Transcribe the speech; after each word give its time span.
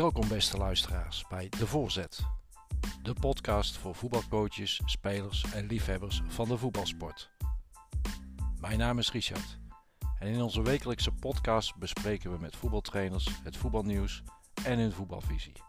Welkom 0.00 0.28
beste 0.28 0.56
luisteraars 0.56 1.24
bij 1.28 1.48
De 1.48 1.66
Voorzet. 1.66 2.20
De 3.02 3.14
podcast 3.20 3.76
voor 3.76 3.94
voetbalcoaches, 3.94 4.80
spelers 4.84 5.44
en 5.52 5.66
liefhebbers 5.66 6.22
van 6.28 6.48
de 6.48 6.58
voetbalsport. 6.58 7.30
Mijn 8.60 8.78
naam 8.78 8.98
is 8.98 9.12
Richard 9.12 9.58
en 10.18 10.28
in 10.28 10.42
onze 10.42 10.62
wekelijkse 10.62 11.12
podcast 11.12 11.76
bespreken 11.76 12.32
we 12.32 12.38
met 12.38 12.56
voetbaltrainers 12.56 13.28
het 13.42 13.56
voetbalnieuws 13.56 14.22
en 14.64 14.78
hun 14.78 14.92
voetbalvisie. 14.92 15.62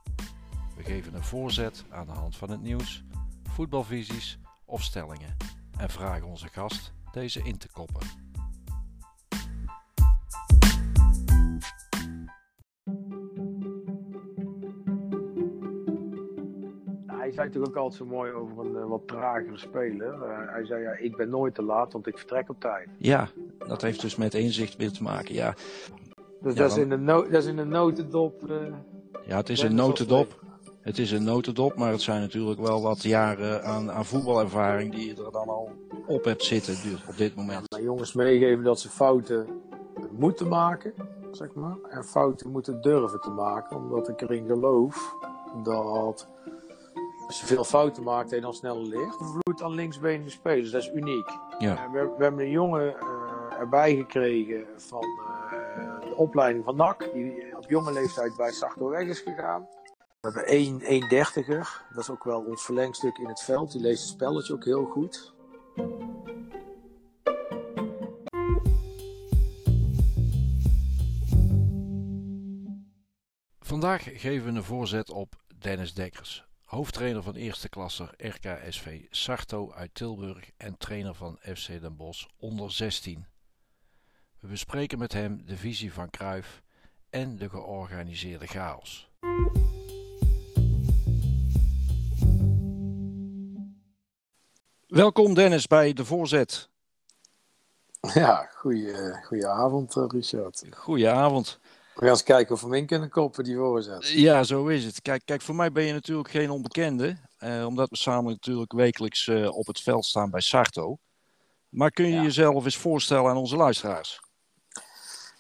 We 0.76 0.84
geven 0.84 1.14
een 1.14 1.24
voorzet 1.24 1.86
aan 1.90 2.06
de 2.06 2.14
hand 2.14 2.36
van 2.36 2.50
het 2.50 2.62
nieuws, 2.62 3.04
voetbalvisies 3.44 4.40
of 4.66 4.84
stellingen 4.84 5.38
en 5.78 5.90
vragen 5.90 6.28
onze 6.28 6.48
gast 6.48 6.94
deze 7.12 7.44
in 7.44 7.58
te 7.58 7.68
koppen. 7.72 8.08
Natuurlijk 17.54 17.78
ook 17.78 17.84
altijd 17.84 18.02
zo 18.02 18.16
mooi 18.16 18.32
over 18.32 18.66
een 18.66 18.72
uh, 18.72 18.86
wat 18.86 19.08
tragere 19.08 19.58
speler. 19.58 20.14
Uh, 20.14 20.52
hij 20.54 20.66
zei, 20.66 20.82
ja, 20.82 20.92
ik 20.92 21.16
ben 21.16 21.30
nooit 21.30 21.56
te 21.56 21.64
laat, 21.64 21.94
want 21.94 22.08
ik 22.08 22.18
vertrek 22.18 22.50
op 22.50 22.60
tijd. 22.60 22.88
Ja, 22.98 23.30
dat 23.68 23.82
heeft 23.82 24.02
dus 24.02 24.16
met 24.16 24.34
inzicht 24.34 24.76
weer 24.76 24.92
te 24.92 25.04
maken, 25.04 25.34
ja. 25.34 25.54
Dus 26.42 26.54
ja, 26.54 26.62
dat, 26.62 26.72
is 26.72 26.78
in 26.78 26.90
de 26.90 26.98
no 26.98 27.22
dat 27.30 27.44
is 27.44 27.46
in 27.46 27.56
de 27.56 27.66
notendop... 27.66 28.50
Uh, 28.50 28.58
ja, 29.26 29.38
het 29.38 29.50
is 29.50 29.62
een 29.62 29.76
notendop. 29.76 30.40
Het 30.82 30.98
is 30.98 31.12
een 31.12 31.24
notendop, 31.24 31.76
maar 31.76 31.92
het 31.92 32.02
zijn 32.02 32.22
natuurlijk 32.22 32.60
wel 32.60 32.82
wat 32.82 33.04
jaren 33.04 33.64
aan, 33.64 33.92
aan 33.92 34.06
voetbalervaring 34.06 34.94
die 34.94 35.08
je 35.08 35.24
er 35.26 35.32
dan 35.32 35.48
al 35.48 35.72
op 36.08 36.24
hebt 36.24 36.44
zitten 36.44 36.76
op 37.10 37.18
dit 37.18 37.36
moment. 37.36 37.66
Ja, 37.66 37.80
jongens 37.80 38.14
meegeven 38.14 38.64
dat 38.64 38.80
ze 38.80 38.90
fouten 38.90 39.48
moeten 40.12 40.48
maken, 40.48 40.94
zeg 41.32 41.54
maar. 41.54 41.78
En 41.90 42.04
fouten 42.04 42.52
moeten 42.52 42.82
durven 42.82 43.22
te 43.22 43.30
maken, 43.30 43.78
omdat 43.78 44.10
ik 44.10 44.22
erin 44.22 44.46
geloof 44.46 45.16
dat 45.64 46.28
als 47.32 47.40
je 47.40 47.46
veel 47.46 47.64
fouten 47.64 48.04
maakt, 48.04 48.30
je 48.30 48.42
dan 48.42 48.54
sneller 48.54 48.88
leert. 48.88 49.16
Vloeit 49.16 49.62
aan 49.62 49.74
linksbenige 49.74 50.30
spelers, 50.30 50.72
dat 50.72 50.82
is 50.82 50.92
uniek. 50.94 51.30
Ja. 51.60 51.92
We, 51.92 52.14
we, 52.18 52.24
hebben 52.24 52.46
een 52.46 52.52
jongen 52.52 52.96
uh, 53.04 53.60
erbij 53.60 53.96
gekregen 53.96 54.66
van 54.78 55.06
uh, 55.06 56.00
de 56.00 56.16
opleiding 56.16 56.66
van 56.66 56.76
NAC, 56.76 57.10
die 57.14 57.58
op 57.58 57.70
jonge 57.70 57.92
leeftijd 57.94 58.36
bij 58.38 58.52
Sarto 58.52 58.90
weg 58.90 59.08
is 59.08 59.20
gegaan. 59.20 59.68
We 60.20 60.28
hebben 60.28 60.46
één, 60.46 60.82
één 60.82 61.10
dertiger, 61.10 61.86
dat 61.90 62.04
is 62.04 62.10
ook 62.10 62.24
wel 62.24 62.42
ons 62.42 62.66
verlengstuk 62.66 63.18
in 63.18 63.28
het 63.28 63.42
veld. 63.42 63.72
Die 63.72 63.82
leest 63.82 64.02
het 64.02 64.12
spelletje 64.12 64.54
ook 64.54 64.66
heel 64.66 64.86
goed. 64.86 65.34
Vandaag 73.60 74.04
geven 74.04 74.52
we 74.52 74.58
een 74.58 74.64
voorzet 74.64 75.12
op 75.12 75.34
Dennis 75.60 75.94
Dekkers, 75.94 76.46
hoofdtrainer 76.72 77.24
van 77.24 77.36
eerste 77.36 77.70
klasse 77.70 78.10
RKSV 78.18 79.02
Sarto 79.10 79.72
uit 79.72 79.96
Tilburg 79.96 80.52
en 80.58 80.78
trainer 80.78 81.14
van 81.14 81.38
FC 81.56 81.68
Den 81.68 81.96
Bosch 81.96 82.26
onder 82.38 82.72
16. 82.72 83.26
We 84.40 84.48
bespreken 84.48 84.98
met 84.98 85.14
hem 85.14 85.46
de 85.46 85.58
visie 85.58 85.94
van 85.94 86.10
Cruijff 86.10 86.62
en 87.10 87.36
de 87.38 87.50
georganiseerde 87.50 88.48
chaos. 88.48 89.12
Welkom 94.88 95.34
Dennis 95.34 95.68
bij 95.68 95.94
de 95.94 96.06
voorzet. 96.06 96.70
Ja, 98.14 98.50
goeie, 98.54 99.48
avond 99.48 99.96
Richard. 99.96 100.64
Goedenavond. 100.70 101.60
We 102.02 102.08
gaan 102.08 102.16
eens 102.16 102.26
kijken 102.26 102.56
of 102.56 102.62
we 102.62 102.68
hem 102.68 102.76
in 102.76 102.86
kunnen 102.86 103.10
koppen, 103.10 103.44
die 103.44 103.56
voorzet. 103.56 104.08
Ja, 104.08 104.44
zo 104.44 104.68
is 104.68 104.86
het. 104.86 105.02
Kijk, 105.02 105.22
kijk 105.26 105.42
voor 105.42 105.56
mij 105.56 105.72
ben 105.72 105.84
je 105.84 105.94
natuurlijk 105.94 106.30
geen 106.30 106.50
onbekende. 106.50 107.18
Eh, 107.38 107.66
omdat 107.66 107.90
we 107.90 107.98
samen 107.98 108.32
natuurlijk 108.32 108.74
wekelijks 108.74 109.28
uh, 109.28 109.58
op 109.58 109.68
het 109.68 109.82
veld 109.82 110.06
staan 110.06 110.30
bij 110.30 110.42
Sarto. 110.42 110.98
Maar 111.70 111.92
kun 111.92 112.06
je 112.06 112.16
ja. 112.16 112.22
jezelf 112.22 112.64
eens 112.64 112.78
voorstellen 112.78 113.30
aan 113.30 113.38
onze 113.38 113.56
luisteraars? 113.56 114.22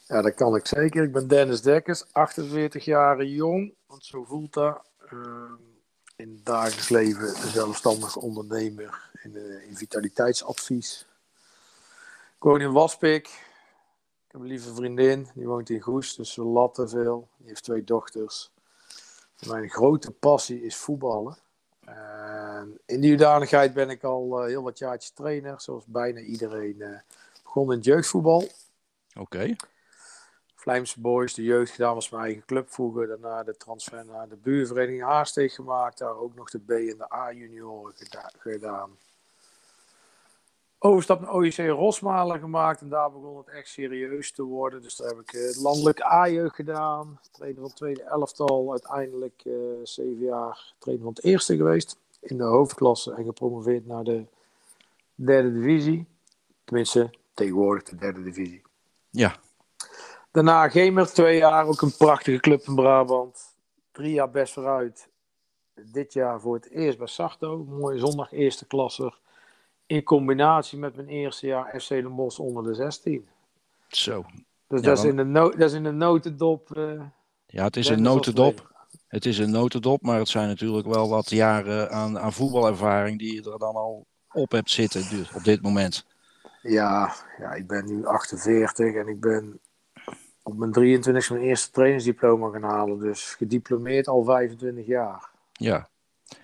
Ja, 0.07 0.22
dat 0.22 0.33
kan 0.33 0.55
ik 0.55 0.67
zeker. 0.67 1.03
Ik 1.03 1.11
ben 1.11 1.27
Dennis 1.27 1.61
Dekkers, 1.61 2.13
48 2.13 2.85
jaar 2.85 3.23
jong. 3.23 3.73
Want 3.88 4.05
zo 4.05 4.23
voelt 4.23 4.53
dat. 4.53 4.81
Uh, 5.13 5.19
in 6.16 6.29
het 6.29 6.45
dagelijks 6.45 6.89
leven 6.89 7.49
zelfstandig 7.51 8.16
ondernemer 8.16 9.09
in, 9.23 9.31
uh, 9.31 9.67
in 9.67 9.75
vitaliteitsadvies. 9.75 11.05
Ik 12.35 12.43
woon 12.43 12.61
in 12.61 12.72
Waspik. 12.72 13.49
Ik 14.31 14.37
heb 14.37 14.45
een 14.45 14.51
lieve 14.51 14.73
vriendin, 14.73 15.27
die 15.35 15.47
woont 15.47 15.69
in 15.69 15.81
Goes, 15.81 16.15
dus 16.15 16.35
we 16.35 16.43
latten 16.43 16.89
veel. 16.89 17.27
Die 17.37 17.47
heeft 17.47 17.63
twee 17.63 17.83
dochters. 17.83 18.51
Mijn 19.47 19.69
grote 19.69 20.11
passie 20.11 20.63
is 20.63 20.75
voetballen. 20.75 21.37
En 21.85 22.79
in 22.85 23.01
die 23.01 23.09
hoedanigheid 23.09 23.73
ben 23.73 23.89
ik 23.89 24.03
al 24.03 24.41
uh, 24.41 24.47
heel 24.47 24.63
wat 24.63 24.77
jaartjes 24.77 25.11
trainer, 25.11 25.61
zoals 25.61 25.85
bijna 25.85 26.19
iedereen. 26.19 26.75
Uh, 26.77 26.99
begon 27.43 27.71
in 27.71 27.77
het 27.77 27.85
jeugdvoetbal. 27.85 28.37
Oké. 28.37 29.19
Okay. 29.19 29.55
Vlijmse 30.55 31.01
Boys, 31.01 31.33
de 31.33 31.43
jeugd 31.43 31.71
gedaan, 31.71 31.93
was 31.93 32.09
mijn 32.09 32.23
eigen 32.23 32.45
club 32.45 32.71
vroeger. 32.71 33.07
Daarna 33.07 33.43
de 33.43 33.57
transfer 33.57 34.05
naar 34.05 34.29
de 34.29 34.37
buurvereniging 34.37 35.03
Haarsteeg 35.03 35.55
gemaakt. 35.55 35.97
Daar 35.97 36.17
ook 36.17 36.35
nog 36.35 36.49
de 36.49 36.59
B 36.59 36.69
en 36.69 36.97
de 36.97 37.13
A 37.13 37.31
junioren 37.31 37.93
gedaan. 38.37 38.97
Overstap 40.83 41.19
naar 41.19 41.33
OIC 41.33 41.57
Rosmalen 41.57 42.39
gemaakt 42.39 42.81
en 42.81 42.89
daar 42.89 43.11
begon 43.11 43.37
het 43.37 43.47
echt 43.47 43.67
serieus 43.67 44.31
te 44.31 44.43
worden. 44.43 44.81
Dus 44.81 44.95
daar 44.95 45.07
heb 45.07 45.19
ik 45.19 45.33
uh, 45.33 45.61
landelijk 45.61 46.03
A-jeugd 46.03 46.55
gedaan. 46.55 47.19
Trainer 47.31 47.59
van 47.59 47.69
het 47.69 47.77
tweede 47.77 48.03
elftal. 48.03 48.71
Uiteindelijk 48.71 49.41
uh, 49.43 49.53
zeven 49.83 50.25
jaar 50.25 50.73
trainer 50.77 51.05
van 51.05 51.13
het 51.13 51.23
eerste 51.23 51.55
geweest. 51.55 51.97
In 52.19 52.37
de 52.37 52.43
hoofdklasse 52.43 53.13
en 53.13 53.23
gepromoveerd 53.23 53.85
naar 53.85 54.03
de 54.03 54.25
derde 55.15 55.53
divisie. 55.53 56.07
Tenminste, 56.63 57.09
tegenwoordig 57.33 57.83
de 57.83 57.95
derde 57.95 58.23
divisie. 58.23 58.61
Ja. 59.09 59.35
Daarna 60.31 60.69
Gamer, 60.69 61.07
twee 61.07 61.37
jaar. 61.37 61.65
Ook 61.65 61.81
een 61.81 61.97
prachtige 61.97 62.39
club 62.39 62.61
in 62.61 62.75
Brabant. 62.75 63.55
Drie 63.91 64.13
jaar 64.13 64.31
best 64.31 64.53
vooruit. 64.53 65.09
Dit 65.73 66.13
jaar 66.13 66.41
voor 66.41 66.55
het 66.55 66.69
eerst 66.69 66.97
bij 66.97 67.07
Sarto. 67.07 67.63
Mooie 67.63 67.99
zondag 67.99 68.31
eerste 68.31 68.67
klasser 68.67 69.20
in 69.91 70.03
combinatie 70.03 70.78
met 70.78 70.96
mijn 70.96 71.07
eerste 71.07 71.47
jaar 71.47 71.79
FC 71.79 71.90
Den 71.90 72.16
Bosch 72.16 72.40
onder 72.40 72.63
de 72.63 72.74
16. 72.74 73.28
Zo. 73.88 74.25
Dus 74.68 74.79
ja, 74.79 74.85
dat, 74.85 74.97
is 74.97 75.03
in 75.03 75.16
de 75.16 75.24
no 75.24 75.50
dat 75.50 75.69
is 75.69 75.74
in 75.74 75.84
de 75.84 75.91
notendop. 75.91 76.78
Uh, 76.78 77.02
ja, 77.46 77.63
het 77.63 77.75
is 77.75 77.90
een 77.90 78.02
notendop. 78.02 78.69
Het 79.07 79.25
is 79.25 79.38
een 79.38 79.52
notendop, 79.52 80.02
maar 80.02 80.18
het 80.18 80.28
zijn 80.28 80.47
natuurlijk 80.47 80.88
wel 80.88 81.09
wat 81.09 81.29
jaren 81.29 81.91
aan, 81.91 82.19
aan 82.19 82.34
voetbalervaring 82.34 83.19
die 83.19 83.34
je 83.34 83.52
er 83.52 83.59
dan 83.59 83.75
al 83.75 84.06
op 84.31 84.52
hebt 84.52 84.72
zitten 84.72 85.09
dus 85.09 85.31
op 85.34 85.44
dit 85.44 85.62
moment. 85.62 86.06
Ja, 86.62 87.13
ja, 87.38 87.53
ik 87.53 87.68
ben 87.68 87.85
nu 87.85 88.06
48 88.06 88.96
en 88.96 89.08
ik 89.08 89.19
ben 89.19 89.59
op 90.44 90.58
mijn 90.58 90.72
23 90.72 91.29
mijn 91.29 91.41
eerste 91.41 91.72
trainingsdiploma 91.72 92.50
gaan 92.50 92.63
halen. 92.63 93.00
Dus 93.00 93.34
gediplomeerd 93.34 94.08
al 94.08 94.23
25 94.23 94.85
jaar. 94.85 95.29
Ja. 95.52 95.90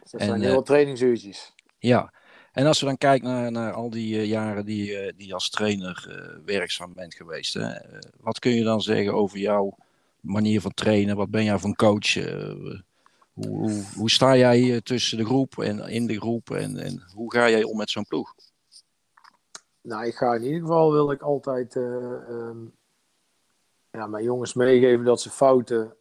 Dus 0.01 0.11
dat 0.11 0.21
en, 0.21 0.27
zijn 0.27 0.41
heel 0.41 0.55
wat 0.55 0.65
trainingsuurtjes. 0.65 1.53
Ja, 1.77 2.13
en 2.57 2.65
als 2.65 2.79
we 2.79 2.85
dan 2.85 2.97
kijken 2.97 3.27
naar, 3.27 3.51
naar 3.51 3.73
al 3.73 3.89
die 3.89 4.15
uh, 4.15 4.25
jaren 4.25 4.65
die, 4.65 5.05
uh, 5.05 5.11
die 5.15 5.33
als 5.33 5.49
trainer 5.49 6.05
uh, 6.09 6.45
werkzaam 6.45 6.93
bent 6.93 7.13
geweest, 7.13 7.53
hè, 7.53 7.73
wat 8.19 8.39
kun 8.39 8.51
je 8.51 8.63
dan 8.63 8.81
zeggen 8.81 9.13
over 9.13 9.37
jouw 9.37 9.75
manier 10.19 10.61
van 10.61 10.73
trainen? 10.73 11.15
Wat 11.15 11.29
ben 11.29 11.43
jij 11.43 11.59
van 11.59 11.75
coach? 11.75 12.13
Hoe, 13.33 13.83
hoe, 13.95 14.09
sta 14.09 14.35
jij 14.35 14.81
tussen 14.81 15.17
de 15.17 15.25
groep 15.25 15.57
en 15.57 15.79
in 15.79 16.07
de 16.07 16.19
groep 16.19 16.49
en, 16.49 16.77
en 16.77 17.03
hoe 17.13 17.33
ga 17.33 17.49
jij 17.49 17.63
om 17.63 17.77
met 17.77 17.89
zo'n 17.89 18.05
ploeg? 18.05 18.35
Nou, 19.81 20.05
ik 20.05 20.15
ga 20.15 20.33
in 20.33 20.43
ieder 20.43 20.61
geval 20.61 20.91
wil 20.91 21.11
ik 21.11 21.21
altijd 21.21 21.75
um, 21.75 22.73
ja, 23.91 24.07
mijn 24.07 24.23
jongens 24.23 24.53
meegeven 24.53 25.05
dat 25.05 25.21
ze 25.21 25.29
fouten 25.29 25.95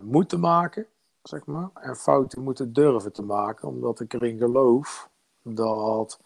moeten 0.00 0.40
maken, 0.40 0.86
zeg 1.22 1.46
maar. 1.46 1.70
En 1.74 1.96
fouten 1.96 2.42
moeten 2.42 2.72
durven 2.72 3.12
te 3.12 3.22
maken, 3.22 3.68
omdat 3.68 4.00
ik 4.00 4.12
erin 4.12 4.38
geloof 4.38 5.10
dat 5.42 6.18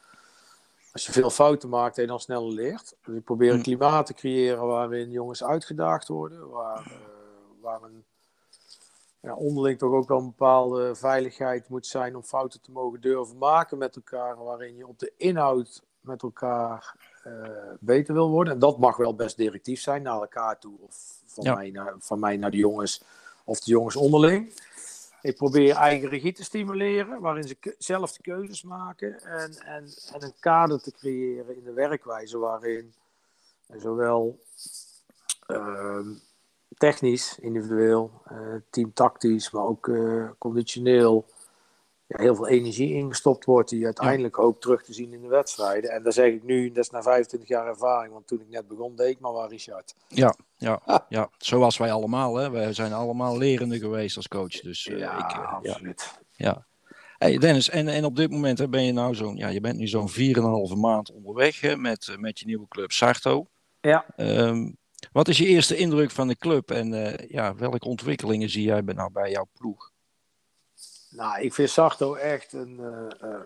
als 0.93 1.06
je 1.06 1.12
veel 1.12 1.31
fouten 1.31 1.69
maakt, 1.69 1.97
je 1.97 2.06
dan 2.06 2.20
sneller 2.20 2.53
leert. 2.53 2.97
Dus 3.05 3.17
ik 3.17 3.25
probeer 3.25 3.50
een 3.50 3.56
hm. 3.56 3.62
klimaat 3.62 4.06
te 4.06 4.14
creëren 4.14 4.67
waarin 4.67 5.11
jongens 5.11 5.44
uitgedaagd 5.44 6.09
worden, 6.09 6.50
waar, 6.50 6.87
uh, 6.87 6.94
waar 7.61 7.82
een 7.82 8.05
ja, 9.20 9.35
onderling 9.35 9.79
toch 9.79 9.93
ook 9.93 10.09
wel 10.09 10.19
een 10.19 10.26
bepaalde 10.26 10.94
veiligheid 10.94 11.69
moet 11.69 11.87
zijn 11.87 12.17
om 12.17 12.23
fouten 12.23 12.61
te 12.61 12.70
mogen 12.70 13.00
durven 13.00 13.38
maken 13.38 13.79
met 13.79 13.97
elkaar, 13.97 14.44
waarin 14.44 14.76
je 14.76 14.87
op 14.87 14.99
de 14.99 15.12
inhoud 15.17 15.82
met 16.00 16.23
elkaar 16.23 16.97
uh, 17.26 17.32
beter 17.81 18.15
wil 18.15 18.31
worden. 18.31 18.53
En 18.53 18.58
dat 18.58 18.79
mag 18.79 18.97
wel 18.97 19.15
best 19.15 19.37
directief 19.37 19.81
zijn 19.81 20.03
naar 20.03 20.20
elkaar 20.20 20.58
toe, 20.58 20.75
of 20.81 21.23
van, 21.26 21.44
ja. 21.44 21.55
mij, 21.55 21.70
naar, 21.70 21.94
van 21.99 22.19
mij 22.19 22.37
naar 22.37 22.50
de 22.50 22.56
jongens, 22.56 23.03
of 23.44 23.61
de 23.61 23.70
jongens 23.70 23.97
onderling. 23.97 24.53
Ik 25.23 25.37
probeer 25.37 25.75
eigen 25.75 26.09
regie 26.09 26.33
te 26.33 26.45
stimuleren, 26.45 27.21
waarin 27.21 27.43
ze 27.49 27.75
zelf 27.79 28.13
de 28.13 28.23
keuzes 28.23 28.63
maken. 28.63 29.23
En, 29.23 29.59
en, 29.59 29.89
en 30.13 30.23
een 30.23 30.35
kader 30.41 30.81
te 30.81 30.93
creëren 30.93 31.57
in 31.57 31.65
de 31.65 31.73
werkwijze 31.73 32.39
waarin 32.39 32.95
zowel 33.77 34.41
uh, 35.49 36.07
technisch, 36.77 37.39
individueel, 37.39 38.23
uh, 38.33 38.55
teamtactisch, 38.71 39.51
maar 39.51 39.65
ook 39.65 39.91
conditioneel 40.39 41.27
ja, 42.17 42.23
heel 42.23 42.35
veel 42.35 42.49
energie 42.49 42.94
ingestopt 42.94 43.44
wordt, 43.44 43.70
die 43.70 43.85
uiteindelijk 43.85 44.38
ook 44.38 44.61
terug 44.61 44.82
te 44.82 44.93
zien 44.93 45.12
in 45.12 45.20
de 45.20 45.29
wedstrijden. 45.29 45.91
En 45.91 46.03
daar 46.03 46.12
zeg 46.12 46.32
ik 46.32 46.43
nu, 46.43 46.69
dat 46.69 46.85
is 46.85 46.91
na 46.91 47.03
25 47.03 47.49
jaar 47.49 47.67
ervaring, 47.67 48.12
want 48.12 48.26
toen 48.26 48.41
ik 48.41 48.49
net 48.49 48.69
begon, 48.69 48.97
deed 48.97 49.09
ik 49.09 49.20
maar 49.20 49.32
waar 49.32 49.49
Richard. 49.49 49.94
Ja, 50.09 50.35
ja, 50.56 50.81
ja. 51.09 51.31
zoals 51.38 51.76
wij 51.76 51.93
allemaal. 51.93 52.35
Hè. 52.35 52.50
Wij 52.50 52.73
zijn 52.73 52.93
allemaal 52.93 53.38
lerende 53.38 53.79
geweest 53.79 54.17
als 54.17 54.29
coach. 54.29 54.61
Dus, 54.61 54.87
uh, 54.87 54.99
ja, 54.99 55.29
ik, 55.29 55.37
uh, 55.37 55.53
absoluut. 55.53 56.19
Ja. 56.37 56.67
Hey 57.19 57.38
Dennis, 57.38 57.69
en, 57.69 57.88
en 57.88 58.05
op 58.05 58.17
dit 58.17 58.31
moment 58.31 58.58
hè, 58.58 58.69
ben 58.69 58.85
je 58.85 58.93
nou 58.93 59.15
zo'n, 59.15 59.37
ja, 59.37 59.49
je 59.49 59.61
bent 59.61 59.79
nu 59.79 59.87
zo'n 59.87 60.11
4,5 60.11 60.15
maand 60.76 61.12
onderweg 61.12 61.61
hè, 61.61 61.76
met, 61.76 62.08
eh, 62.08 62.17
met 62.17 62.38
je 62.38 62.47
nieuwe 62.47 62.69
club 62.69 62.93
Sarto. 62.93 63.47
Ja. 63.81 64.05
Um, 64.17 64.76
wat 65.12 65.29
is 65.29 65.38
je 65.38 65.47
eerste 65.47 65.76
indruk 65.76 66.11
van 66.11 66.29
de 66.29 66.37
club 66.37 66.70
en 66.70 66.93
uh, 66.93 67.15
ja, 67.29 67.55
welke 67.55 67.88
ontwikkelingen 67.88 68.50
zie 68.50 68.65
jij 68.65 68.81
nou 68.81 69.12
bij 69.12 69.31
jouw 69.31 69.47
ploeg? 69.53 69.92
Nou, 71.12 71.41
ik 71.41 71.55
vind 71.55 71.70
Sarto 71.70 72.14
echt 72.14 72.53
een, 72.53 72.81
uh, 72.81 73.31
uh, 73.31 73.41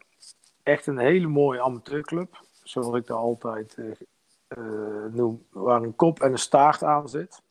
echt 0.63 0.87
een 0.87 0.99
hele 0.99 1.27
mooie 1.27 1.63
amateurclub. 1.63 2.45
Zoals 2.63 2.97
ik 2.97 3.07
daar 3.07 3.17
altijd 3.17 3.77
uh, 3.79 5.05
noem, 5.11 5.47
waar 5.51 5.83
een 5.83 5.97
kop 5.97 6.21
en 6.21 6.33
een 6.33 6.39
staart 6.39 6.83
aan 6.83 7.09
zit. 7.09 7.43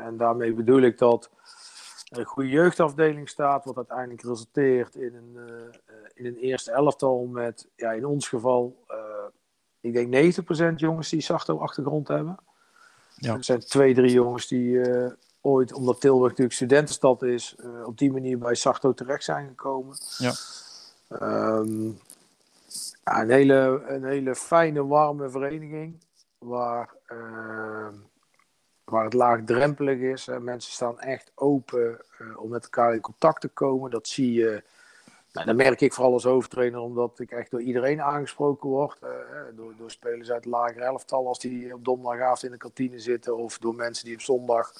en 0.00 0.16
daarmee 0.16 0.52
bedoel 0.52 0.80
ik 0.80 0.98
dat 0.98 1.30
er 2.08 2.18
een 2.18 2.24
goede 2.24 2.48
jeugdafdeling 2.48 3.28
staat, 3.28 3.64
wat 3.64 3.76
uiteindelijk 3.76 4.22
resulteert 4.22 4.94
in 4.94 5.14
een, 5.14 5.38
in 6.14 6.26
een 6.26 6.36
eerste 6.36 6.72
elftal 6.72 7.24
met, 7.24 7.68
ja, 7.76 7.92
in 7.92 8.06
ons 8.06 8.28
geval, 8.28 8.84
ik 9.80 9.92
denk 9.92 10.36
90% 10.72 10.74
jongens 10.74 11.08
die 11.08 11.20
Sarto-achtergrond 11.20 12.08
hebben. 12.08 12.36
Ja. 13.16 13.34
Er 13.34 13.44
zijn 13.44 13.60
twee, 13.60 13.94
drie 13.94 14.12
jongens 14.12 14.48
die 14.48 14.80
ooit, 15.42 15.72
omdat 15.72 16.00
Tilburg 16.00 16.28
natuurlijk 16.28 16.56
studentenstad 16.56 17.22
is, 17.22 17.56
uh, 17.58 17.86
op 17.86 17.98
die 17.98 18.12
manier 18.12 18.38
bij 18.38 18.54
Sarto 18.54 18.94
terecht 18.94 19.24
zijn 19.24 19.48
gekomen. 19.48 19.96
Ja. 20.18 20.32
Um, 21.22 21.98
ja, 23.04 23.22
een, 23.22 23.30
hele, 23.30 23.84
een 23.86 24.04
hele 24.04 24.34
fijne, 24.34 24.86
warme 24.86 25.30
vereniging. 25.30 26.04
Waar, 26.38 26.94
uh, 27.12 27.88
waar 28.84 29.04
het 29.04 29.12
laagdrempelig 29.12 29.98
is. 29.98 30.26
Hè. 30.26 30.40
Mensen 30.40 30.72
staan 30.72 31.00
echt 31.00 31.32
open 31.34 32.00
uh, 32.20 32.40
om 32.40 32.50
met 32.50 32.62
elkaar 32.62 32.94
in 32.94 33.00
contact 33.00 33.40
te 33.40 33.48
komen. 33.48 33.90
Dat 33.90 34.08
zie 34.08 34.32
je. 34.32 34.62
Nou, 35.32 35.46
dat 35.46 35.56
merk 35.56 35.80
ik 35.80 35.92
vooral 35.92 36.12
als 36.12 36.24
hoofdtrainer, 36.24 36.80
omdat 36.80 37.18
ik 37.18 37.30
echt 37.30 37.50
door 37.50 37.62
iedereen 37.62 38.02
aangesproken 38.02 38.68
word. 38.68 38.98
door, 39.54 39.74
door 39.76 39.90
spelers 39.90 40.30
uit 40.30 40.44
het 40.44 40.52
lagere 40.52 40.84
elftal, 40.84 41.26
als 41.26 41.38
die 41.38 41.74
op 41.74 41.84
donderdagavond 41.84 42.42
in 42.42 42.50
de 42.50 42.56
kantine 42.56 42.98
zitten. 42.98 43.36
Of 43.36 43.58
door 43.58 43.74
mensen 43.74 44.04
die 44.04 44.14
op 44.14 44.20
zondag 44.20 44.72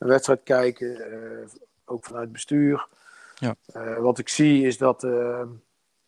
een 0.00 0.08
wedstrijd 0.08 0.42
kijken, 0.42 1.12
eh, 1.12 1.46
ook 1.84 2.04
vanuit 2.04 2.32
bestuur. 2.32 2.86
Ja. 3.34 3.54
Eh, 3.72 3.96
wat 3.96 4.18
ik 4.18 4.28
zie 4.28 4.66
is 4.66 4.78
dat, 4.78 5.04
eh, 5.04 5.40
en 5.40 5.62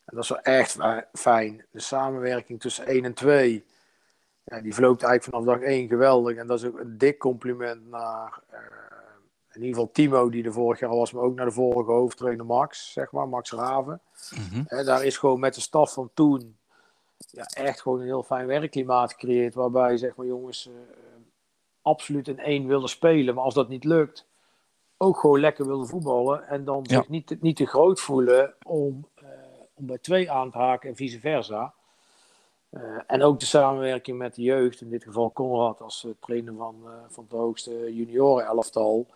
dat 0.04 0.22
is 0.22 0.28
wel 0.28 0.40
echt 0.40 0.76
fijn, 1.12 1.64
de 1.70 1.80
samenwerking 1.80 2.60
tussen 2.60 2.90
1 2.90 3.04
en 3.04 3.14
2. 3.14 3.64
Ja, 4.44 4.60
die 4.60 4.74
verloopt 4.74 5.02
eigenlijk 5.02 5.34
vanaf 5.34 5.58
dag 5.58 5.68
1 5.68 5.88
geweldig. 5.88 6.36
En 6.36 6.46
dat 6.46 6.58
is 6.58 6.66
ook 6.66 6.78
een 6.78 6.98
dik 6.98 7.18
compliment 7.18 7.88
naar 7.90 8.40
in 9.54 9.60
ieder 9.60 9.74
geval 9.74 9.92
Timo, 9.92 10.30
die 10.30 10.44
er 10.44 10.52
vorig 10.52 10.80
jaar 10.80 10.96
was, 10.96 11.12
maar 11.12 11.22
ook 11.22 11.34
naar 11.34 11.46
de 11.46 11.52
vorige 11.52 11.90
hoofdtrainer 11.90 12.46
Max, 12.46 12.92
zeg 12.92 13.12
maar, 13.12 13.28
Max 13.28 13.52
Raven. 13.52 14.00
Mm 14.34 14.64
-hmm. 14.68 14.84
daar 14.84 15.04
is 15.04 15.18
gewoon 15.18 15.40
met 15.40 15.54
de 15.54 15.60
staf 15.60 15.92
van 15.92 16.10
toen 16.14 16.56
ja, 17.30 17.44
echt 17.44 17.80
gewoon 17.80 18.00
een 18.00 18.06
heel 18.06 18.22
fijn 18.22 18.46
werkklimaat 18.46 19.12
gecreëerd. 19.12 19.54
Waarbij, 19.54 19.96
zeg 19.96 20.16
maar, 20.16 20.26
jongens, 20.26 20.70
absoluut 21.82 22.28
in 22.28 22.38
één 22.38 22.66
willen 22.66 22.88
spelen. 22.88 23.34
Maar 23.34 23.44
als 23.44 23.54
dat 23.54 23.68
niet 23.68 23.84
lukt, 23.84 24.26
ook 24.96 25.18
gewoon 25.18 25.40
lekker 25.40 25.66
willen 25.66 25.86
voetballen. 25.86 26.48
En 26.48 26.64
dan 26.64 26.86
zich 26.86 27.08
niet, 27.08 27.36
niet 27.40 27.56
te 27.56 27.66
groot 27.66 28.00
voelen 28.00 28.54
om, 28.62 29.06
uh, 29.22 29.28
om 29.74 29.86
bij 29.86 29.98
twee 29.98 30.30
aan 30.30 30.50
te 30.50 30.58
haken 30.58 30.88
en 30.88 30.96
vice 30.96 31.20
versa. 31.20 31.74
Uh, 32.70 33.00
en 33.06 33.22
ook 33.22 33.40
de 33.40 33.46
samenwerking 33.46 34.18
met 34.18 34.34
de 34.34 34.42
jeugd, 34.42 34.80
in 34.80 34.90
dit 34.90 35.04
geval 35.04 35.32
Conrad 35.32 35.80
als 35.80 36.04
uh, 36.04 36.12
trainer 36.20 36.54
van, 36.54 36.76
van 37.08 37.24
het 37.24 37.32
hoogste 37.32 37.94
junioren-elftal. 37.94 39.06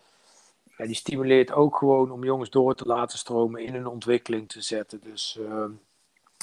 Ja, 0.77 0.85
die 0.85 0.95
stimuleert 0.95 1.51
ook 1.51 1.77
gewoon 1.77 2.11
om 2.11 2.23
jongens 2.23 2.49
door 2.49 2.75
te 2.75 2.85
laten 2.85 3.17
stromen 3.17 3.61
in 3.61 3.73
hun 3.73 3.87
ontwikkeling 3.87 4.49
te 4.49 4.61
zetten. 4.61 4.99
Dus 5.03 5.39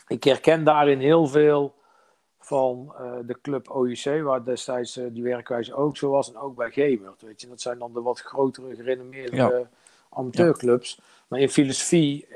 ik 0.07 0.25
herken 0.25 0.65
daarin 0.65 1.01
heel 1.01 1.27
veel 1.27 1.75
van 2.45 2.95
uh, 3.01 3.13
de 3.27 3.41
club 3.41 3.71
OIC, 3.71 4.23
waar 4.23 4.45
destijds 4.45 4.97
uh, 4.97 5.07
die 5.13 5.23
werkwijze 5.23 5.75
ook 5.75 5.97
zo 5.97 6.11
was 6.11 6.33
en 6.33 6.39
ook 6.39 6.57
bij 6.57 6.71
Gemert. 6.71 7.23
Weet 7.23 7.41
je, 7.41 7.49
dat 7.49 7.61
zijn 7.61 7.79
dan 7.79 7.93
de 7.93 8.01
wat 8.01 8.21
grotere, 8.21 8.75
gerenommeerde 8.75 9.37
ja. 9.37 9.69
amateurclubs. 10.11 10.95
Ja. 10.99 11.05
Maar 11.29 11.41
in 11.41 11.51
filosofie 11.51 12.27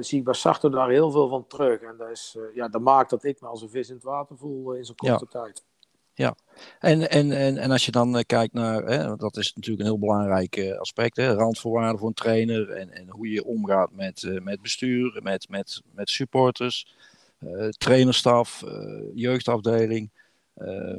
zie 0.00 0.18
ik 0.18 0.24
bij 0.24 0.34
Sarto 0.34 0.68
daar 0.68 0.88
heel 0.88 1.10
veel 1.10 1.28
van 1.28 1.46
terug. 1.46 1.80
En 1.80 1.94
dat, 1.98 2.10
is, 2.10 2.36
ja, 2.54 2.68
dat 2.68 2.80
maakt 2.80 3.10
dat 3.10 3.24
ik 3.24 3.40
me 3.40 3.48
als 3.48 3.62
een 3.62 3.68
vis 3.68 3.88
in 3.88 3.94
het 3.94 4.04
water 4.04 4.36
voel 4.36 4.72
in 4.72 4.84
zo'n 4.84 4.96
korte 4.96 5.26
ja. 5.30 5.40
tijd. 5.40 5.64
Ja, 6.14 6.34
en, 6.78 7.10
en, 7.10 7.32
en, 7.32 7.56
en 7.56 7.70
als 7.70 7.84
je 7.84 7.90
dan 7.90 8.24
kijkt 8.26 8.52
naar, 8.52 8.82
hè, 8.82 9.16
dat 9.16 9.36
is 9.36 9.54
natuurlijk 9.54 9.80
een 9.80 9.90
heel 9.90 9.98
belangrijk 9.98 10.76
aspect, 10.78 11.16
hè, 11.16 11.34
randvoorwaarden 11.34 11.98
voor 11.98 12.08
een 12.08 12.14
trainer 12.14 12.70
en, 12.70 12.90
en 12.90 13.08
hoe 13.08 13.30
je 13.30 13.44
omgaat 13.44 13.92
met, 13.92 14.40
met 14.42 14.62
bestuur, 14.62 15.20
met, 15.22 15.48
met, 15.48 15.82
met 15.92 16.10
supporters. 16.10 16.96
Uh, 17.40 17.68
trainerstaf, 17.68 18.62
uh, 18.66 19.10
jeugdafdeling. 19.14 20.10
Uh, 20.56 20.96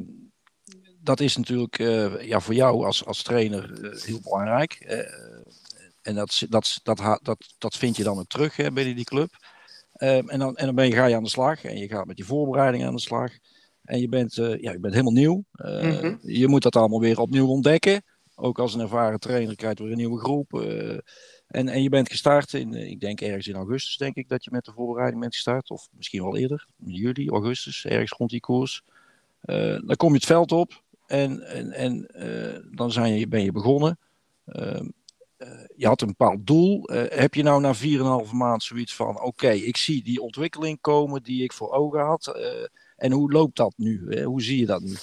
dat 1.01 1.19
is 1.19 1.37
natuurlijk 1.37 1.77
ja, 2.21 2.39
voor 2.39 2.53
jou 2.53 2.85
als, 2.85 3.05
als 3.05 3.23
trainer 3.23 3.91
heel 4.05 4.19
belangrijk. 4.23 4.73
en 6.01 6.15
dat, 6.15 6.45
dat, 6.49 6.79
dat, 6.83 7.19
dat, 7.21 7.53
dat 7.57 7.75
vind 7.75 7.97
je 7.97 8.03
dan 8.03 8.19
ook 8.19 8.27
terug 8.27 8.55
hè, 8.55 8.71
bij 8.71 8.93
die 8.93 9.03
club. 9.03 9.29
en 9.91 10.39
dan, 10.39 10.55
en 10.55 10.65
dan 10.65 10.75
ben 10.75 10.85
je, 10.85 10.93
ga 10.93 11.05
je 11.05 11.15
aan 11.15 11.23
de 11.23 11.29
slag 11.29 11.63
en 11.63 11.77
je 11.77 11.87
gaat 11.87 12.05
met 12.05 12.15
die 12.15 12.25
voorbereiding 12.25 12.85
aan 12.85 12.95
de 12.95 13.01
slag. 13.01 13.31
En 13.83 13.99
je 13.99 14.09
bent, 14.09 14.33
ja, 14.33 14.71
je 14.71 14.79
bent 14.79 14.93
helemaal 14.93 15.13
nieuw. 15.13 15.43
Mm-hmm. 15.51 16.19
Je 16.21 16.47
moet 16.47 16.63
dat 16.63 16.75
allemaal 16.75 16.99
weer 16.99 17.19
opnieuw 17.19 17.47
ontdekken. 17.47 18.03
Ook 18.35 18.59
als 18.59 18.73
een 18.73 18.81
ervaren 18.81 19.19
trainer 19.19 19.55
krijgt 19.55 19.79
weer 19.79 19.91
een 19.91 19.97
nieuwe 19.97 20.19
groep. 20.19 20.51
En, 21.49 21.67
en 21.67 21.81
je 21.81 21.89
bent 21.89 22.09
gestart 22.09 22.53
in, 22.53 22.73
eh, 22.73 22.89
ik 22.89 22.99
denk 22.99 23.21
ergens 23.21 23.47
in 23.47 23.55
augustus, 23.55 23.97
denk 23.97 24.15
ik, 24.15 24.29
dat 24.29 24.43
je 24.43 24.51
met 24.51 24.65
de 24.65 24.71
voorbereiding 24.71 25.21
bent 25.21 25.33
gestart. 25.33 25.71
Of 25.71 25.89
misschien 25.91 26.21
wel 26.21 26.37
eerder, 26.37 26.65
juli, 26.85 27.29
augustus, 27.29 27.85
ergens 27.85 28.11
rond 28.11 28.29
die 28.29 28.39
koers. 28.39 28.83
Uh, 29.45 29.79
dan 29.85 29.95
kom 29.95 30.09
je 30.09 30.15
het 30.15 30.25
veld 30.25 30.51
op 30.51 30.83
en, 31.07 31.41
en, 31.41 31.71
en 31.71 32.07
uh, 32.15 32.75
dan 32.75 32.91
zijn 32.91 33.13
je, 33.13 33.27
ben 33.27 33.43
je 33.43 33.51
begonnen. 33.51 33.99
Uh, 34.45 34.81
je 35.75 35.87
had 35.87 36.01
een 36.01 36.07
bepaald 36.07 36.47
doel. 36.47 36.89
heb 37.09 37.33
je 37.33 37.43
nou 37.43 37.61
na 37.61 37.75
4,5 38.25 38.31
maand 38.31 38.63
zoiets 38.63 38.95
van: 38.95 39.21
oké, 39.21 39.49
ik 39.49 39.77
zie 39.77 40.03
die 40.03 40.21
ontwikkeling 40.21 40.81
komen 40.81 41.23
die 41.23 41.43
ik 41.43 41.53
voor 41.53 41.71
ogen 41.71 41.99
had. 41.99 42.39
en 42.95 43.11
hoe 43.11 43.31
loopt 43.31 43.55
dat 43.55 43.73
nu? 43.77 44.23
hoe 44.23 44.41
zie 44.41 44.59
je 44.59 44.65
dat 44.65 44.81
nu? 44.81 44.95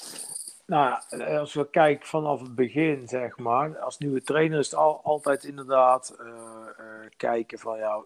Nou, 0.67 1.01
als 1.39 1.55
we 1.55 1.71
kijken 1.71 2.07
vanaf 2.07 2.41
het 2.41 2.55
begin, 2.55 3.09
zeg 3.09 3.39
maar, 3.39 3.79
als 3.79 3.99
nieuwe 3.99 4.23
trainer 4.23 4.59
is 4.59 4.71
het 4.71 4.79
al, 4.79 5.01
altijd 5.03 5.45
inderdaad 5.45 6.17
uh, 6.21 6.27
uh, 6.27 7.09
kijken 7.17 7.59
van 7.59 7.79
jou. 7.79 8.05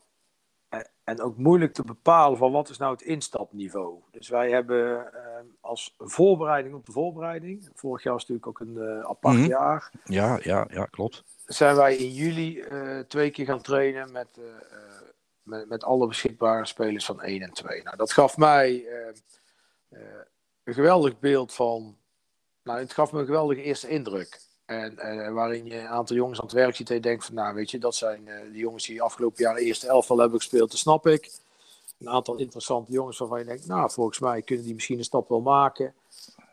En, 0.69 0.91
en, 1.05 1.21
ook 1.21 1.37
moeilijk 1.37 1.73
te 1.73 1.85
bepalen 1.85 2.39
van 2.39 2.53
wat 2.53 2.69
is 2.69 2.79
nou 2.79 2.93
het 2.93 3.03
instapniveau. 3.03 4.01
Dus 4.11 4.29
wij 4.29 4.51
hebben 4.51 5.11
uh, 5.15 5.21
als 5.61 5.95
voorbereiding 5.99 6.75
op 6.75 6.87
de 6.87 6.93
voorbereiding, 6.93 7.71
vorig 7.75 8.03
jaar 8.03 8.13
was 8.13 8.29
natuurlijk 8.29 8.47
ook 8.47 8.61
een 8.61 9.05
apart 9.05 9.35
mm 9.35 9.41
-hmm. 9.41 9.51
jaar. 9.51 9.91
Ja, 10.05 10.39
ja, 10.43 10.67
ja, 10.71 10.85
klopt. 10.85 11.25
Zijn 11.45 11.77
wij 11.77 11.97
in 11.97 12.11
juli 12.11 12.65
twee 13.09 13.31
keer 13.31 13.47
gaan 13.47 13.63
trainen 13.63 14.13
met, 14.13 14.41
met, 15.43 15.69
met, 15.69 15.85
alle 15.85 16.07
beschikbare 16.07 16.67
spelers 16.67 17.05
van 17.05 17.21
1 17.21 17.43
en 17.43 17.53
2. 17.53 17.83
Nou, 17.83 17.97
dat 17.97 18.13
gaf 18.13 18.37
mij 18.37 18.87
een 20.65 20.75
geweldig 20.75 21.19
beeld 21.19 21.55
van 21.55 21.99
nou, 22.65 22.79
het 22.79 22.93
gaf 22.93 23.13
me 23.13 23.19
een 23.19 23.27
geweldige 23.27 23.63
eerste 23.63 23.89
indruk. 23.89 24.41
En 24.65 24.93
uh, 24.93 25.33
waarin 25.33 25.65
je 25.65 25.79
een 25.79 25.87
aantal 25.87 26.17
jongens 26.17 26.39
aan 26.39 26.47
het 26.47 26.55
werk 26.55 26.77
ziet 26.77 26.89
en 26.89 26.95
je 26.95 27.01
denkt 27.01 27.25
van, 27.25 27.35
nou 27.35 27.55
weet 27.55 27.71
je, 27.71 27.79
dat 27.79 27.95
zijn 27.95 28.27
uh, 28.27 28.53
de 28.53 28.59
jongens 28.59 28.87
die 28.87 29.03
afgelopen 29.03 29.43
jaar 29.43 29.55
de 29.55 29.61
eerste 29.61 29.89
elftal 29.89 30.19
hebben 30.19 30.39
gespeeld, 30.39 30.71
dat 30.71 30.81
snap 30.81 31.07
ik. 31.07 31.31
Een 31.99 32.09
aantal 32.09 32.37
interessante 32.37 32.93
jongens 32.93 33.19
waarvan 33.19 33.39
je 33.39 33.45
denkt, 33.45 33.67
nou 33.67 33.91
volgens 33.91 34.19
mij 34.19 34.43
kunnen 34.43 34.65
die 34.65 34.75
misschien 34.75 34.99
een 34.99 35.05
stap 35.05 35.29
wel 35.29 35.41
maken. 35.41 35.95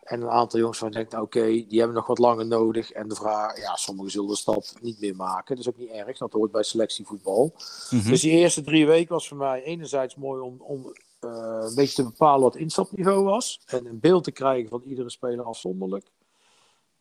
En 0.04 0.22
een 0.22 0.30
aantal 0.30 0.60
jongens 0.60 0.80
waarvan 0.80 1.02
je 1.02 1.08
denkt, 1.08 1.12
nou, 1.12 1.24
oké, 1.24 1.68
die 1.68 1.80
hebben 1.80 1.96
nog 1.96 2.08
wat 2.08 2.18
langer 2.18 2.46
nodig. 2.46 2.92
En 2.92 3.08
de 3.08 3.16
vraag, 3.16 3.60
ja, 3.60 3.76
sommigen 3.76 4.12
zullen 4.12 4.30
de 4.30 4.36
stap 4.36 4.64
niet 4.82 5.00
meer 5.00 5.16
maken. 5.16 5.56
Dat 5.56 5.66
is 5.66 5.72
ook 5.72 5.78
niet 5.78 5.90
erg, 5.90 6.18
dat 6.18 6.32
hoort 6.32 6.52
bij 6.52 6.64
selectievoetbal. 6.64 7.54
Mm 7.90 8.00
-hmm. 8.00 8.10
Dus 8.10 8.22
die 8.22 8.32
eerste 8.32 8.62
drie 8.62 8.88
weken 8.88 9.14
was 9.14 9.28
voor 9.28 9.38
mij 9.38 9.64
enerzijds 9.64 10.16
mooi 10.16 10.42
om, 10.42 10.56
om 10.60 10.94
een 11.28 11.76
beetje 11.76 11.96
te 11.96 12.04
bepalen 12.04 12.42
wat 12.42 12.56
instapniveau 12.56 13.24
was. 13.24 13.62
En 13.66 13.86
een 13.86 14.00
beeld 14.00 14.24
te 14.24 14.32
krijgen 14.32 14.70
van 14.70 14.82
iedere 14.86 15.10
speler 15.10 15.46
afzonderlijk. 15.46 16.06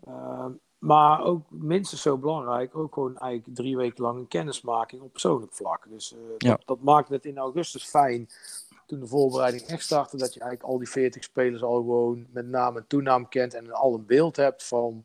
Uh, 0.09 0.47
maar 0.79 1.25
ook 1.25 1.51
minstens 1.51 2.03
zo 2.03 2.19
belangrijk, 2.19 2.77
ook 2.77 2.95
gewoon 2.95 3.19
eigenlijk 3.19 3.57
drie 3.57 3.77
weken 3.77 4.03
lang 4.03 4.19
een 4.19 4.29
kennismaking 4.29 5.03
op 5.03 5.13
persoonlijk 5.13 5.53
vlak. 5.53 5.87
Dus 5.89 6.13
uh, 6.13 6.19
ja. 6.39 6.51
dat, 6.51 6.63
dat 6.65 6.81
maakte 6.81 7.13
het 7.13 7.25
in 7.25 7.39
augustus 7.39 7.85
fijn 7.85 8.29
toen 8.87 9.01
de 9.01 9.07
voorbereiding 9.07 9.63
echt 9.63 9.83
startte, 9.83 10.17
dat 10.17 10.35
je 10.35 10.41
eigenlijk 10.41 10.71
al 10.71 10.79
die 10.79 10.89
40 10.89 11.25
spelers 11.25 11.63
al 11.63 11.75
gewoon 11.75 12.27
met 12.31 12.47
naam 12.47 12.77
en 12.77 12.87
toenaam 12.87 13.29
kent 13.29 13.55
en 13.55 13.73
al 13.73 13.95
een 13.95 14.07
beeld 14.07 14.37
hebt 14.37 14.65
van 14.65 15.05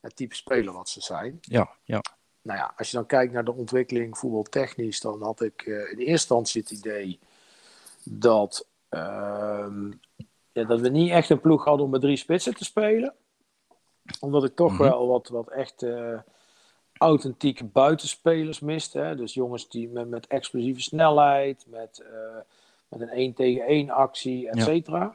het 0.00 0.16
type 0.16 0.34
speler 0.34 0.72
wat 0.72 0.88
ze 0.88 1.00
zijn. 1.00 1.38
Ja, 1.40 1.70
ja. 1.84 2.02
Nou 2.42 2.58
ja, 2.58 2.72
als 2.76 2.90
je 2.90 2.96
dan 2.96 3.06
kijkt 3.06 3.32
naar 3.32 3.44
de 3.44 3.54
ontwikkeling 3.54 4.18
voetbaltechnisch, 4.18 5.00
dan 5.00 5.22
had 5.22 5.40
ik 5.40 5.62
in 5.62 5.74
eerste 5.74 6.04
instantie 6.04 6.60
het 6.60 6.70
idee 6.70 7.18
dat, 8.04 8.68
ehm, 8.88 9.90
ja, 10.52 10.64
dat 10.64 10.80
we 10.80 10.88
niet 10.88 11.10
echt 11.10 11.30
een 11.30 11.40
ploeg 11.40 11.64
hadden 11.64 11.84
om 11.84 11.90
met 11.90 12.00
drie 12.00 12.16
spitsen 12.16 12.54
te 12.54 12.64
spelen. 12.64 13.14
Omdat 14.20 14.44
ik 14.44 14.56
toch 14.56 14.72
mhm. 14.72 14.82
wel 14.82 15.06
wat, 15.06 15.28
wat 15.28 15.50
echt 15.50 15.84
authentieke 17.02 17.64
buitenspelers 17.64 18.60
mist. 18.60 18.92
Hè? 18.92 19.16
Dus 19.16 19.34
jongens 19.34 19.68
die 19.68 19.88
met, 19.88 20.08
met 20.08 20.26
explosieve 20.26 20.80
snelheid, 20.80 21.64
met, 21.68 22.02
uh, 22.02 22.36
met 22.88 23.00
een 23.00 23.08
1 23.08 23.34
tegen 23.34 23.66
1 23.66 23.90
actie, 23.90 24.48
et 24.48 24.62
cetera. 24.62 25.14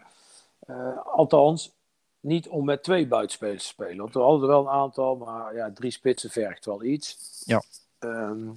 Uh, 0.70 1.06
althans, 1.06 1.72
niet 2.20 2.48
om 2.48 2.65
met 2.65 2.84
twee 2.84 3.08
buitenspelers 3.08 3.63
te 3.63 3.70
spelen. 3.70 3.98
Want 3.98 4.13
we 4.13 4.20
hadden 4.20 4.41
er 4.41 4.48
wel 4.48 4.62
een 4.62 4.82
aantal, 4.82 5.15
maar 5.15 5.56
ja, 5.56 5.72
drie 5.74 5.91
spitsen 5.91 6.29
vergt 6.29 6.65
wel 6.65 6.84
iets. 6.84 7.41
Ja. 7.46 7.62
Um, 8.00 8.53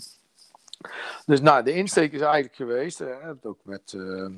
dus 1.27 1.41
nou, 1.41 1.65
de 1.65 1.73
insteek 1.73 2.13
is 2.13 2.21
eigenlijk 2.21 2.55
geweest, 2.55 2.99
hè, 2.99 3.07
heb 3.07 3.35
het 3.35 3.47
ook 3.47 3.61
met, 3.63 3.93
uh, 3.93 4.29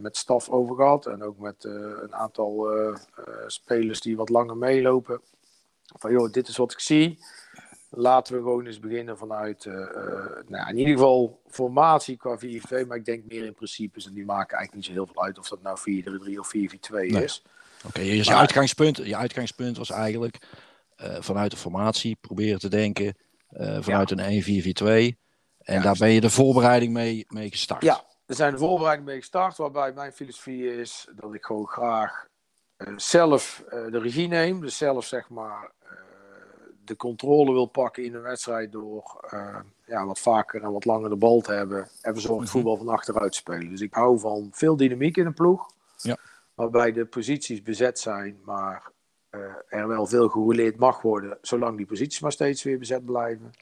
met 0.00 0.16
staf 0.16 0.48
over 0.48 0.76
gehad 0.76 1.06
en 1.06 1.22
ook 1.22 1.38
met 1.38 1.64
een 1.64 2.14
aantal 2.14 2.68
spelers 3.46 4.00
die 4.00 4.16
wat 4.16 4.28
langer 4.28 4.56
meelopen. 4.56 5.20
Van 5.98 6.10
joh, 6.10 6.32
dit 6.32 6.48
is 6.48 6.56
wat 6.56 6.72
ik 6.72 6.80
zie 6.80 7.18
laten 7.90 8.34
we 8.34 8.40
gewoon 8.40 8.66
eens 8.66 8.80
beginnen 8.80 9.18
vanuit, 9.18 9.64
nou, 10.46 10.68
in 10.68 10.78
ieder 10.78 10.92
geval 10.92 11.40
formatie 11.48 12.16
qua 12.16 12.38
4-4-2, 12.38 12.86
maar 12.86 12.96
ik 12.96 13.04
denk 13.04 13.24
meer 13.28 13.44
in 13.44 13.54
principes 13.54 14.06
en 14.06 14.14
die 14.14 14.24
maken 14.24 14.56
eigenlijk 14.56 14.74
niet 14.74 14.84
zo 14.84 14.92
heel 14.92 15.12
veel 15.12 15.22
uit 15.22 15.38
of 15.38 15.48
dat 15.48 15.62
nou 15.62 15.78
4-3-3 16.34 16.38
of 16.38 16.52
4-4-2 16.56 17.22
is. 17.22 17.42
Oké, 17.86 18.00
je, 18.00 18.34
uitgangspunt, 18.34 18.96
je 18.96 19.16
uitgangspunt 19.16 19.76
was 19.76 19.90
eigenlijk 19.90 20.38
vanuit 20.96 21.50
de 21.50 21.56
formatie 21.56 22.16
proberen 22.20 22.58
te 22.58 22.68
denken 22.68 23.16
vanuit 23.80 24.10
een 24.10 25.14
1-4-4-2 25.14 25.16
en 25.58 25.82
daar 25.82 25.96
ben 25.98 26.10
je 26.10 26.20
de 26.20 26.30
voorbereiding 26.30 26.92
mee, 26.92 27.26
mee 27.28 27.50
gestart. 27.50 27.82
Ja, 27.82 28.04
er 28.26 28.34
zijn 28.34 28.52
de 28.52 28.58
voorbereiding 28.58 29.08
mee 29.08 29.18
gestart, 29.18 29.56
waarbij 29.56 29.92
mijn 29.92 30.12
filosofie 30.12 30.76
is 30.80 31.08
dat 31.16 31.34
ik 31.34 31.44
gewoon 31.44 31.66
graag 31.66 32.26
zelf 32.96 33.64
de 33.68 33.98
regie 33.98 34.28
neem, 34.28 34.60
dus 34.60 34.76
zelf 34.76 35.04
zeg 35.04 35.28
maar 35.28 35.70
de 36.90 36.96
controle 36.96 37.52
wil 37.52 37.66
pakken 37.66 38.04
in 38.04 38.14
een 38.14 38.22
wedstrijd 38.22 38.72
door 38.72 39.30
uh, 39.34 39.56
ja, 39.86 40.06
wat 40.06 40.18
vaker 40.18 40.62
en 40.62 40.72
wat 40.72 40.84
langer 40.84 41.10
de 41.10 41.16
bal 41.16 41.40
te 41.40 41.52
hebben 41.52 41.88
en 42.02 42.12
verzorgd 42.12 42.42
mhm. 42.42 42.50
voetbal 42.50 42.76
van 42.76 42.88
achteruit 42.88 43.34
spelen. 43.34 43.68
Dus 43.68 43.80
ik 43.80 43.94
hou 43.94 44.18
van 44.18 44.48
veel 44.52 44.76
dynamiek 44.76 45.16
in 45.16 45.26
een 45.26 45.34
ploeg, 45.34 45.70
ja. 45.96 46.16
waarbij 46.54 46.92
de 46.92 47.04
posities 47.04 47.62
bezet 47.62 47.98
zijn, 47.98 48.40
maar 48.44 48.90
er 49.68 49.88
wel 49.88 50.06
veel 50.06 50.28
gerouleerd 50.28 50.76
mag 50.76 51.02
worden, 51.02 51.38
zolang 51.42 51.76
die 51.76 51.86
posities 51.86 52.20
maar 52.20 52.32
steeds 52.32 52.62
weer 52.62 52.78
bezet 52.78 53.04
blijven. 53.04 53.52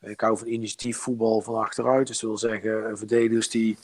Ik 0.00 0.20
hou 0.20 0.38
van 0.38 0.46
initiatief 0.46 0.98
voetbal 0.98 1.40
van 1.40 1.54
achteruit, 1.54 2.06
dus 2.06 2.18
dat 2.18 2.28
wil 2.28 2.38
zeggen 2.38 2.98
verdedigers 2.98 3.50
die 3.50 3.78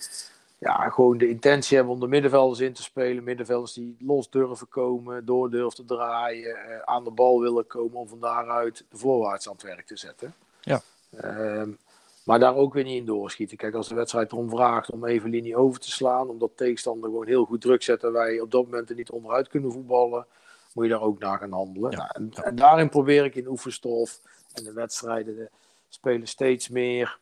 ja, 0.63 0.89
gewoon 0.89 1.19
de 1.19 1.29
intentie 1.29 1.77
hebben 1.77 1.95
om 1.95 2.01
de 2.01 2.07
middenvelders 2.07 2.61
in 2.61 2.73
te 2.73 2.83
spelen. 2.83 3.25
Middenvelders 3.25 3.73
die 3.73 3.97
los 4.01 4.31
durven 4.31 4.69
komen, 4.69 5.25
door 5.25 5.51
durven 5.51 5.75
te 5.75 5.85
draaien, 5.85 6.57
eh, 6.57 6.79
aan 6.85 7.05
de 7.05 7.11
bal 7.11 7.41
willen 7.41 7.67
komen 7.67 7.99
om 7.99 8.09
van 8.09 8.21
daaruit 8.21 8.85
de 8.91 8.97
voorwaarts 8.97 9.47
aan 9.47 9.53
het 9.53 9.63
werk 9.63 9.87
te 9.87 9.97
zetten. 9.97 10.35
Ja. 10.61 10.83
Ehm, 11.17 11.71
maar 12.25 12.39
daar 12.39 12.55
ook 12.55 12.75
weer 12.75 12.85
niet 12.85 12.97
in 12.97 13.05
doorschieten. 13.05 13.57
Kijk, 13.57 13.75
als 13.75 13.89
de 13.89 13.95
wedstrijd 13.95 14.33
erom 14.33 14.51
vraagt 14.51 14.91
om 14.91 15.05
even 15.05 15.31
linie 15.31 15.57
over 15.57 15.81
te 15.81 15.91
slaan, 15.91 16.29
omdat 16.29 16.51
tegenstander 16.55 17.11
gewoon 17.11 17.27
heel 17.27 17.45
goed 17.45 17.61
druk 17.61 17.83
zet 17.83 18.05
en 18.05 18.13
wij 18.13 18.41
op 18.41 18.51
dat 18.51 18.65
moment 18.65 18.91
er 18.91 18.97
niet 18.97 19.11
onderuit 19.11 19.49
kunnen 19.49 19.73
voetballen, 19.73 20.27
moet 20.75 20.85
je 20.85 20.91
daar 20.91 21.01
ook 21.01 21.19
naar 21.19 21.39
gaan 21.39 21.53
handelen. 21.53 21.91
Ja. 21.91 21.97
Nou, 21.97 22.11
en, 22.13 22.45
en, 22.45 22.55
daarin 22.55 22.89
probeer 22.89 23.25
ik 23.25 23.35
in 23.35 23.47
oefenstof 23.47 24.21
en 24.53 24.65
de 24.65 24.73
wedstrijden 24.73 25.37
de 25.37 25.51
spelen 25.89 26.27
steeds 26.27 26.69
meer 26.69 27.19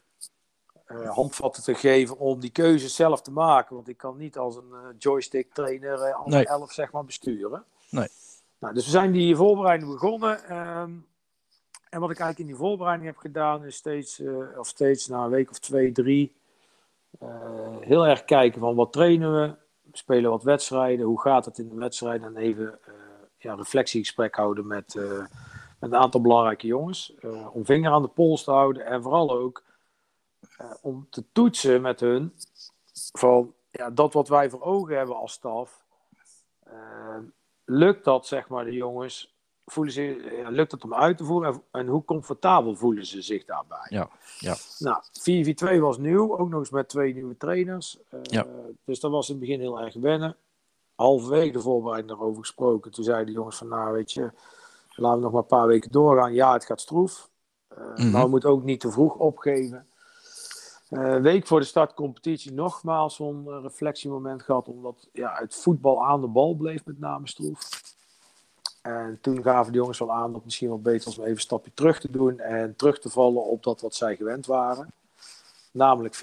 uh, 0.88 1.10
handvatten 1.10 1.62
te 1.62 1.74
geven 1.74 2.18
om 2.18 2.40
die 2.40 2.50
keuze 2.50 2.88
zelf 2.88 3.22
te 3.22 3.30
maken. 3.30 3.74
Want 3.74 3.88
ik 3.88 3.96
kan 3.96 4.16
niet 4.16 4.38
als 4.38 4.56
een 4.56 4.70
uh, 4.72 4.78
joystick 4.98 5.52
trainer 5.52 6.08
uh, 6.08 6.24
alle 6.24 6.46
elf 6.46 6.72
zeg 6.72 6.92
maar 6.92 7.04
besturen. 7.04 7.64
Nee. 7.90 8.08
Nou, 8.58 8.74
dus 8.74 8.84
we 8.84 8.90
zijn 8.90 9.12
die 9.12 9.36
voorbereiding 9.36 9.92
begonnen. 9.92 10.56
Um, 10.56 11.06
en 11.88 12.00
wat 12.00 12.10
ik 12.10 12.18
eigenlijk 12.18 12.38
in 12.38 12.46
die 12.46 12.66
voorbereiding 12.66 13.08
heb 13.08 13.18
gedaan 13.18 13.64
is 13.64 13.76
steeds, 13.76 14.22
of 14.56 14.68
steeds 14.68 15.06
na 15.06 15.24
een 15.24 15.30
week 15.30 15.50
of 15.50 15.58
twee, 15.58 15.92
drie, 15.92 16.34
heel 17.80 18.06
erg 18.06 18.24
kijken 18.24 18.60
van 18.60 18.74
wat 18.74 18.92
trainen 18.92 19.40
we. 19.40 19.54
We 19.82 19.96
spelen 19.96 20.30
wat 20.30 20.42
wedstrijden, 20.42 21.06
hoe 21.06 21.20
gaat 21.20 21.44
het 21.44 21.58
in 21.58 21.68
de 21.68 21.74
wedstrijd 21.74 22.22
en 22.22 22.36
even 22.36 22.78
ja, 23.40 23.54
reflectiegesprek 23.54 24.34
houden 24.34 24.66
met, 24.66 24.94
met 25.78 25.90
een 25.92 25.96
aantal 25.96 26.20
belangrijke 26.20 26.66
jongens. 26.66 27.14
om 27.52 27.64
vinger 27.64 27.92
aan 27.92 28.02
de 28.02 28.08
pols 28.08 28.44
te 28.44 28.50
houden 28.50 28.86
en 28.86 29.02
vooral 29.02 29.30
ook 29.30 29.62
uh, 30.60 30.72
om 30.80 31.06
te 31.10 31.24
toetsen 31.32 31.80
met 31.80 32.00
hun 32.00 32.34
van 33.12 33.54
ja, 33.70 33.90
dat 33.90 34.12
wat 34.12 34.28
wij 34.28 34.50
voor 34.50 34.62
ogen 34.62 34.96
hebben 34.96 35.16
als 35.16 35.32
staf, 35.32 35.84
lukt 37.64 38.04
dat 38.04 38.26
zeg 38.26 38.48
maar 38.48 38.64
de 38.64 38.72
jongens, 38.72 39.34
voelen 39.66 39.92
ze, 39.92 40.36
ja, 40.42 40.48
lukt 40.48 40.70
dat 40.70 40.84
om 40.84 40.94
uit 40.94 41.16
te 41.16 41.24
voeren 41.24 41.52
en, 41.52 41.62
en, 41.70 41.86
hoe 41.86 42.04
comfortabel 42.04 42.74
voelen 42.76 43.06
ze 43.06 43.22
zich 43.22 43.44
daarbij? 43.44 43.86
Ja, 43.88 44.08
ja. 44.38 44.56
Nou, 44.78 45.02
4-4-2 45.76 45.80
was 45.80 45.98
nieuw, 45.98 46.38
ook 46.38 46.48
nog 46.48 46.60
eens 46.60 46.70
met 46.70 46.88
twee 46.88 47.14
nieuwe 47.14 47.36
trainers. 47.36 47.98
Uh, 48.14 48.20
ja. 48.22 48.46
Dus 48.84 49.00
dat 49.00 49.10
was 49.10 49.28
in 49.28 49.34
het 49.34 49.44
begin 49.44 49.60
heel 49.60 49.80
erg 49.80 49.94
wennen. 49.94 50.36
Halverwege 51.00 51.52
de 51.52 51.60
voorbereiding 51.60 52.08
daarover 52.08 52.40
gesproken. 52.40 52.90
Toen 52.90 53.04
zeiden 53.04 53.26
de 53.26 53.32
jongens 53.32 53.56
van, 53.56 53.68
nou 53.68 53.92
weet 53.92 54.12
je, 54.12 54.30
laten 54.94 55.18
we 55.18 55.24
nog 55.24 55.32
maar 55.32 55.40
een 55.40 55.46
paar 55.46 55.66
weken 55.66 55.90
doorgaan. 55.90 56.32
Ja, 56.32 56.52
het 56.52 56.64
gaat 56.64 56.80
stroef. 56.80 57.28
Uh, 57.72 57.78
mm 57.78 57.94
-hmm. 57.94 58.10
Maar 58.10 58.22
we 58.22 58.28
moeten 58.28 58.50
ook 58.50 58.62
niet 58.62 58.80
te 58.80 58.90
vroeg 58.90 59.14
opgeven. 59.14 59.86
Uh, 60.90 61.16
week 61.16 61.46
voor 61.46 61.60
de 61.60 61.66
start 61.66 61.94
competitie 61.94 62.52
nogmaals 62.52 63.14
zo'n 63.14 63.44
uh, 63.46 63.58
reflectiemoment 63.62 64.42
gehad, 64.42 64.68
omdat 64.68 65.08
ja, 65.12 65.34
het 65.34 65.54
voetbal 65.54 66.04
aan 66.04 66.20
de 66.20 66.26
bal 66.26 66.54
bleef 66.54 66.84
met 66.84 66.98
name 66.98 67.28
stroef. 67.28 67.68
En 68.82 69.18
toen 69.20 69.42
gaven 69.42 69.72
de 69.72 69.78
jongens 69.78 69.98
wel 69.98 70.12
aan 70.12 70.26
dat 70.26 70.34
het 70.34 70.44
misschien 70.44 70.68
wel 70.68 70.80
beter 70.80 71.04
was 71.04 71.16
om 71.16 71.22
even 71.22 71.34
een 71.34 71.40
stapje 71.40 71.70
terug 71.74 72.00
te 72.00 72.10
doen 72.10 72.38
en 72.38 72.76
terug 72.76 72.98
te 72.98 73.10
vallen 73.10 73.44
op 73.44 73.62
dat 73.62 73.80
wat 73.80 73.94
zij 73.94 74.16
gewend 74.16 74.46
waren. 74.46 74.92
Namelijk 75.72 76.14
4-3-3. 76.14 76.18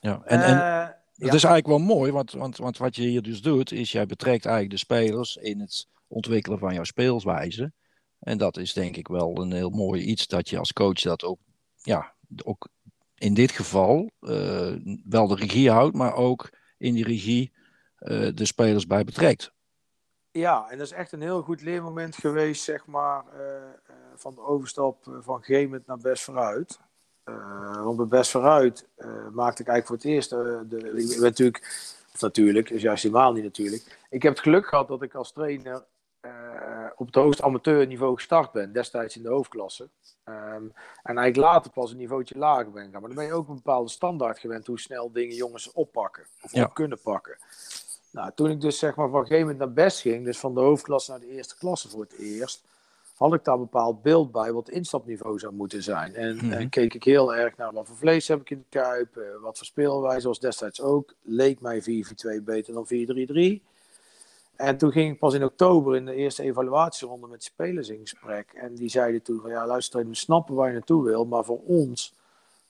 Ja, 0.00 0.20
en, 0.24 0.42
en 0.42 0.56
uh, 0.56 0.88
dat 1.26 1.34
is 1.34 1.44
eigenlijk 1.44 1.66
wel 1.66 1.96
mooi, 1.96 2.12
want, 2.12 2.32
want, 2.32 2.56
want 2.56 2.76
wat 2.76 2.96
je 2.96 3.02
hier 3.02 3.22
dus 3.22 3.42
doet, 3.42 3.72
is 3.72 3.92
jij 3.92 4.06
betrekt 4.06 4.44
eigenlijk 4.44 4.74
de 4.74 4.94
spelers 4.94 5.36
in 5.36 5.60
het 5.60 5.88
ontwikkelen 6.06 6.58
van 6.58 6.74
jouw 6.74 6.84
speelswijze. 6.84 7.72
En 8.18 8.38
dat 8.38 8.56
is 8.56 8.72
denk 8.72 8.96
ik 8.96 9.08
wel 9.08 9.40
een 9.40 9.52
heel 9.52 9.70
mooi 9.70 10.02
iets 10.02 10.26
dat 10.26 10.48
je 10.48 10.58
als 10.58 10.72
coach 10.72 11.00
dat 11.00 11.24
ook 11.24 11.38
ja, 11.82 12.14
ook 12.44 12.68
in 13.14 13.34
dit 13.34 13.50
geval 13.50 14.10
uh, 14.20 14.76
wel 15.04 15.26
de 15.26 15.34
regie 15.34 15.70
houdt, 15.70 15.96
maar 15.96 16.14
ook 16.14 16.50
in 16.78 16.94
die 16.94 17.04
regie 17.04 17.52
uh, 18.00 18.28
de 18.34 18.44
spelers 18.44 18.86
bij 18.86 19.04
betrekt. 19.04 19.52
Ja, 20.30 20.70
en 20.70 20.78
dat 20.78 20.86
is 20.86 20.92
echt 20.92 21.12
een 21.12 21.20
heel 21.20 21.42
goed 21.42 21.62
leermoment 21.62 22.16
geweest, 22.16 22.62
zeg 22.62 22.86
maar, 22.86 23.24
uh, 23.34 23.62
van 24.14 24.34
de 24.34 24.40
overstap 24.40 25.18
van 25.20 25.42
Gemend 25.42 25.86
naar 25.86 25.98
Best 25.98 26.22
Vooruit. 26.22 26.80
Want 27.82 27.96
bij 27.96 28.06
Best 28.06 28.30
Vooruit 28.30 28.86
maakte 29.32 29.62
ik 29.62 29.68
eigenlijk 29.68 29.86
voor 29.86 29.96
het 29.96 30.04
eerst, 30.04 30.30
de, 30.30 30.76
ik 30.94 31.08
ben 31.08 31.20
natuurlijk, 31.20 31.64
of 32.14 32.20
natuurlijk, 32.20 32.70
is 32.70 32.82
juist 32.82 33.02
helemaal 33.02 33.32
niet 33.32 33.44
natuurlijk. 33.44 33.98
Ik 34.10 34.22
heb 34.22 34.32
het 34.32 34.42
geluk 34.42 34.66
gehad 34.66 34.88
dat 34.88 35.02
ik 35.02 35.14
als 35.14 35.32
trainer 35.32 35.84
op 36.96 37.06
het 37.06 37.14
hoogste 37.14 37.42
amateurniveau 37.42 38.14
gestart 38.14 38.52
ben, 38.52 38.72
destijds 38.72 39.16
in 39.16 39.22
de 39.22 39.28
hoofdklasse. 39.28 39.88
Um, 40.24 40.72
en 41.02 41.18
eigenlijk 41.18 41.36
later 41.36 41.70
pas 41.70 41.90
een 41.90 41.96
niveautje 41.96 42.38
lager 42.38 42.70
ben 42.70 42.82
gaan. 42.82 43.00
Maar 43.00 43.10
dan 43.10 43.14
ben 43.14 43.24
je 43.26 43.32
ook 43.32 43.48
een 43.48 43.54
bepaalde 43.54 43.90
standaard 43.90 44.38
gewend 44.38 44.66
hoe 44.66 44.80
snel 44.80 45.12
dingen 45.12 45.36
jongens 45.36 45.72
oppakken. 45.72 46.26
Of 46.42 46.52
ja. 46.52 46.64
op 46.64 46.74
kunnen 46.74 46.98
pakken. 47.02 47.36
Nou, 48.10 48.30
toen 48.34 48.50
ik 48.50 48.60
dus 48.60 48.78
zeg 48.78 48.96
maar 48.96 49.08
van 49.08 49.20
een 49.20 49.26
gegeven 49.26 49.48
moment 49.48 49.58
naar 49.58 49.84
best 49.84 50.00
ging, 50.00 50.24
dus 50.24 50.38
van 50.38 50.54
de 50.54 50.60
hoofdklasse 50.60 51.10
naar 51.10 51.20
de 51.20 51.28
eerste 51.28 51.56
klasse 51.56 51.88
voor 51.88 52.00
het 52.00 52.12
eerst, 52.12 52.64
had 53.18 53.34
ik 53.34 53.44
daar 53.44 53.54
een 53.54 53.60
bepaald 53.60 54.02
beeld 54.02 54.32
bij 54.32 54.52
wat 54.52 54.68
instapniveau 54.68 55.38
zou 55.38 55.54
moeten 55.54 55.82
zijn. 55.82 56.14
En, 56.14 56.52
en 56.52 56.68
keek 56.68 56.94
ik 56.94 57.04
heel 57.04 57.34
erg 57.34 57.56
naar 57.56 57.72
wat 57.72 57.86
voor 57.86 57.96
vlees 57.96 58.28
heb 58.28 58.40
ik 58.40 58.50
in 58.50 58.58
de 58.58 58.78
kuip, 58.78 59.16
eh, 59.16 59.22
wat 59.42 59.56
voor 59.56 59.66
speelwijze, 59.66 60.20
zoals 60.20 60.40
destijds 60.40 60.80
ook. 60.80 61.14
Leek 61.22 61.60
mij 61.60 61.82
4-4-2 61.82 62.42
beter 62.44 62.72
dan 62.74 62.86
4-3-3. 62.86 63.62
En 64.56 64.78
toen 64.78 64.92
ging 64.92 65.12
ik 65.12 65.18
pas 65.18 65.34
in 65.34 65.44
oktober 65.44 65.96
in 65.96 66.04
de 66.04 66.14
eerste 66.14 66.42
evaluatieronde 66.42 67.26
met 67.26 67.44
spelers 67.44 67.88
in 67.88 68.00
gesprek. 68.00 68.52
En 68.54 68.74
die 68.74 68.88
zeiden 68.88 69.22
toen 69.22 69.40
van 69.40 69.50
ja, 69.50 69.66
luister, 69.66 70.08
we 70.08 70.14
snappen 70.14 70.54
waar 70.54 70.66
je 70.66 70.72
naartoe 70.72 71.04
wil, 71.04 71.24
maar 71.24 71.44
voor 71.44 71.60
ons, 71.66 72.14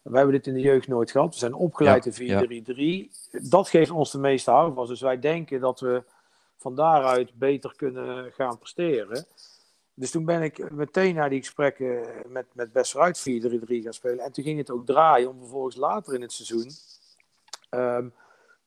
we 0.02 0.16
hebben 0.16 0.34
dit 0.34 0.46
in 0.46 0.54
de 0.54 0.60
jeugd 0.60 0.88
nooit 0.88 1.10
gehad. 1.10 1.32
We 1.32 1.38
zijn 1.38 1.54
opgeleid 1.54 2.16
Ja, 2.16 2.44
in 2.48 3.10
4-3-3. 3.10 3.40
Dat 3.48 3.68
geeft 3.68 3.90
ons 3.90 4.10
de 4.10 4.18
meeste 4.18 4.50
houvast. 4.50 4.88
Dus 4.88 5.00
wij 5.00 5.20
denken 5.20 5.60
dat 5.60 5.80
we 5.80 6.02
van 6.56 6.74
daaruit 6.74 7.38
beter 7.38 7.72
kunnen 7.76 8.32
gaan 8.32 8.58
presteren. 8.58 9.26
Dus 9.98 10.10
toen 10.10 10.24
ben 10.24 10.42
ik 10.42 10.70
meteen 10.70 11.14
naar 11.14 11.30
die 11.30 11.38
gesprekken 11.38 12.06
met, 12.28 12.46
met 12.52 12.72
best 12.72 12.92
vooruit 12.92 13.18
4-3-3 13.20 13.22
gaan 13.82 13.92
spelen. 13.92 14.24
En 14.24 14.32
toen 14.32 14.44
ging 14.44 14.58
het 14.58 14.70
ook 14.70 14.86
draaien 14.86 15.28
om 15.28 15.38
vervolgens 15.38 15.76
later 15.76 16.14
in 16.14 16.22
het 16.22 16.32
seizoen, 16.32 16.70
ehm, 17.70 18.08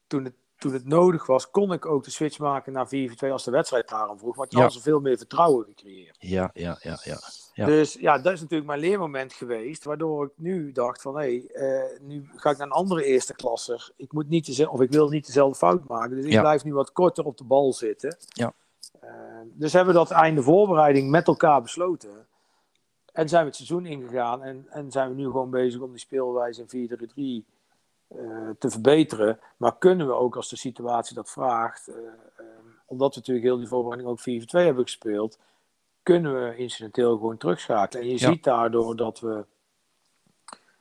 toen 0.07 0.23
het 0.23 0.33
toen 0.57 0.73
het 0.73 0.88
nodig 0.88 1.25
was, 1.25 1.50
kon 1.50 1.73
ik 1.73 1.85
ook 1.85 2.03
de 2.03 2.11
switch 2.11 2.39
maken 2.39 2.73
naar 2.73 2.88
4-4-2 2.88 3.31
als 3.31 3.43
de 3.43 3.51
wedstrijd 3.51 3.89
daarom 3.89 4.19
vroeg. 4.19 4.35
Want 4.35 4.51
je 4.51 4.57
Ja. 4.57 4.63
had 4.63 4.73
zoveel 4.73 5.00
meer 5.00 5.17
vertrouwen 5.17 5.65
gecreëerd. 5.65 6.15
Ja, 6.19 6.50
ja, 6.53 6.77
ja, 6.81 7.00
ja. 7.03 7.19
Ja. 7.53 7.65
Dus 7.65 7.93
ja, 7.93 8.17
dat 8.19 8.33
is 8.33 8.39
natuurlijk 8.41 8.69
mijn 8.69 8.79
leermoment 8.79 9.33
geweest. 9.33 9.83
Waardoor 9.83 10.25
ik 10.25 10.31
nu 10.35 10.71
dacht 10.71 11.01
van, 11.01 11.17
hé, 11.17 11.45
eh, 11.47 12.00
nu 12.01 12.29
ga 12.35 12.50
ik 12.50 12.57
naar 12.57 12.67
een 12.67 12.73
andere 12.73 13.03
eerste 13.03 13.33
klasser. 13.35 13.91
Ik 13.95 14.11
moet 14.11 14.29
niet 14.29 14.45
dezelfde, 14.45 14.73
of 14.77 14.81
ik 14.81 14.91
wil 14.91 15.09
niet 15.09 15.25
dezelfde 15.25 15.57
fout 15.57 15.88
maken. 15.88 16.15
Dus 16.15 16.25
ik 16.25 16.31
Ja. 16.31 16.41
blijf 16.41 16.63
nu 16.63 16.73
wat 16.73 16.91
korter 16.91 17.25
op 17.25 17.38
de 17.38 17.43
bal 17.43 17.73
zitten. 17.73 18.17
Ja. 18.27 18.53
Eh, 19.01 19.10
dus 19.46 19.74
hebben 19.74 19.93
we 19.93 20.00
dat 20.00 20.12
einde 20.12 20.41
voorbereiding 20.43 21.10
met 21.10 21.27
elkaar 21.27 21.62
besloten. 21.62 22.27
En 23.13 23.29
zijn 23.29 23.41
we 23.41 23.48
het 23.48 23.55
seizoen 23.55 23.86
ingegaan. 23.86 24.43
En, 24.43 24.65
en 24.70 24.91
zijn 24.91 25.10
we 25.10 25.15
nu 25.15 25.24
gewoon 25.25 25.50
bezig 25.50 25.81
om 25.81 25.89
die 25.89 26.00
speelwijze 26.00 26.65
in 26.67 27.43
4-3 27.43 27.48
eh, 28.08 28.50
te 28.60 28.70
verbeteren. 28.70 29.39
Maar 29.58 29.77
kunnen 29.77 30.08
we 30.08 30.13
ook 30.13 30.36
als 30.36 30.50
de 30.50 30.55
situatie 30.55 31.15
dat 31.15 31.29
vraagt. 31.31 31.88
eh, 31.88 31.96
eh, 32.38 32.46
omdat 32.86 33.13
we 33.13 33.20
natuurlijk 33.20 33.46
heel 33.46 33.58
die 33.58 33.67
voorbereiding 33.67 34.10
ook 34.12 34.20
4-2 34.20 34.65
hebben 34.65 34.84
gespeeld. 34.84 35.39
Kunnen 36.03 36.43
we 36.43 36.55
incidenteel 36.55 37.12
gewoon 37.17 37.38
terugschakelen. 37.38 38.03
En 38.03 38.10
je 38.10 38.20
Ja. 38.20 38.31
ziet 38.31 38.43
daardoor 38.43 38.96
dat 38.96 39.20
we. 39.20 39.46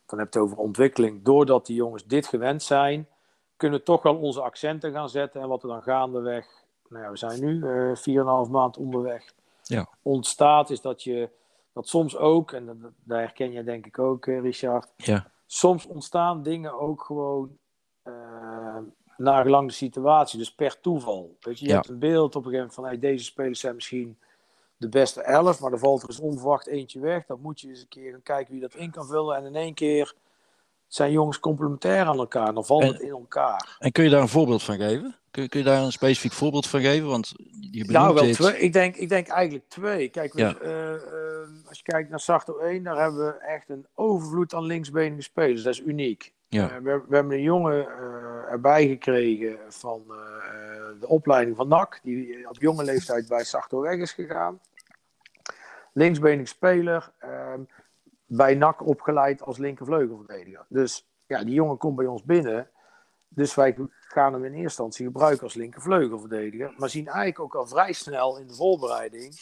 Dan 0.06 0.18
heb 0.18 0.32
je 0.32 0.38
het 0.38 0.48
over 0.48 0.56
ontwikkeling. 0.56 1.22
Doordat 1.22 1.66
die 1.66 1.76
jongens 1.76 2.04
dit 2.06 2.26
gewend 2.26 2.62
zijn. 2.62 3.08
Kunnen 3.56 3.78
we 3.78 3.84
toch 3.84 4.02
wel 4.02 4.16
onze 4.16 4.40
accenten 4.42 4.92
gaan 4.92 5.08
zetten. 5.08 5.40
En 5.40 5.48
wat 5.48 5.62
er 5.62 5.68
dan 5.68 5.82
gaandeweg. 5.82 6.59
Nou 6.90 7.04
ja, 7.04 7.10
we 7.10 7.16
zijn 7.16 7.40
nu 7.44 7.62
eh 7.62 8.44
4,5 8.46 8.50
maand 8.50 8.76
onderweg. 8.76 9.32
Ja. 9.62 9.88
Ontstaat 10.02 10.70
is 10.70 10.80
dat 10.80 11.02
je. 11.02 11.28
Dat 11.72 11.88
soms 11.88 12.16
ook, 12.16 12.52
en 12.52 12.66
dat, 12.66 12.76
daar 13.04 13.18
herken 13.20 13.52
je 13.52 13.64
denk 13.64 13.86
ik 13.86 13.98
ook, 13.98 14.26
eh, 14.26 14.40
Richard 14.40 14.92
Ja, 14.96 15.30
soms 15.46 15.86
ontstaan 15.86 16.42
dingen 16.42 16.80
ook 16.80 17.02
gewoon 17.02 17.58
eh 18.02 18.76
naar 19.16 19.42
gelang 19.42 19.68
de 19.68 19.74
situatie, 19.74 20.38
dus 20.38 20.54
per 20.54 20.80
toeval. 20.80 21.36
Weet 21.40 21.58
je, 21.58 21.64
je 21.64 21.70
Ja. 21.70 21.76
hebt 21.76 21.88
een 21.88 21.98
beeld 21.98 22.36
op 22.36 22.44
een 22.44 22.50
gegeven 22.50 22.56
moment 22.58 22.74
van 22.74 22.84
hey, 22.84 22.98
deze 22.98 23.24
spelers 23.24 23.60
zijn 23.60 23.74
misschien 23.74 24.18
de 24.76 24.88
beste 24.88 25.22
elf, 25.22 25.60
maar 25.60 25.72
er 25.72 25.78
valt 25.78 26.02
er 26.02 26.08
eens 26.08 26.20
onverwacht 26.20 26.66
eentje 26.66 27.00
weg. 27.00 27.26
Dan 27.26 27.40
moet 27.40 27.60
je 27.60 27.68
eens 27.68 27.80
een 27.80 27.88
keer 27.88 28.10
gaan 28.10 28.22
kijken 28.22 28.52
wie 28.52 28.60
dat 28.62 28.74
in 28.74 28.90
kan 28.90 29.06
vullen. 29.06 29.36
En 29.36 29.44
in 29.44 29.54
één 29.54 29.74
keer 29.74 30.14
zijn 30.86 31.12
jongens 31.12 31.40
complementair 31.40 32.04
aan 32.06 32.18
elkaar. 32.18 32.54
Dan 32.54 32.64
valt 32.64 32.82
En- 32.82 32.88
het 32.92 33.00
in 33.00 33.10
elkaar. 33.10 33.76
en 33.78 33.92
kun 33.92 34.04
je 34.04 34.10
daar 34.10 34.20
een 34.20 34.28
voorbeeld 34.28 34.62
van 34.62 34.76
geven? 34.76 35.16
Kun, 35.30 35.48
kun 35.48 35.58
je 35.60 35.66
daar 35.66 35.82
een 35.82 35.92
specifiek 35.92 36.32
voorbeeld 36.32 36.66
van 36.66 36.80
geven? 36.80 37.08
Want 37.08 37.32
je 37.70 37.84
Ja, 37.92 38.12
wel 38.12 38.24
dit. 38.24 38.34
twee. 38.34 38.58
Ik 38.58 38.72
denk, 38.72 38.96
ik 38.96 39.08
denk 39.08 39.28
eigenlijk 39.28 39.68
twee. 39.68 40.08
Kijk, 40.08 40.32
we- 40.32 40.42
eh, 40.58 40.94
eh, 40.94 41.48
als 41.68 41.76
je 41.78 41.82
kijkt 41.84 42.10
naar 42.10 42.20
Sarto 42.20 42.58
1, 42.58 42.82
daar 42.82 42.96
hebben 43.00 43.26
we 43.26 43.32
echt 43.32 43.68
een 43.68 43.86
overvloed 43.94 44.54
aan 44.54 44.64
linksbenige 44.64 45.22
spelers. 45.22 45.62
Dat 45.62 45.72
is 45.72 45.80
uniek. 45.80 46.32
Ja. 46.48 46.70
Eh, 46.70 46.76
we, 46.76 47.02
we 47.08 47.14
hebben 47.14 47.32
een 47.36 47.42
jongen 47.42 47.86
erbij 48.50 48.86
gekregen 48.88 49.58
van 49.68 50.02
de 51.00 51.08
opleiding 51.08 51.56
van 51.56 51.68
NAC, 51.68 52.00
die 52.02 52.48
op 52.48 52.56
jonge 52.60 52.84
leeftijd 52.84 53.28
bij 53.28 53.44
Sarto 53.44 53.80
weg 53.80 53.96
is 53.98 54.12
gegaan. 54.12 54.60
Linksbenig 55.92 56.48
speler, 56.48 57.12
ehm, 57.18 57.60
bij 58.26 58.54
NAC 58.54 58.86
opgeleid 58.86 59.42
als 59.42 59.58
linkervleugelverdediger. 59.58 60.64
Dus 60.68 61.08
ja, 61.26 61.44
die 61.44 61.54
jongen 61.54 61.76
komt 61.76 61.96
bij 61.96 62.06
ons 62.06 62.22
binnen. 62.24 62.68
Dus 63.34 63.54
wij 63.54 63.76
gaan 63.90 64.32
hem 64.32 64.42
in 64.44 64.50
eerste 64.50 64.62
instantie 64.62 65.06
gebruiken 65.06 65.42
als 65.42 65.54
linkervleugelverdediger. 65.54 66.74
Maar 66.76 66.88
zien 66.88 67.06
eigenlijk 67.06 67.40
ook 67.40 67.54
al 67.54 67.66
vrij 67.66 67.92
snel 67.92 68.38
in 68.38 68.46
de 68.46 68.54
voorbereiding 68.54 69.38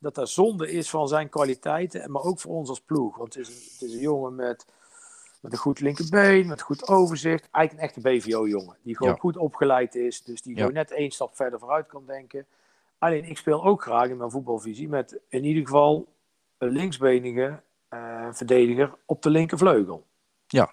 dat 0.00 0.14
dat 0.14 0.28
zonde 0.28 0.70
is 0.70 0.90
van 0.90 1.08
zijn 1.08 1.28
kwaliteiten. 1.28 2.10
Maar 2.10 2.22
ook 2.22 2.40
voor 2.40 2.54
ons 2.54 2.68
als 2.68 2.80
ploeg. 2.80 3.16
Want 3.16 3.34
het 3.34 3.48
is 3.48 3.54
een, 3.54 3.72
het 3.72 3.82
is 3.82 3.92
een 3.94 4.00
jongen 4.00 4.34
met, 4.34 4.66
met 5.40 5.52
een 5.52 5.58
goed 5.58 5.80
linkerbeen, 5.80 6.46
met 6.46 6.60
goed 6.62 6.88
overzicht. 6.88 7.48
Eigenlijk 7.50 7.72
een 7.94 8.02
echte 8.02 8.28
BVO-jongen. 8.30 8.76
Die 8.82 8.96
gewoon 8.96 9.12
Ja. 9.12 9.18
goed 9.18 9.36
opgeleid 9.36 9.94
is. 9.94 10.22
Dus 10.22 10.42
die 10.42 10.52
Ja. 10.52 10.58
gewoon 10.58 10.74
net 10.74 10.90
één 10.90 11.10
stap 11.10 11.36
verder 11.36 11.58
vooruit 11.58 11.86
kan 11.86 12.04
denken. 12.06 12.46
Alleen 12.98 13.24
ik 13.24 13.36
speel 13.38 13.64
ook 13.64 13.82
graag 13.82 14.08
in 14.08 14.16
mijn 14.16 14.30
voetbalvisie 14.30 14.88
met 14.88 15.18
in 15.28 15.44
ieder 15.44 15.62
geval 15.62 16.06
een 16.58 16.68
linksbenige 16.70 17.60
eh, 17.88 18.28
verdediger 18.32 18.94
op 19.06 19.22
de 19.22 19.30
linkervleugel. 19.30 20.04
Ja. 20.46 20.70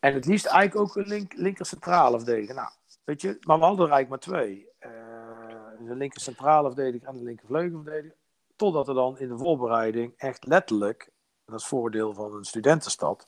En 0.00 0.14
het 0.14 0.26
liefst 0.26 0.46
eigenlijk 0.46 0.88
ook 0.88 0.96
een 0.96 1.08
link, 1.08 1.32
linker 1.34 1.66
centrale 1.66 2.16
verdediger. 2.16 2.54
Nou, 2.54 2.68
weet 3.04 3.20
je, 3.20 3.36
maar 3.40 3.58
we 3.58 3.64
hadden 3.64 3.86
er 3.86 3.92
eigenlijk 3.92 4.26
maar 4.26 4.38
twee. 4.38 4.68
Eh 4.78 5.10
de 5.86 5.96
linker 5.96 6.20
centrale 6.20 6.72
verdediger 6.72 7.08
en 7.08 7.16
de 7.16 7.22
linker 7.22 7.46
vleugelverdediger. 7.46 8.16
Totdat 8.56 8.88
er 8.88 8.94
dan 8.94 9.18
in 9.18 9.28
de 9.28 9.38
voorbereiding 9.38 10.12
echt 10.16 10.46
letterlijk, 10.46 11.10
dat 11.44 11.60
is 11.60 11.66
voordeel 11.66 12.14
van 12.14 12.34
een 12.34 12.44
studentenstad, 12.44 13.26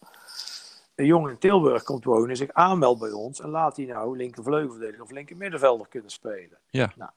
een 0.94 1.06
jongen 1.06 1.30
in 1.30 1.38
Tilburg 1.38 1.82
komt 1.82 2.04
wonen 2.04 2.30
en 2.30 2.36
zich 2.36 2.52
aanmeldt 2.52 3.00
bij 3.00 3.10
ons 3.10 3.40
en 3.40 3.48
laat 3.48 3.76
hij 3.76 3.86
nou 3.86 4.16
linker 4.16 4.42
vleugelverdediger 4.42 5.02
of 5.02 5.10
linker 5.10 5.36
middenvelder 5.36 5.88
kunnen 5.88 6.10
spelen. 6.10 6.58
Ja. 6.70 6.92
Nou, 6.96 7.10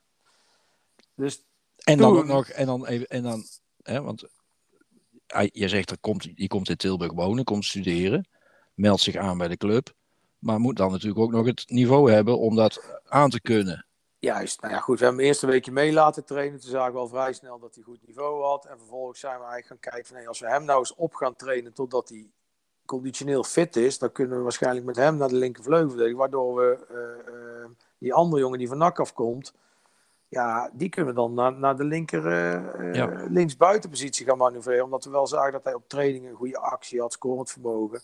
dus 1.16 1.46
En 1.84 1.98
dan 1.98 2.18
ook 2.18 2.26
nog, 2.26 2.48
en 2.48 2.66
dan 2.66 2.86
even, 2.86 3.08
en 3.08 3.24
dan, 3.24 3.44
hè, 3.84 4.02
want 4.02 4.24
je 5.52 5.68
zegt 5.68 5.92
er 5.92 6.00
komt, 6.00 6.36
die 6.36 6.48
komt 6.48 6.70
in 6.70 6.78
Tilburg 6.78 7.12
wonen, 7.12 7.44
komt 7.44 7.66
studeren, 7.66 8.28
meldt 8.76 9.02
zich 9.02 9.16
aan 9.16 9.38
bij 9.38 9.48
de 9.48 9.58
club, 9.58 9.94
maar 10.40 10.60
moet 10.60 10.78
dan 10.78 10.92
natuurlijk 10.92 11.20
ook 11.20 11.32
nog 11.32 11.46
het 11.46 11.64
niveau 11.68 12.12
hebben 12.12 12.40
om 12.40 12.56
dat 12.56 13.02
aan 13.06 13.30
te 13.30 13.42
kunnen. 13.42 13.86
Juist, 14.20 14.62
nou 14.62 14.74
ja, 14.74 14.80
goed. 14.80 15.00
We 15.00 15.06
hebben 15.06 15.22
hem 15.22 15.30
eerst 15.30 15.44
een 15.44 15.50
weekje 15.50 15.72
mee 15.72 15.94
laten 15.94 16.26
trainen. 16.26 16.60
Toen 16.60 16.70
zagen 16.70 16.94
we 16.94 17.00
al 17.00 17.08
vrij 17.08 17.34
snel 17.34 17.60
dat 17.60 17.76
hij 17.76 17.84
goed 17.84 18.00
niveau 18.06 18.44
had. 18.44 18.66
En 18.66 18.78
vervolgens 18.78 19.20
zijn 19.20 19.40
we 19.40 19.46
eigenlijk 19.46 19.68
gaan 19.68 19.92
kijken 19.92 20.08
van, 20.08 20.16
hey, 20.16 20.28
als 20.28 20.40
we 20.40 20.48
hem 20.48 20.66
nou 20.66 20.80
eens 20.80 20.96
op 20.96 21.14
gaan 21.14 21.36
trainen 21.36 21.74
totdat 21.74 22.10
hij 22.10 22.30
conditioneel 22.86 23.44
fit 23.44 23.76
is, 23.76 23.98
dan 23.98 24.12
kunnen 24.12 24.38
we 24.38 24.44
waarschijnlijk 24.44 24.86
met 24.86 24.96
hem 24.96 25.18
naar 25.18 25.28
de 25.28 25.36
linkervleugel 25.36 26.14
waardoor 26.14 26.56
we 26.56 26.86
eh, 26.90 27.34
eh, 27.34 27.70
die 27.98 28.14
andere 28.14 28.42
jongen 28.42 28.60
die 28.60 28.68
van 28.68 28.78
NAC 28.78 29.00
afkomt, 29.00 29.54
ja, 30.28 30.70
die 30.74 30.90
kunnen 30.90 31.14
we 31.14 31.20
dan 31.20 31.34
naar, 31.34 31.54
naar 31.54 31.78
de 31.78 31.84
linker 31.84 32.32
Ja. 32.96 33.26
linksbuitenpositie 33.30 34.26
gaan 34.26 34.38
manoeuvreren, 34.38 34.84
omdat 34.84 35.04
we 35.04 35.10
wel 35.10 35.28
zagen 35.28 35.52
dat 35.52 35.64
hij 35.64 35.74
op 35.74 35.90
trainingen 35.90 36.30
een 36.30 36.36
goede 36.36 36.58
actie 36.60 37.02
had, 37.02 37.14
scorend 37.14 37.52
vermogen. 37.52 38.02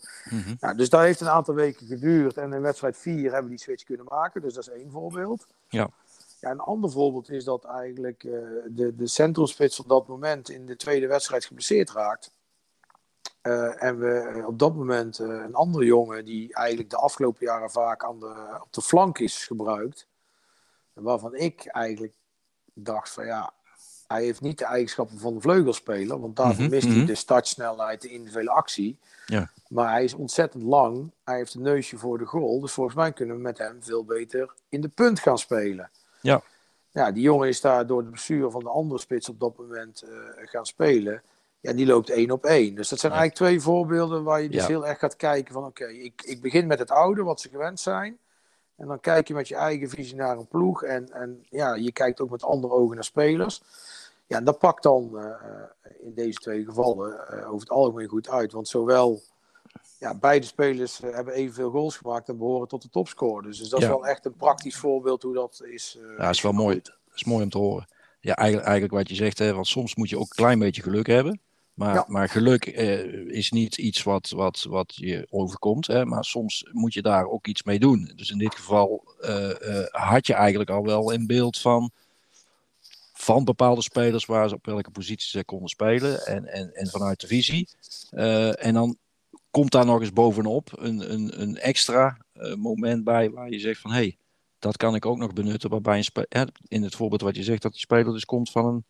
Nou, 0.60 0.76
dus 0.76 0.88
dat 0.88 1.00
heeft 1.00 1.20
een 1.20 1.28
aantal 1.28 1.54
weken 1.54 1.86
geduurd. 1.86 2.36
En 2.36 2.52
in 2.52 2.60
wedstrijd 2.62 2.96
4 2.96 3.22
hebben 3.24 3.42
we 3.42 3.48
die 3.48 3.58
switch 3.58 3.84
kunnen 3.84 4.06
maken. 4.08 4.40
Dus 4.42 4.54
dat 4.54 4.66
is 4.68 4.72
één 4.72 4.90
voorbeeld. 4.90 5.46
Ja. 5.68 5.88
Ja, 6.40 6.50
een 6.50 6.60
ander 6.60 6.90
voorbeeld 6.90 7.30
is 7.30 7.44
dat 7.44 7.64
eigenlijk 7.64 8.24
eh, 8.24 8.32
de, 8.66 8.94
de 8.96 9.06
centrumspits 9.06 9.80
op 9.80 9.88
dat 9.88 10.06
moment 10.08 10.48
in 10.48 10.66
de 10.66 10.76
tweede 10.76 11.06
wedstrijd 11.06 11.44
geblesseerd 11.44 11.90
raakt. 11.90 12.32
En 13.78 13.98
we 13.98 14.42
op 14.46 14.58
dat 14.58 14.74
moment 14.74 15.18
een 15.18 15.54
andere 15.54 15.84
jongen 15.84 16.24
die 16.24 16.54
eigenlijk 16.54 16.90
de 16.90 16.96
afgelopen 16.96 17.46
jaren 17.46 17.70
vaak 17.70 18.04
aan 18.04 18.20
de, 18.20 18.58
op 18.62 18.72
de 18.72 18.82
flank 18.82 19.18
is 19.18 19.46
gebruikt. 19.46 20.06
Waarvan 20.92 21.34
ik 21.34 21.66
eigenlijk 21.66 22.12
dacht 22.74 23.10
van 23.10 23.26
ja, 23.26 23.52
hij 24.06 24.24
heeft 24.24 24.40
niet 24.40 24.58
de 24.58 24.64
eigenschappen 24.64 25.18
van 25.18 25.34
de 25.34 25.40
vleugelspeler. 25.40 26.20
Want 26.20 26.36
daarvoor 26.36 26.62
Mhm, 26.62 26.70
mist 26.70 26.86
hij 26.86 26.96
mhm. 26.96 27.06
de 27.06 27.14
startsnelheid, 27.14 28.00
de 28.02 28.08
individuele 28.08 28.50
actie. 28.50 28.98
Ja. 29.26 29.50
Maar 29.68 29.90
hij 29.90 30.04
is 30.04 30.14
ontzettend 30.14 30.62
lang. 30.62 31.10
Hij 31.24 31.36
heeft 31.36 31.54
een 31.54 31.62
neusje 31.62 31.98
voor 31.98 32.18
de 32.18 32.24
goal. 32.24 32.60
Dus 32.60 32.72
volgens 32.72 32.96
mij 32.96 33.12
kunnen 33.12 33.36
we 33.36 33.42
met 33.42 33.58
hem 33.58 33.82
veel 33.82 34.04
beter 34.04 34.50
in 34.68 34.80
de 34.80 34.88
punt 34.88 35.20
gaan 35.20 35.38
spelen. 35.38 35.90
Ja. 36.20 36.42
Ja, 36.90 37.10
die 37.12 37.22
jongen 37.22 37.48
is 37.48 37.60
daar 37.60 37.86
door 37.86 38.04
de 38.04 38.10
bestuur 38.10 38.50
van 38.50 38.62
de 38.62 38.68
andere 38.68 39.00
spits 39.00 39.28
op 39.28 39.40
dat 39.40 39.56
moment 39.58 40.02
eh, 40.02 40.10
gaan 40.36 40.66
spelen. 40.66 41.22
Ja, 41.60 41.72
die 41.72 41.86
loopt 41.86 42.10
één 42.10 42.30
op 42.30 42.44
één. 42.44 42.74
Dus 42.74 42.88
dat 42.88 42.98
zijn 42.98 43.12
Ja. 43.12 43.18
eigenlijk 43.18 43.50
twee 43.50 43.60
voorbeelden 43.60 44.22
waar 44.22 44.42
je 44.42 44.48
dus 44.48 44.60
Ja. 44.60 44.66
heel 44.66 44.86
erg 44.86 44.98
gaat 44.98 45.16
kijken 45.16 45.52
van 45.54 45.64
oké, 45.64 45.86
ik, 45.86 46.22
ik 46.24 46.40
begin 46.40 46.66
met 46.66 46.78
het 46.78 46.90
oude, 46.90 47.22
wat 47.22 47.40
ze 47.40 47.48
gewend 47.48 47.80
zijn. 47.80 48.18
En 48.76 48.86
dan 48.86 49.00
kijk 49.00 49.28
je 49.28 49.34
met 49.34 49.48
je 49.48 49.54
eigen 49.54 49.88
visie 49.88 50.16
naar 50.16 50.36
een 50.38 50.46
ploeg. 50.48 50.82
En, 50.82 51.12
en 51.12 51.46
ja, 51.50 51.74
je 51.74 51.92
kijkt 51.92 52.20
ook 52.20 52.30
met 52.30 52.42
andere 52.44 52.72
ogen 52.72 52.94
naar 52.94 53.04
spelers. 53.04 53.62
Ja, 54.26 54.36
en 54.38 54.44
dat 54.44 54.58
pakt 54.58 54.82
dan 54.82 55.18
eh, 55.18 55.30
in 56.00 56.14
deze 56.14 56.38
twee 56.38 56.64
gevallen 56.64 57.28
eh, 57.28 57.46
over 57.48 57.60
het 57.60 57.70
algemeen 57.70 58.08
goed 58.08 58.28
uit. 58.28 58.52
Want 58.52 58.68
zowel 58.68 59.20
ja, 59.98 60.14
beide 60.14 60.46
spelers 60.46 61.00
eh, 61.00 61.14
hebben 61.14 61.34
evenveel 61.34 61.70
goals 61.70 61.96
gemaakt 61.96 62.28
en 62.28 62.38
behoren 62.38 62.68
tot 62.68 62.82
de 62.82 62.88
topscorers. 62.88 63.58
Dus 63.58 63.68
dat 63.68 63.80
is 63.80 63.86
wel 63.86 64.06
echt 64.06 64.24
een 64.26 64.36
praktisch 64.36 64.76
voorbeeld 64.76 65.22
hoe 65.22 65.34
dat 65.34 65.62
is. 65.64 65.98
eh, 66.00 66.18
Ja, 66.18 66.28
is 66.28 66.40
wel 66.42 66.52
mooi. 66.52 66.80
Dat 66.82 66.94
is 67.14 67.24
mooi 67.24 67.42
om 67.42 67.50
te 67.50 67.58
horen. 67.58 67.86
Ja, 68.20 68.34
eigenlijk, 68.36 68.68
eigenlijk 68.68 68.98
wat 68.98 69.08
je 69.08 69.14
zegt, 69.24 69.38
hè, 69.38 69.52
want 69.54 69.66
soms 69.66 69.94
moet 69.94 70.08
je 70.08 70.16
ook 70.16 70.22
een 70.22 70.28
klein 70.36 70.58
beetje 70.58 70.82
geluk 70.82 71.06
hebben. 71.06 71.40
Maar, 71.82 71.94
Ja. 71.94 72.04
maar 72.08 72.28
geluk 72.28 72.66
eh, 72.66 73.04
is 73.26 73.50
niet 73.50 73.78
iets 73.78 74.02
wat, 74.02 74.30
wat, 74.30 74.66
wat 74.68 74.94
je 74.94 75.26
overkomt. 75.30 75.86
Hè, 75.86 76.04
maar 76.04 76.24
soms 76.24 76.68
moet 76.72 76.94
je 76.94 77.02
daar 77.02 77.26
ook 77.26 77.46
iets 77.46 77.62
mee 77.62 77.78
doen. 77.78 78.12
Dus 78.16 78.30
in 78.30 78.38
dit 78.38 78.54
geval 78.54 79.14
eh, 79.20 79.80
eh, 79.80 79.86
had 79.90 80.26
je 80.26 80.34
eigenlijk 80.34 80.70
al 80.70 80.84
wel 80.84 81.12
een 81.12 81.26
beeld 81.26 81.58
van, 81.58 81.90
van 83.12 83.44
bepaalde 83.44 83.82
spelers 83.82 84.26
waar 84.26 84.48
ze 84.48 84.54
op 84.54 84.66
welke 84.66 84.90
positie 84.90 85.28
ze 85.28 85.44
konden 85.44 85.68
spelen. 85.68 86.26
En, 86.26 86.46
en, 86.46 86.74
en 86.74 86.86
vanuit 86.86 87.20
de 87.20 87.26
visie. 87.26 87.68
En 88.58 88.74
dan 88.74 88.96
komt 89.50 89.72
daar 89.72 89.86
nog 89.86 90.00
eens 90.00 90.12
bovenop 90.12 90.72
een, 90.76 91.12
een, 91.12 91.40
een 91.40 91.56
extra 91.56 92.18
moment 92.56 93.04
bij 93.04 93.30
waar 93.30 93.50
je 93.50 93.58
zegt 93.58 93.80
van 93.80 93.90
hé, 93.90 93.96
hey, 93.96 94.16
dat 94.58 94.76
kan 94.76 94.94
ik 94.94 95.06
ook 95.06 95.18
nog 95.18 95.32
benutten. 95.32 95.70
Waarbij 95.70 96.04
een 96.28 96.52
in 96.68 96.82
het 96.82 96.94
voorbeeld 96.94 97.20
wat 97.20 97.36
je 97.36 97.42
zegt, 97.42 97.62
dat 97.62 97.72
die 97.72 97.80
speler 97.80 98.12
dus 98.12 98.24
komt 98.24 98.50
van 98.50 98.66
een, 98.66 98.84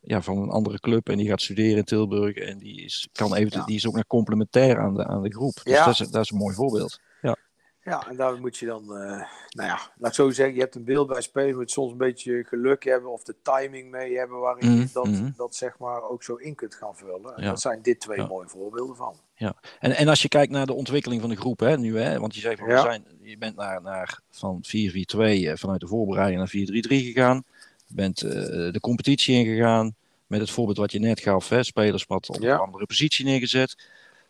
ja, 0.00 0.22
van 0.22 0.38
een 0.38 0.50
andere 0.50 0.80
club 0.80 1.08
en 1.08 1.16
die 1.16 1.28
gaat 1.28 1.42
studeren 1.42 1.76
in 1.76 1.84
Tilburg. 1.84 2.36
En 2.36 2.58
die 2.58 2.84
is, 2.84 3.08
kan 3.12 3.34
even, 3.34 3.58
Ja. 3.58 3.64
die 3.64 3.76
is 3.76 3.86
ook 3.86 3.94
nog 3.94 4.06
complementair 4.06 4.78
aan 4.78 4.94
de, 4.94 5.06
aan 5.06 5.22
de 5.22 5.32
groep. 5.32 5.54
Dus 5.54 5.72
Ja. 5.72 5.84
dat, 5.84 6.00
is, 6.00 6.08
dat 6.08 6.24
is 6.24 6.30
een 6.30 6.38
mooi 6.38 6.54
voorbeeld. 6.54 7.00
Ja, 7.22 7.36
Ja, 7.82 8.08
en 8.08 8.16
daar 8.16 8.40
moet 8.40 8.56
je 8.56 8.66
dan, 8.66 8.82
uh, 8.82 9.22
nou 9.48 9.68
ja, 9.68 9.80
laat 9.96 10.10
ik 10.10 10.14
zo 10.14 10.30
zeggen, 10.30 10.54
je 10.54 10.60
hebt 10.60 10.74
een 10.74 10.84
beeld 10.84 11.08
bij 11.08 11.20
spelen, 11.20 11.56
moet 11.56 11.70
soms 11.70 11.92
een 11.92 11.98
beetje 11.98 12.44
geluk 12.44 12.84
hebben 12.84 13.12
of 13.12 13.22
de 13.22 13.34
timing 13.42 13.90
mee 13.90 14.16
hebben 14.16 14.38
waarin 14.38 14.70
je 14.70 14.76
mhm, 14.76 14.92
dat, 14.92 15.06
mhm. 15.06 15.30
dat 15.36 15.54
zeg 15.54 15.78
maar 15.78 16.02
ook 16.02 16.22
zo 16.22 16.34
in 16.34 16.54
kunt 16.54 16.74
gaan 16.74 16.96
vullen. 16.96 17.36
En 17.36 17.44
dat 17.44 17.60
zijn 17.60 17.82
dit 17.82 18.00
twee 18.00 18.26
mooie 18.26 18.48
voorbeelden 18.48 18.96
van. 18.96 19.16
Ja, 19.34 19.56
en, 19.78 19.96
en 19.96 20.08
als 20.08 20.22
je 20.22 20.28
kijkt 20.28 20.52
naar 20.52 20.66
de 20.66 20.72
ontwikkeling 20.72 21.20
van 21.20 21.30
de 21.30 21.36
groep, 21.36 21.60
hè, 21.60 21.78
nu, 21.78 21.98
hè, 21.98 22.18
want 22.18 22.34
je 22.34 22.40
zegt 22.40 22.58
van, 22.58 22.68
we 22.68 22.78
zijn, 22.78 23.04
je 23.20 23.38
bent 23.38 23.56
naar, 23.56 23.82
naar 23.82 24.20
van 24.30 24.64
4-4-2 24.66 24.70
uh, 24.70 25.52
vanuit 25.54 25.80
de 25.80 25.86
voorbereiding 25.86 26.38
naar 26.38 27.02
4-3-3 27.02 27.04
gegaan, 27.04 27.44
bent 27.88 28.22
uh, 28.22 28.32
de 28.72 28.80
competitie 28.80 29.34
ingegaan, 29.34 29.96
met 30.26 30.40
het 30.40 30.50
voorbeeld 30.50 30.76
wat 30.76 30.92
je 30.92 30.98
net 30.98 31.20
gaf, 31.20 31.48
hè, 31.48 31.62
spelers 31.62 32.06
wat 32.06 32.28
op 32.28 32.42
een 32.42 32.50
andere 32.50 32.86
positie 32.86 33.24
neergezet. 33.24 33.76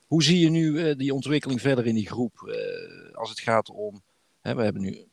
Hoe 0.07 0.23
zie 0.23 0.39
je 0.39 0.51
nu 0.51 0.71
uh, 0.73 0.97
die 0.97 1.15
ontwikkeling 1.15 1.61
verder 1.61 1.87
in 1.87 1.95
die 1.95 2.07
groep? 2.07 2.43
Uh, 2.45 3.15
als 3.15 3.31
het 3.31 3.41
gaat 3.41 3.71
om. 3.71 4.03
Hè, 4.41 4.55
we 4.55 4.63
hebben 4.63 4.83
nu. 4.83 5.09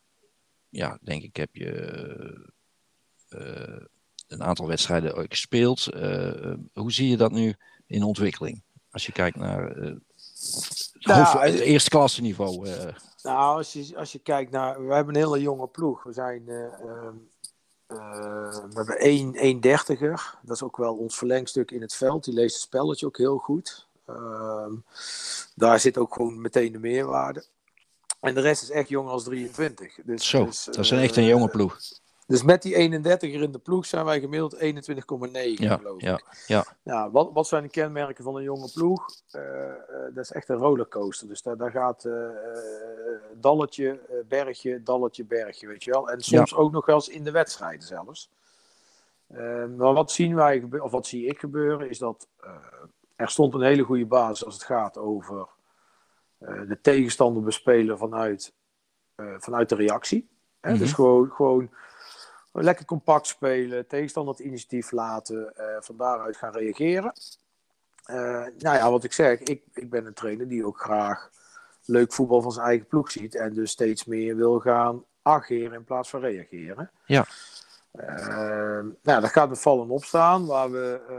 Ja, 0.70 0.98
denk 1.02 1.24
ik, 1.24 1.36
heb 1.36 1.50
je. 1.56 1.72
Uh, 3.30 3.86
een 4.28 4.44
aantal 4.44 4.68
wedstrijden 4.68 5.26
gespeeld. 5.30 5.84
hoe 6.74 6.92
zie 6.92 7.10
je 7.10 7.18
dat 7.18 7.32
nu 7.32 7.56
in 7.88 8.04
ontwikkeling? 8.04 8.64
Als 8.92 9.06
je 9.06 9.12
kijkt 9.12 9.38
naar. 9.38 9.76
Nou, 11.00 11.40
het 11.40 11.60
eerste 11.60 11.90
klasse 11.90 12.22
niveau. 12.22 12.68
Nou, 13.22 13.58
als 13.58 13.74
je, 13.74 13.98
als 13.98 14.12
je 14.12 14.20
kijkt 14.20 14.52
naar. 14.52 14.88
We 14.88 14.94
hebben 14.94 15.16
een 15.16 15.22
hele 15.22 15.42
jonge 15.42 15.68
ploeg. 15.68 16.04
We 16.04 16.14
zijn. 16.14 16.50
Ehm, 16.50 17.16
we 17.88 18.71
hebben 18.74 19.00
één, 19.00 19.36
één 19.36 19.60
dertiger. 19.60 20.36
Dat 20.41 20.56
is 20.56 20.63
ook 20.63 20.78
wel 20.78 20.95
ons 20.95 21.17
verlengstuk 21.17 21.71
in 21.71 21.82
het 21.82 21.95
veld. 21.95 22.24
Die 22.24 22.34
leest 22.34 22.54
het 22.54 22.63
spelletje 22.63 23.06
ook 23.06 23.17
heel 23.17 23.38
goed. 23.38 23.88
Ehm, 24.06 24.74
daar 25.56 25.80
zit 25.80 25.98
ook 25.98 26.13
gewoon 26.13 26.41
meteen 26.41 26.71
de 26.71 26.80
meerwaarde. 26.80 27.45
En 28.19 28.34
de 28.34 28.41
rest 28.41 28.62
is 28.62 28.69
echt 28.69 28.89
jong 28.89 29.10
als 29.10 29.24
23. 29.24 29.98
Dus, 30.04 30.30
Zo, 30.30 30.45
dus, 30.45 30.63
dat 30.65 30.78
is 30.78 30.89
een 30.89 31.00
echt 31.00 31.15
een 31.15 31.26
jonge 31.26 31.48
ploeg. 31.48 31.80
Dus 32.28 32.44
met 32.44 32.62
die 32.62 32.74
31er 32.76 33.42
in 33.42 33.52
de 33.52 33.60
ploeg 33.60 33.86
zijn 33.86 34.06
wij 34.06 34.20
gemiddeld 34.20 34.56
21,9 34.56 34.62
ja, 34.62 35.78
geloof 35.78 35.96
ik. 35.96 36.02
Ja, 36.02 36.20
ja. 36.48 36.66
ja 36.84 37.12
wat, 37.12 37.30
wat 37.34 37.48
zijn 37.48 37.64
de 37.64 37.70
kenmerken 37.70 38.24
van 38.24 38.36
een 38.36 38.44
jonge 38.44 38.70
ploeg? 38.74 39.10
Uh, 39.32 39.42
uh, 39.42 39.76
dat 39.90 40.24
is 40.24 40.32
echt 40.32 40.50
een 40.50 40.56
rollercoaster. 40.56 41.28
Dus 41.28 41.42
daar, 41.42 41.58
daar 41.58 41.72
gaat 41.72 42.06
uh, 42.06 42.28
dalletje, 43.34 44.00
bergje, 44.28 44.84
dalletje, 44.84 45.26
bergje, 45.26 45.68
weet 45.68 45.84
je 45.84 45.92
wel. 45.92 46.10
En 46.10 46.22
soms 46.22 46.56
ook 46.56 46.72
nog 46.72 46.86
wel 46.86 46.96
eens 46.96 47.10
in 47.10 47.24
de 47.24 47.32
wedstrijden 47.32 47.88
zelfs. 47.88 48.30
Maar 49.78 49.94
wat 49.94 50.12
zien 50.12 50.36
wij, 50.36 50.64
of 50.80 50.92
wat 50.92 51.08
zie 51.08 51.26
ik 51.26 51.40
gebeuren, 51.40 51.90
is 51.90 51.98
dat 51.98 52.28
er 53.16 53.30
stond 53.30 53.54
een 53.54 53.62
hele 53.62 53.84
goede 53.84 54.06
basis 54.06 54.46
als 54.46 54.54
het 54.54 54.64
gaat 54.64 54.98
over 54.98 55.48
de 56.68 56.78
tegenstander 56.82 57.44
bespelen 57.44 57.98
vanuit, 57.98 58.54
vanuit 59.38 59.70
de 59.70 59.76
reactie. 59.76 60.30
Hè? 60.62 60.78
Dus 60.78 60.88
mhm. 60.88 60.96
gewoon, 60.96 61.30
gewoon 61.32 61.70
lekker 62.63 62.86
compact 62.86 63.28
spelen, 63.28 63.88
tegenstander 63.88 64.34
het 64.34 64.46
initiatief 64.46 64.91
laten, 64.91 65.54
uh, 65.58 65.65
van 65.80 65.98
daaruit 65.98 66.38
gaan 66.38 66.52
reageren. 66.52 67.13
nou 68.58 68.78
ja, 68.78 68.91
wat 68.91 69.04
ik 69.04 69.13
zeg, 69.13 69.39
ik, 69.39 69.63
ik 69.74 69.89
ben 69.89 70.06
een 70.06 70.13
trainer 70.13 70.48
die 70.48 70.65
ook 70.65 70.80
graag 70.80 71.30
leuk 71.86 72.13
voetbal 72.13 72.41
van 72.41 72.52
zijn 72.52 72.68
eigen 72.68 72.88
ploeg 72.88 73.12
ziet 73.12 73.36
en 73.36 73.54
dus 73.54 73.72
steeds 73.72 74.06
meer 74.06 74.36
wil 74.36 74.60
gaan 74.60 75.04
ageren 75.22 75.74
in 75.74 75.84
plaats 75.84 76.10
van 76.10 76.20
reageren. 76.20 76.91
Ja. 77.06 77.26
Uh, 77.94 78.86
nou, 79.04 79.22
dat 79.22 79.30
gaat 79.30 79.50
met 79.50 79.62
vallen 79.62 79.89
opstaan. 79.89 80.46
Waar 80.46 80.72
we, 80.72 81.02
uh, 81.10 81.18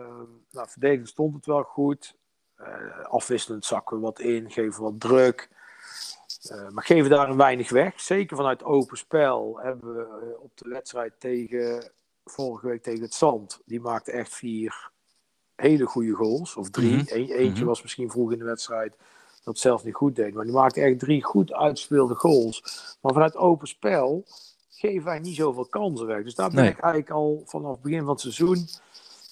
nou, 0.50 0.68
verdedigend 0.68 1.08
stond 1.08 1.34
het 1.34 1.46
wel 1.46 1.62
goed. 1.62 2.16
Uh, 2.60 3.04
afwisselend 3.04 3.64
zakken 3.64 3.96
we 3.96 4.02
wat 4.02 4.20
in, 4.20 4.50
geven 4.50 4.82
wat 4.82 5.00
druk. 5.00 5.48
Eh, 6.50 6.68
maar 6.68 6.84
geven 6.84 7.10
daar 7.10 7.30
een 7.30 7.36
weinig 7.36 7.70
weg. 7.70 8.00
Zeker 8.00 8.36
vanuit 8.36 8.64
open 8.64 8.96
spel 8.96 9.58
hebben 9.62 9.94
we 9.94 10.02
eh, 10.02 10.42
op 10.42 10.50
de 10.54 10.68
wedstrijd 10.68 11.12
tegen, 11.18 11.90
vorige 12.24 12.66
week 12.66 12.82
tegen 12.82 13.02
het 13.02 13.14
Zand. 13.14 13.60
Die 13.64 13.80
maakte 13.80 14.10
echt 14.10 14.34
vier 14.34 14.90
hele 15.56 15.84
goede 15.84 16.12
goals. 16.12 16.56
Of 16.56 16.70
drie. 16.70 16.92
Mm 16.92 17.04
eentje 17.08 17.48
mhm. 17.48 17.64
was 17.64 17.82
misschien 17.82 18.10
vroeg 18.10 18.32
in 18.32 18.38
de 18.38 18.44
wedstrijd 18.44 18.96
dat 19.44 19.58
zelf 19.58 19.84
niet 19.84 19.94
goed 19.94 20.16
deed. 20.16 20.34
Maar 20.34 20.44
die 20.44 20.54
maakte 20.54 20.80
echt 20.80 20.98
drie 20.98 21.24
goed 21.24 21.52
uitspeelde 21.52 22.14
goals. 22.14 22.62
Maar 23.00 23.12
vanuit 23.12 23.36
open 23.36 23.68
spel 23.68 24.24
geven 24.68 25.04
wij 25.04 25.18
niet 25.18 25.36
zoveel 25.36 25.66
kansen 25.66 26.06
weg. 26.06 26.22
Dus 26.22 26.34
daar 26.34 26.50
ben 26.50 26.64
ik 26.64 26.78
eigenlijk 26.78 27.10
al 27.10 27.42
vanaf 27.46 27.72
het 27.72 27.82
begin 27.82 27.98
van 27.98 28.08
het 28.08 28.20
seizoen. 28.20 28.68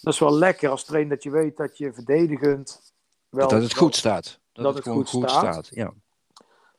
Dat 0.00 0.12
is 0.12 0.18
wel 0.18 0.34
lekker 0.34 0.68
als 0.68 0.84
trainer 0.84 1.14
dat 1.14 1.22
je 1.22 1.30
weet 1.30 1.56
dat 1.56 1.78
je 1.78 1.92
verdedigend. 1.92 2.92
Wel, 3.28 3.48
dat 3.48 3.62
het 3.62 3.76
goed 3.76 3.96
staat. 3.96 4.40
Dat, 4.52 4.64
dat 4.64 4.74
het, 4.74 4.84
het 4.84 5.08
goed, 5.08 5.30
staat. 5.30 5.68
Ja. 5.70 5.92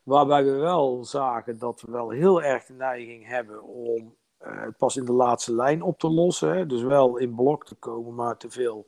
Waarbij 0.05 0.43
we 0.43 0.51
wel 0.51 1.03
zagen 1.03 1.59
dat 1.59 1.81
we 1.81 1.91
wel 1.91 2.09
heel 2.09 2.41
erg 2.41 2.65
de 2.65 2.73
neiging 2.73 3.27
hebben 3.27 3.63
om 3.63 4.15
het 4.37 4.77
pas 4.77 4.95
in 4.95 5.05
de 5.05 5.11
laatste 5.11 5.53
lijn 5.53 5.81
op 5.81 5.99
te 5.99 6.09
lossen. 6.09 6.55
Hè? 6.55 6.65
Dus 6.65 6.81
wel 6.81 7.17
in 7.17 7.35
blok 7.35 7.65
te 7.65 7.75
komen, 7.75 8.15
maar 8.15 8.37
te 8.37 8.49
veel 8.49 8.87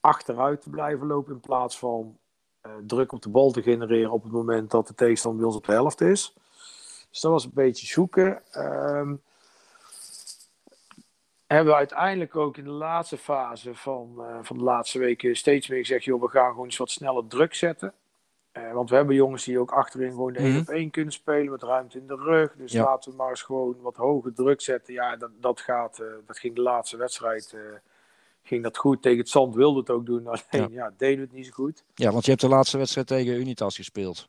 achteruit 0.00 0.62
te 0.62 0.70
blijven 0.70 1.06
lopen 1.06 1.32
in 1.32 1.40
plaats 1.40 1.78
van 1.78 2.18
uh, 2.66 2.72
druk 2.86 3.12
op 3.12 3.22
de 3.22 3.28
bal 3.28 3.50
te 3.50 3.62
genereren 3.62 4.10
op 4.10 4.22
het 4.22 4.32
moment 4.32 4.70
dat 4.70 4.86
de 4.86 4.94
tegenstander 4.94 5.40
bij 5.40 5.48
ons 5.48 5.58
op 5.58 5.66
de 5.66 5.72
helft 5.72 6.00
is. 6.00 6.34
Dus 7.10 7.20
dat 7.20 7.32
was 7.32 7.44
een 7.44 7.50
beetje 7.54 7.86
zoeken. 7.86 8.42
Um, 8.56 9.22
hebben 11.46 11.72
we 11.72 11.78
uiteindelijk 11.78 12.36
ook 12.36 12.56
in 12.56 12.64
de 12.64 12.70
laatste 12.70 13.18
fase 13.18 13.74
van, 13.74 14.14
uh, 14.18 14.38
van 14.42 14.58
de 14.58 14.64
laatste 14.64 14.98
weken 14.98 15.36
steeds 15.36 15.68
meer 15.68 15.78
gezegd: 15.78 16.04
joh, 16.04 16.20
we 16.20 16.28
gaan 16.28 16.50
gewoon 16.50 16.64
eens 16.64 16.76
wat 16.76 16.90
sneller 16.90 17.26
druk 17.26 17.54
zetten. 17.54 17.94
Uh, 18.58 18.72
want 18.72 18.90
we 18.90 18.96
hebben 18.96 19.14
jongens 19.14 19.44
die 19.44 19.58
ook 19.58 19.70
achterin 19.70 20.10
gewoon 20.10 20.32
de 20.32 20.38
1 20.38 20.52
mm 20.52 20.58
op 20.58 20.68
1 20.68 20.90
kunnen 20.90 21.12
spelen 21.12 21.50
met 21.50 21.62
ruimte 21.62 21.98
in 21.98 22.06
de 22.06 22.16
rug. 22.16 22.54
Dus 22.56 22.72
ja. 22.72 22.84
laten 22.84 23.10
we 23.10 23.16
maar 23.16 23.30
eens 23.30 23.42
gewoon 23.42 23.76
wat 23.80 23.96
hoger 23.96 24.34
druk 24.34 24.60
zetten. 24.60 24.94
Ja, 24.94 25.16
dat, 25.16 25.30
dat, 25.40 25.60
gaat, 25.60 25.98
uh, 25.98 26.06
dat 26.26 26.38
ging 26.38 26.54
de 26.54 26.62
laatste 26.62 26.96
wedstrijd 26.96 27.56
ging 28.42 28.62
dat 28.62 28.76
goed. 28.76 29.02
Tegen 29.02 29.18
het 29.18 29.28
Zand 29.28 29.54
wilde 29.54 29.78
het 29.78 29.90
ook 29.90 30.06
doen, 30.06 30.26
alleen 30.26 30.42
ja. 30.50 30.66
ja. 30.70 30.92
deden 30.96 31.16
we 31.16 31.24
het 31.24 31.32
niet 31.32 31.46
zo 31.46 31.52
goed. 31.52 31.84
Ja, 31.94 32.10
want 32.10 32.24
je 32.24 32.30
hebt 32.30 32.42
de 32.42 32.48
laatste 32.48 32.78
wedstrijd 32.78 33.06
tegen 33.06 33.34
Unitas 33.34 33.76
gespeeld 33.76 34.28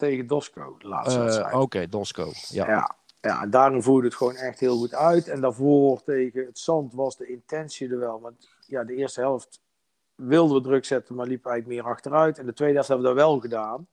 tegen 0.00 0.26
Dosco, 0.26 0.76
de 0.78 0.88
laatste 0.88 1.20
wedstrijd. 1.20 1.54
Oké, 1.54 1.62
okay, 1.62 1.88
Dosco, 1.88 2.32
ja. 2.48 2.66
ja. 2.66 2.98
Ja, 3.20 3.42
en 3.42 3.50
daarin 3.50 3.82
voerde 3.82 4.06
het 4.06 4.16
gewoon 4.16 4.36
echt 4.36 4.60
heel 4.60 4.76
goed 4.76 4.94
uit. 4.94 5.28
En 5.28 5.40
daarvoor 5.40 6.02
tegen 6.02 6.46
het 6.46 6.58
Zand 6.58 6.94
was 6.94 7.16
de 7.16 7.26
intentie 7.26 7.90
er 7.90 7.98
wel. 7.98 8.20
Want 8.20 8.48
ja, 8.66 8.84
de 8.84 8.94
eerste 8.94 9.20
helft 9.20 9.60
wilden 10.26 10.56
we 10.56 10.62
druk 10.62 10.84
zetten, 10.84 11.14
maar 11.14 11.26
liep 11.26 11.46
eigenlijk 11.46 11.82
meer 11.82 11.92
achteruit. 11.92 12.38
En 12.38 12.46
de 12.46 12.52
tweede 12.52 12.74
helft 12.74 12.88
hebben 12.88 13.06
we 13.06 13.14
dat 13.14 13.24
wel 13.24 13.40
gedaan. 13.40 13.88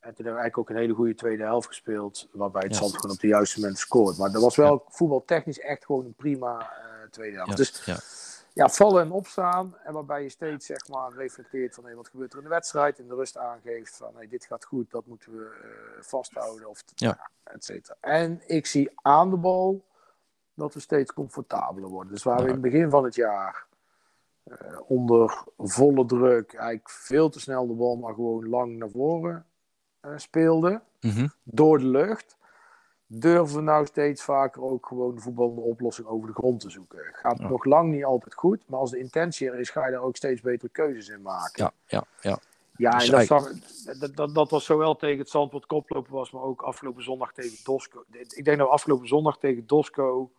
En 0.00 0.14
toen 0.14 0.24
hebben 0.24 0.34
we 0.34 0.40
eigenlijk 0.40 0.58
ook 0.58 0.68
een 0.68 0.82
hele 0.82 0.94
goede 0.94 1.14
tweede 1.14 1.42
helft 1.42 1.68
gespeeld. 1.68 2.28
Waarbij 2.32 2.62
het 2.62 2.72
ja. 2.72 2.78
Zand 2.78 2.94
gewoon 2.96 3.14
op 3.14 3.20
de 3.20 3.26
juiste 3.26 3.60
moment 3.60 3.78
scoort. 3.78 4.18
Maar 4.18 4.32
dat 4.32 4.42
was 4.42 4.56
wel 4.56 4.72
ja. 4.72 4.92
voetbaltechnisch 4.92 5.60
echt 5.60 5.84
gewoon 5.84 6.04
een 6.04 6.14
prima 6.14 6.60
uh, 6.60 7.10
tweede 7.10 7.36
helft. 7.36 7.50
Ja. 7.50 7.56
Dus 7.56 7.84
ja 7.84 7.98
ja, 8.58 8.68
vallen 8.68 9.02
en 9.02 9.10
opstaan. 9.10 9.76
En 9.84 9.92
waarbij 9.92 10.22
je 10.22 10.28
steeds 10.28 10.66
zeg 10.66 10.88
maar, 10.88 11.12
reflecteert 11.12 11.74
van 11.74 11.84
hey, 11.84 11.94
wat 11.94 12.08
gebeurt 12.08 12.32
er 12.32 12.38
in 12.38 12.44
de 12.44 12.50
wedstrijd. 12.50 12.98
En 12.98 13.08
de 13.08 13.14
rust 13.14 13.36
aangeeft 13.36 13.96
van 13.96 14.10
hey, 14.16 14.28
dit 14.28 14.44
gaat 14.44 14.64
goed, 14.64 14.90
dat 14.90 15.06
moeten 15.06 15.32
we 15.32 15.38
uh, 15.38 16.02
vasthouden. 16.02 16.68
Of, 16.68 16.82
ja. 16.94 17.30
et 17.42 17.64
cetera. 17.64 17.96
En 18.00 18.42
ik 18.46 18.66
zie 18.66 18.90
aan 18.94 19.30
de 19.30 19.36
bal 19.36 19.84
dat 20.54 20.74
we 20.74 20.80
steeds 20.80 21.12
comfortabeler 21.12 21.88
worden. 21.88 22.12
Dus 22.12 22.22
waar 22.22 22.36
we 22.36 22.44
in 22.44 22.52
het 22.52 22.60
begin 22.60 22.90
van 22.90 23.04
het 23.04 23.14
jaar 23.14 23.66
uh, 24.48 24.80
onder 24.86 25.44
volle 25.58 26.06
druk 26.06 26.52
eigenlijk 26.52 26.90
veel 26.90 27.28
te 27.28 27.40
snel 27.40 27.66
de 27.66 27.72
bal 27.72 27.96
maar 27.96 28.14
gewoon 28.14 28.48
lang 28.48 28.76
naar 28.76 28.90
voren 28.90 29.46
uh, 30.02 30.12
speelden. 30.16 30.82
Mm 31.00 31.10
-hmm. 31.10 31.32
Door 31.42 31.78
de 31.78 31.86
lucht 31.86 32.36
durven 33.06 33.56
we 33.56 33.62
nou 33.62 33.86
steeds 33.86 34.22
vaker 34.22 34.62
ook 34.62 34.86
gewoon 34.86 35.14
de 35.14 35.20
voetballende 35.20 35.60
oplossing 35.60 36.06
over 36.06 36.28
de 36.28 36.34
grond 36.34 36.60
te 36.60 36.70
zoeken. 36.70 36.98
Gaat 37.12 37.38
ja. 37.38 37.48
nog 37.48 37.64
lang 37.64 37.92
niet 37.92 38.04
altijd 38.04 38.34
goed, 38.34 38.62
maar 38.66 38.78
als 38.78 38.90
de 38.90 38.98
intentie 38.98 39.50
er 39.50 39.58
is, 39.58 39.70
ga 39.70 39.86
je 39.86 39.92
daar 39.92 40.02
ook 40.02 40.16
steeds 40.16 40.40
betere 40.40 40.72
keuzes 40.72 41.08
in 41.08 41.22
maken. 41.22 41.64
Ja, 41.64 41.72
ja, 41.86 42.04
ja. 42.20 42.38
Ja, 42.76 43.00
en 43.00 43.10
dat, 43.10 43.26
zag, 43.26 43.52
dat, 43.98 44.16
dat, 44.16 44.34
dat, 44.34 44.50
was 44.50 44.64
zowel 44.64 44.96
tegen 44.96 45.18
het 45.18 45.30
Zandvoort 45.30 45.66
koplopen 45.66 46.12
was, 46.12 46.30
maar 46.30 46.42
ook 46.42 46.62
afgelopen 46.62 47.02
zondag 47.02 47.32
tegen 47.32 47.64
Dosco. 47.64 48.04
Ik 48.28 48.44
denk 48.44 48.58
dat 48.58 48.68
afgelopen 48.68 49.08
zondag 49.08 49.38
tegen 49.38 49.66
Dosco 49.66 50.30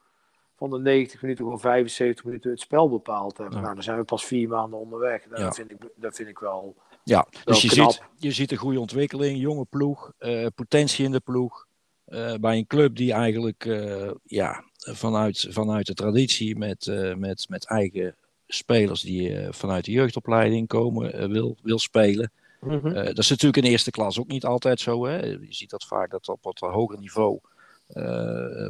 van 0.60 0.70
de 0.70 0.80
90 0.80 1.22
minuten 1.22 1.44
gewoon 1.44 1.60
75 1.60 2.26
minuten 2.26 2.52
het 2.52 2.60
spel 2.60 2.90
bepaald 2.90 3.38
hebben. 3.38 3.56
Ja. 3.56 3.62
Nou, 3.62 3.74
dan 3.74 3.84
zijn 3.84 3.98
we 3.98 4.04
pas 4.04 4.26
vier 4.26 4.48
maanden 4.48 4.80
onderweg. 4.80 5.24
Dat, 5.30 5.40
ja. 5.40 5.52
vind, 5.52 5.72
ik, 5.72 5.78
dat 5.96 6.16
vind 6.16 6.30
ik 6.30 6.40
wel. 6.40 6.76
Ja, 7.04 7.28
dus 7.44 7.62
je 7.62 7.70
ziet, 7.70 8.02
je 8.18 8.32
ziet 8.32 8.52
een 8.52 8.58
goede 8.58 8.80
ontwikkeling, 8.80 9.40
jonge 9.40 9.66
ploeg, 9.66 10.12
uh, 10.20 10.46
potentie 10.56 11.06
in 11.06 11.12
de 11.12 11.20
ploeg. 11.20 11.68
Uh, 12.08 12.34
bij 12.34 12.58
een 12.58 12.68
club 12.68 12.96
die 12.96 13.14
eigenlijk 13.14 13.66
uh, 13.66 14.12
ja, 14.24 14.64
vanuit, 14.78 15.48
vanuit 15.50 15.86
de 15.86 15.94
traditie 15.94 16.58
met, 16.58 17.14
met, 17.18 17.46
met 17.50 17.66
eigen 17.66 18.16
spelers 18.48 19.02
die 19.02 19.48
vanuit 19.50 19.86
de 19.86 19.92
jeugdopleiding 19.92 20.68
komen 20.68 21.32
wil, 21.32 21.58
wil 21.62 21.80
spelen. 21.80 22.32
Mm 22.60 22.80
-hmm. 22.80 22.94
dat 22.94 23.18
is 23.18 23.30
natuurlijk 23.30 23.66
in 23.66 23.72
eerste 23.72 23.92
klas 23.92 24.20
ook 24.20 24.28
niet 24.28 24.46
altijd 24.46 24.80
zo. 24.80 25.06
Hè? 25.06 25.18
Je 25.26 25.48
ziet 25.50 25.70
dat 25.70 25.86
vaak 25.86 26.12
dat 26.12 26.28
op 26.28 26.44
wat 26.44 26.60
hoger 26.60 26.98
niveau 27.00 27.40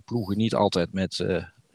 ploegen 0.05 0.37
niet 0.37 0.55
altijd 0.55 0.93
met 0.93 1.25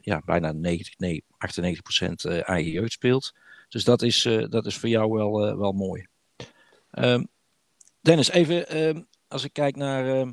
ja, 0.05 0.21
bijna 0.25 0.51
90, 0.51 0.97
nee, 0.97 1.23
98% 1.37 2.41
eigen 2.41 2.71
jeugd 2.71 2.91
speelt. 2.91 3.33
Dus 3.69 3.83
dat 3.83 4.01
is, 4.01 4.21
dat 4.49 4.65
is 4.65 4.77
voor 4.77 4.89
jou 4.89 5.11
wel, 5.11 5.57
wel 5.57 5.71
mooi. 5.71 6.07
Um, 6.91 7.27
Dennis, 8.01 8.29
even 8.29 8.67
ehm, 8.67 9.01
als 9.27 9.43
ik 9.43 9.53
kijk 9.53 9.75
naar 9.75 10.07
ehm, 10.07 10.31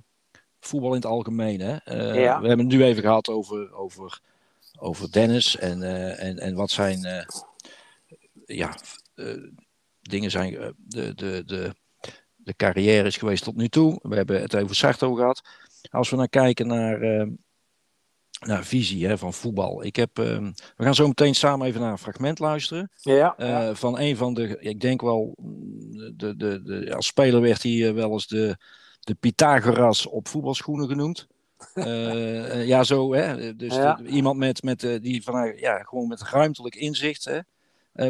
voetbal 0.60 0.88
in 0.90 0.96
het 0.96 1.06
algemeen. 1.06 1.60
Hè? 1.60 1.76
Eh, 1.76 2.14
Ja. 2.22 2.40
We 2.40 2.48
hebben 2.48 2.66
het 2.66 2.76
nu 2.76 2.84
even 2.84 3.02
gehad 3.02 3.28
over, 3.28 3.72
over, 3.74 4.20
over 4.78 5.12
Dennis 5.12 5.56
en, 5.56 5.82
eh, 5.82 6.22
en, 6.28 6.38
en 6.38 6.54
wat 6.54 6.70
zijn 6.70 7.04
eh, 7.04 7.26
ja, 8.46 8.76
eh, 9.14 9.26
dingen 10.00 10.30
zijn. 10.30 10.56
eh, 10.56 10.68
de, 10.76 11.14
de, 11.14 11.42
de, 11.46 11.74
de 12.36 12.54
carrière 12.56 13.06
is 13.06 13.16
geweest 13.16 13.44
tot 13.44 13.56
nu 13.56 13.68
toe. 13.68 13.98
We 14.02 14.14
hebben 14.16 14.40
het 14.40 14.56
over 14.56 14.76
Sarto 14.76 15.14
gehad. 15.14 15.42
Als 15.90 16.10
we 16.10 16.16
nou 16.16 16.28
kijken 16.28 16.66
naar, 16.66 17.00
ehm, 17.02 17.30
naar 18.46 18.64
visie 18.64 19.06
hè, 19.06 19.18
van 19.18 19.32
voetbal. 19.32 19.84
Ik 19.84 19.96
heb, 19.96 20.18
ehm, 20.18 20.50
we 20.76 20.84
gaan 20.84 20.94
zo 20.94 21.06
meteen 21.06 21.34
samen 21.34 21.66
even 21.66 21.80
naar 21.80 21.90
een 21.92 21.98
fragment 21.98 22.38
luisteren. 22.38 22.90
Ja, 22.96 23.34
Eh. 23.36 23.74
Van 23.74 23.98
een 23.98 24.16
van 24.16 24.34
de, 24.34 24.58
ik 24.58 24.80
denk 24.80 25.00
wel, 25.00 25.34
de, 26.16 26.36
de, 26.36 26.62
de, 26.62 26.94
als 26.94 27.06
speler 27.06 27.40
werd 27.40 27.62
hij 27.62 27.88
eh, 27.88 27.94
wel 27.94 28.12
eens 28.12 28.26
de, 28.26 28.56
de 29.00 29.14
Pythagoras 29.14 30.06
op 30.06 30.28
voetbalschoenen 30.28 30.88
genoemd. 30.88 31.26
Eh, 31.74 32.66
ja, 32.66 32.84
zo, 32.84 33.14
hè? 33.14 33.56
Dus 33.56 33.74
Ja. 33.74 33.94
de- 33.94 34.06
iemand 34.06 34.38
met, 34.38 34.62
met, 34.62 34.80
die 35.02 35.22
van, 35.22 35.52
ja, 35.56 35.78
gewoon 35.82 36.08
met 36.08 36.22
ruimtelijk 36.22 36.74
inzicht. 36.74 37.24
Hè? 37.24 37.38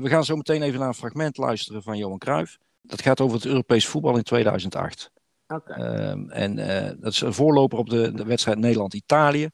We 0.00 0.08
gaan 0.08 0.24
zo 0.24 0.36
meteen 0.36 0.62
even 0.62 0.78
naar 0.78 0.88
een 0.88 0.94
fragment 0.94 1.36
luisteren 1.36 1.82
van 1.82 1.96
Johan 1.98 2.18
Cruijff. 2.18 2.58
Dat 2.82 3.02
gaat 3.02 3.20
over 3.20 3.36
het 3.36 3.46
Europees 3.46 3.86
voetbal 3.86 4.16
in 4.16 4.22
2008. 4.22 5.10
Oké. 5.48 5.72
Ehm, 5.72 6.30
en 6.30 6.56
dat 7.00 7.12
is 7.12 7.20
een 7.20 7.34
voorloper 7.34 7.78
op 7.78 7.90
de, 7.90 8.12
de 8.12 8.24
wedstrijd 8.24 8.58
Nederland-Italië. 8.58 9.48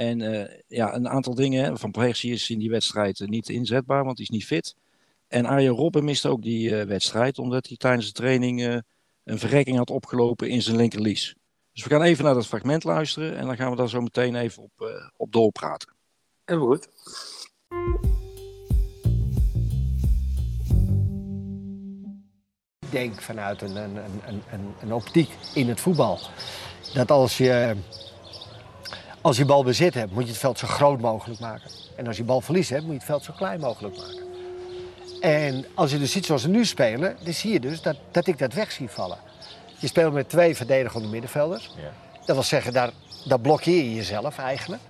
En 0.00 0.20
eh, 0.20 0.58
ja, 0.66 0.94
een 0.94 1.08
aantal 1.08 1.34
dingen. 1.34 1.64
hè. 1.64 1.76
Van 1.76 1.90
Persie 1.90 2.32
is 2.32 2.50
in 2.50 2.58
die 2.58 2.70
wedstrijd 2.70 3.20
eh, 3.20 3.28
niet 3.28 3.48
inzetbaar, 3.48 4.04
want 4.04 4.16
hij 4.16 4.26
is 4.26 4.34
niet 4.34 4.44
fit. 4.46 4.74
En 5.28 5.46
Arjen 5.46 5.72
Robben 5.74 6.04
miste 6.04 6.28
ook 6.28 6.42
die 6.42 6.76
eh, 6.80 6.86
wedstrijd, 6.86 7.38
omdat 7.38 7.66
hij 7.66 7.76
tijdens 7.76 8.06
de 8.06 8.12
training 8.12 8.64
eh, 8.64 8.76
een 9.24 9.38
verrekking 9.38 9.76
had 9.76 9.90
opgelopen 9.90 10.48
in 10.48 10.62
zijn 10.62 10.76
linkerlies. 10.76 11.34
Dus 11.72 11.84
we 11.84 11.90
gaan 11.90 12.02
even 12.02 12.24
naar 12.24 12.34
dat 12.34 12.46
fragment 12.46 12.84
luisteren 12.84 13.36
en 13.36 13.46
dan 13.46 13.56
gaan 13.56 13.70
we 13.70 13.76
daar 13.76 13.88
zo 13.88 14.00
meteen 14.00 14.34
even 14.34 14.62
op, 14.62 14.70
eh, 14.76 14.86
op 15.16 15.32
doorpraten. 15.32 15.94
Heel 16.44 16.66
goed. 16.66 16.88
Ik 22.80 22.90
denk 22.90 23.20
vanuit 23.20 23.62
een, 23.62 23.76
een- 23.76 23.96
een, 24.26 24.74
een 24.80 24.92
optiek 24.92 25.30
in 25.54 25.68
het 25.68 25.80
voetbal. 25.80 26.18
Dat 26.94 27.10
als 27.10 27.36
je, 27.38 27.76
als 29.20 29.36
je 29.36 29.44
bal 29.44 29.64
bezit 29.64 29.94
hebt, 29.94 30.12
moet 30.12 30.22
je 30.22 30.28
het 30.28 30.38
veld 30.38 30.58
zo 30.58 30.66
groot 30.66 31.00
mogelijk 31.00 31.40
maken. 31.40 31.70
En 31.96 32.06
als 32.06 32.16
je 32.16 32.24
bal 32.24 32.40
verlies 32.40 32.68
hebt, 32.68 32.82
moet 32.82 32.92
je 32.92 32.98
het 32.98 33.06
veld 33.06 33.24
zo 33.24 33.32
klein 33.36 33.60
mogelijk 33.60 33.96
maken. 33.96 34.28
En 35.20 35.66
als 35.74 35.90
je 35.90 35.98
dus 35.98 36.12
ziet 36.12 36.26
zoals 36.26 36.42
we 36.42 36.48
nu 36.48 36.64
spelen, 36.64 37.16
dan 37.22 37.32
zie 37.32 37.52
je 37.52 37.60
dus 37.60 37.82
dat, 37.82 37.96
dat 38.10 38.26
ik 38.26 38.38
dat 38.38 38.52
weg 38.52 38.72
zie 38.72 38.88
vallen. 38.88 39.18
Je 39.78 39.86
speelt 39.86 40.12
met 40.12 40.28
twee 40.28 40.56
verdedigende 40.56 41.08
middenvelders. 41.08 41.70
Ja. 41.76 41.92
Dat 42.26 42.36
wil 42.36 42.44
zeggen, 42.44 42.72
daar, 42.72 42.90
daar 43.24 43.40
blokkeer 43.40 43.82
je 43.84 43.94
jezelf 43.94 44.38
eigenlijk. 44.38 44.82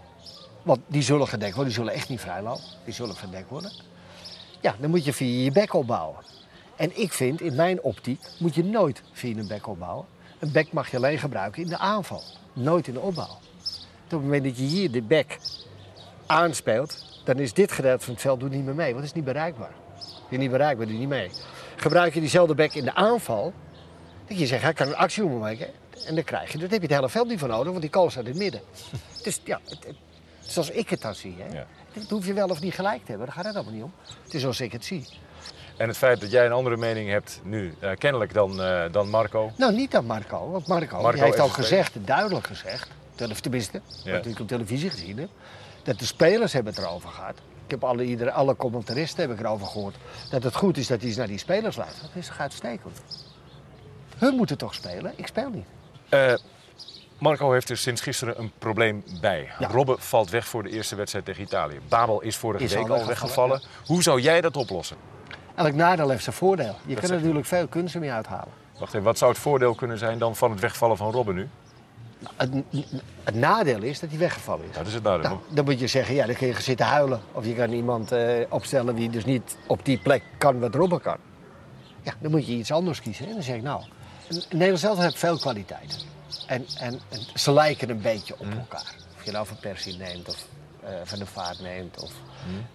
Want 0.63 0.81
die 0.87 1.03
zullen 1.03 1.29
gedekt 1.29 1.55
worden, 1.55 1.73
die 1.73 1.83
zullen 1.83 1.95
echt 1.95 2.09
niet 2.09 2.21
vrijlopen. 2.21 2.63
Die 2.85 2.95
zullen 2.95 3.17
verdekt 3.17 3.49
worden. 3.49 3.73
Ja, 4.61 4.75
dan 4.81 4.91
moet 4.91 5.05
je 5.05 5.13
via 5.13 5.45
je 5.45 5.53
bek 5.53 5.75
opbouwen. 5.75 6.17
En 6.77 7.01
ik 7.01 7.13
vind, 7.13 7.41
in 7.41 7.55
mijn 7.55 7.83
optiek, 7.83 8.21
moet 8.39 8.55
je 8.55 8.65
nooit 8.65 9.03
via 9.13 9.37
een 9.37 9.47
bek 9.49 9.67
opbouwen. 9.67 10.07
Een 10.39 10.53
bek 10.53 10.73
mag 10.73 10.91
je 10.91 10.97
alleen 10.97 11.19
gebruiken 11.19 11.63
in 11.63 11.69
de 11.69 11.79
aanval, 11.79 12.23
nooit 12.53 12.87
in 12.87 12.95
de 12.95 13.01
opbouw. 13.01 13.39
Op 14.13 14.19
het 14.19 14.23
moment 14.31 14.45
dat 14.45 14.57
je 14.57 14.63
hier 14.65 14.91
de 14.91 15.03
bek 15.03 15.39
aanspeelt, 16.27 17.05
dan 17.25 17.39
is 17.39 17.53
dit 17.53 17.73
gedeelte 17.73 18.05
van 18.05 18.13
het 18.13 18.23
veld 18.23 18.41
doet 18.41 18.51
niet 18.51 18.65
meer 18.65 18.75
mee, 18.75 18.87
want 18.93 18.97
het 18.99 19.05
is 19.09 19.13
niet 19.13 19.25
bereikbaar. 19.25 19.71
Je 20.29 20.39
niet 20.39 20.51
bereikbaar, 20.51 20.87
doe 20.87 20.95
je 20.95 21.01
niet 21.01 21.09
mee. 21.09 21.31
Gebruik 21.77 22.15
je 22.15 22.21
diezelfde 22.21 22.55
bek 22.55 22.75
in 22.75 22.85
de 22.85 22.95
aanval, 22.95 23.43
dan 23.43 24.27
kun 24.27 24.39
je 24.39 24.47
zeggen, 24.47 24.67
hij 24.67 24.75
kan 24.75 24.87
een 24.87 24.97
actie 24.97 25.23
maken. 25.25 25.67
En 26.07 26.15
dan 26.15 26.25
krijg 26.25 26.53
je, 26.53 26.59
dan 26.59 26.69
heb 26.69 26.81
je 26.81 26.87
het 26.87 26.97
hele 26.97 27.09
veld 27.09 27.29
niet 27.29 27.39
voor 27.39 27.49
nodig, 27.49 27.67
want 27.69 27.81
die 27.81 27.91
kool 27.91 28.11
staat 28.11 28.23
in 28.25 28.29
het 28.31 28.39
midden. 28.39 28.61
Dus 29.23 29.41
ja, 29.45 29.61
het, 29.65 29.85
het- 29.87 29.97
zoals 30.41 30.71
ik 30.71 30.89
het 30.91 31.01
dan 31.03 31.15
zie. 31.15 31.37
Hè. 31.39 31.57
Ja. 31.59 31.67
Dat 31.93 32.09
hoef 32.11 32.27
je 32.27 32.33
wel 32.33 32.49
of 32.49 32.61
niet 32.61 32.75
gelijk 32.75 33.01
te 33.05 33.07
hebben, 33.07 33.27
daar 33.27 33.37
gaat 33.37 33.45
het 33.45 33.55
allemaal 33.55 33.73
niet 33.75 33.83
om. 33.83 33.93
Het 34.25 34.35
is 34.35 34.41
zoals 34.41 34.61
ik 34.61 34.73
het 34.73 34.85
zie. 34.85 35.07
En 35.77 35.89
het 35.89 35.97
feit 35.97 36.21
dat 36.21 36.31
jij 36.31 36.47
een 36.47 36.53
andere 36.53 36.77
mening 36.77 37.11
hebt 37.11 37.41
nu, 37.43 37.75
eh, 37.81 37.91
kennelijk 37.97 38.35
dan, 38.35 38.63
eh, 38.63 38.83
dan 38.93 39.09
Marco. 39.11 39.53
Nou, 39.57 39.73
niet 39.75 39.95
aan 39.97 40.05
Marco. 40.07 40.51
Want 40.51 40.67
Marco, 40.67 40.95
Marco 41.01 41.11
die 41.13 41.23
heeft 41.25 41.39
het 41.43 41.51
gezegd, 41.51 41.93
duidelijk 42.07 42.47
gezegd, 42.47 42.89
tenminste, 43.29 43.81
Ja. 44.05 44.13
wat 44.13 44.27
ik 44.27 44.41
op 44.41 44.49
televisie 44.49 44.91
gezien 44.91 45.19
heb, 45.19 45.29
dat 45.83 45.99
de 45.99 46.05
spelers 46.05 46.53
hebben 46.53 46.73
het 46.75 46.83
erover 46.83 47.09
gehad. 47.09 47.39
Ik 47.65 47.71
heb 47.71 47.85
alle, 47.85 48.05
iedere, 48.05 48.33
alle 48.33 48.57
commentaristen 48.57 49.29
heb 49.29 49.39
ik 49.39 49.45
erover 49.45 49.67
gehoord. 49.67 49.97
Dat 50.31 50.43
het 50.43 50.55
goed 50.55 50.77
is 50.77 50.87
dat 50.87 50.99
hij 50.99 51.09
eens 51.09 51.17
naar 51.17 51.27
die 51.27 51.39
spelers 51.39 51.77
luistert. 51.77 52.03
Dat 52.03 52.23
is 52.23 52.27
toch 52.27 52.39
uitstekend. 52.39 53.01
Hun 54.19 54.35
moeten 54.35 54.59
toch 54.59 54.75
spelen, 54.75 55.13
ik 55.17 55.27
speel 55.27 55.51
niet. 55.51 55.67
Eh, 56.09 56.35
Marco 57.19 57.53
heeft 57.53 57.71
er 57.71 57.77
sinds 57.77 58.01
gisteren 58.01 58.39
een 58.39 58.53
probleem 58.59 59.05
bij. 59.21 59.49
Ja. 59.59 59.69
Robben 59.69 60.01
valt 60.01 60.31
weg 60.31 60.47
voor 60.49 60.63
de 60.63 60.71
eerste 60.71 60.97
wedstrijd 60.97 61.25
tegen 61.25 61.43
Italië. 61.43 61.81
Babel 61.89 62.21
is 62.21 62.37
vorige 62.37 62.65
Is 62.65 62.75
week 62.75 62.89
al 62.89 62.97
al 63.01 63.07
weggevallen. 63.07 63.63
Hoe 63.87 64.03
zou 64.03 64.21
jij 64.21 64.41
dat 64.41 64.57
oplossen? 64.57 64.97
Elk 65.55 65.75
nadeel 65.75 66.09
heeft 66.09 66.23
zijn 66.25 66.37
voordeel. 66.37 66.77
Je 66.87 66.95
kan 66.95 67.03
zeg 67.03 67.11
er 67.11 67.17
natuurlijk 67.17 67.47
veel 67.47 67.67
kunsten 67.69 68.01
mee 68.01 68.13
uithalen. 68.13 68.53
Wacht 68.79 68.93
even, 68.95 69.05
wat 69.05 69.19
zou 69.19 69.31
het 69.31 69.41
voordeel 69.41 69.75
kunnen 69.75 69.99
zijn 69.99 70.19
dan 70.19 70.37
van 70.37 70.51
het 70.51 70.61
wegvallen 70.61 70.97
van 70.97 71.11
Robben 71.13 71.35
nu? 71.35 71.49
Het, 72.37 72.51
het 73.25 73.35
nadeel 73.35 73.83
is 73.83 74.01
dat 74.01 74.11
hij 74.11 74.19
weggevallen 74.19 74.65
is. 74.69 74.77
Dat 74.77 74.87
is 74.87 74.95
het 74.95 75.03
nadeel. 75.03 75.29
Nou, 75.29 75.41
dan 75.49 75.65
moet 75.65 75.81
je 75.81 75.87
zeggen, 75.87 76.15
ja, 76.15 76.27
dan 76.27 76.35
kun 76.35 76.47
je 76.47 76.53
gaan 76.53 76.63
zitten 76.63 76.87
huilen. 76.87 77.21
Of 77.33 77.47
je 77.47 77.55
kan 77.55 77.73
iemand 77.73 78.13
eh, 78.13 78.35
opstellen 78.49 78.95
die 78.95 79.11
dus 79.11 79.25
niet 79.25 79.57
op 79.67 79.85
die 79.85 79.99
plek 79.99 80.23
kan 80.39 80.59
wat 80.59 80.75
Robben 80.75 81.01
kan. 81.01 81.17
Ja, 82.03 82.15
dan 82.19 82.31
moet 82.31 82.47
je 82.47 82.53
iets 82.53 82.73
anders 82.73 83.01
kiezen. 83.01 83.27
En 83.27 83.33
dan 83.33 83.43
zeg 83.43 83.57
ik, 83.57 83.63
nou, 83.63 83.83
Nederland 84.51 84.79
zelf 84.79 84.99
heeft 84.99 85.19
veel 85.19 85.39
kwaliteit. 85.39 86.05
En, 86.47 86.67
en, 86.79 87.01
en 87.09 87.21
ze 87.35 87.53
lijken 87.53 87.91
een 87.91 88.01
beetje 88.01 88.35
op 88.39 88.47
elkaar. 88.59 88.95
Of 89.17 89.25
je 89.25 89.31
nou 89.31 89.47
van 89.47 89.57
Persie 89.61 89.97
neemt, 89.97 90.29
of 90.29 90.47
eh, 90.85 90.93
van 91.05 91.19
de 91.19 91.27
Vaart 91.27 91.61
neemt, 91.61 92.03
of 92.03 92.13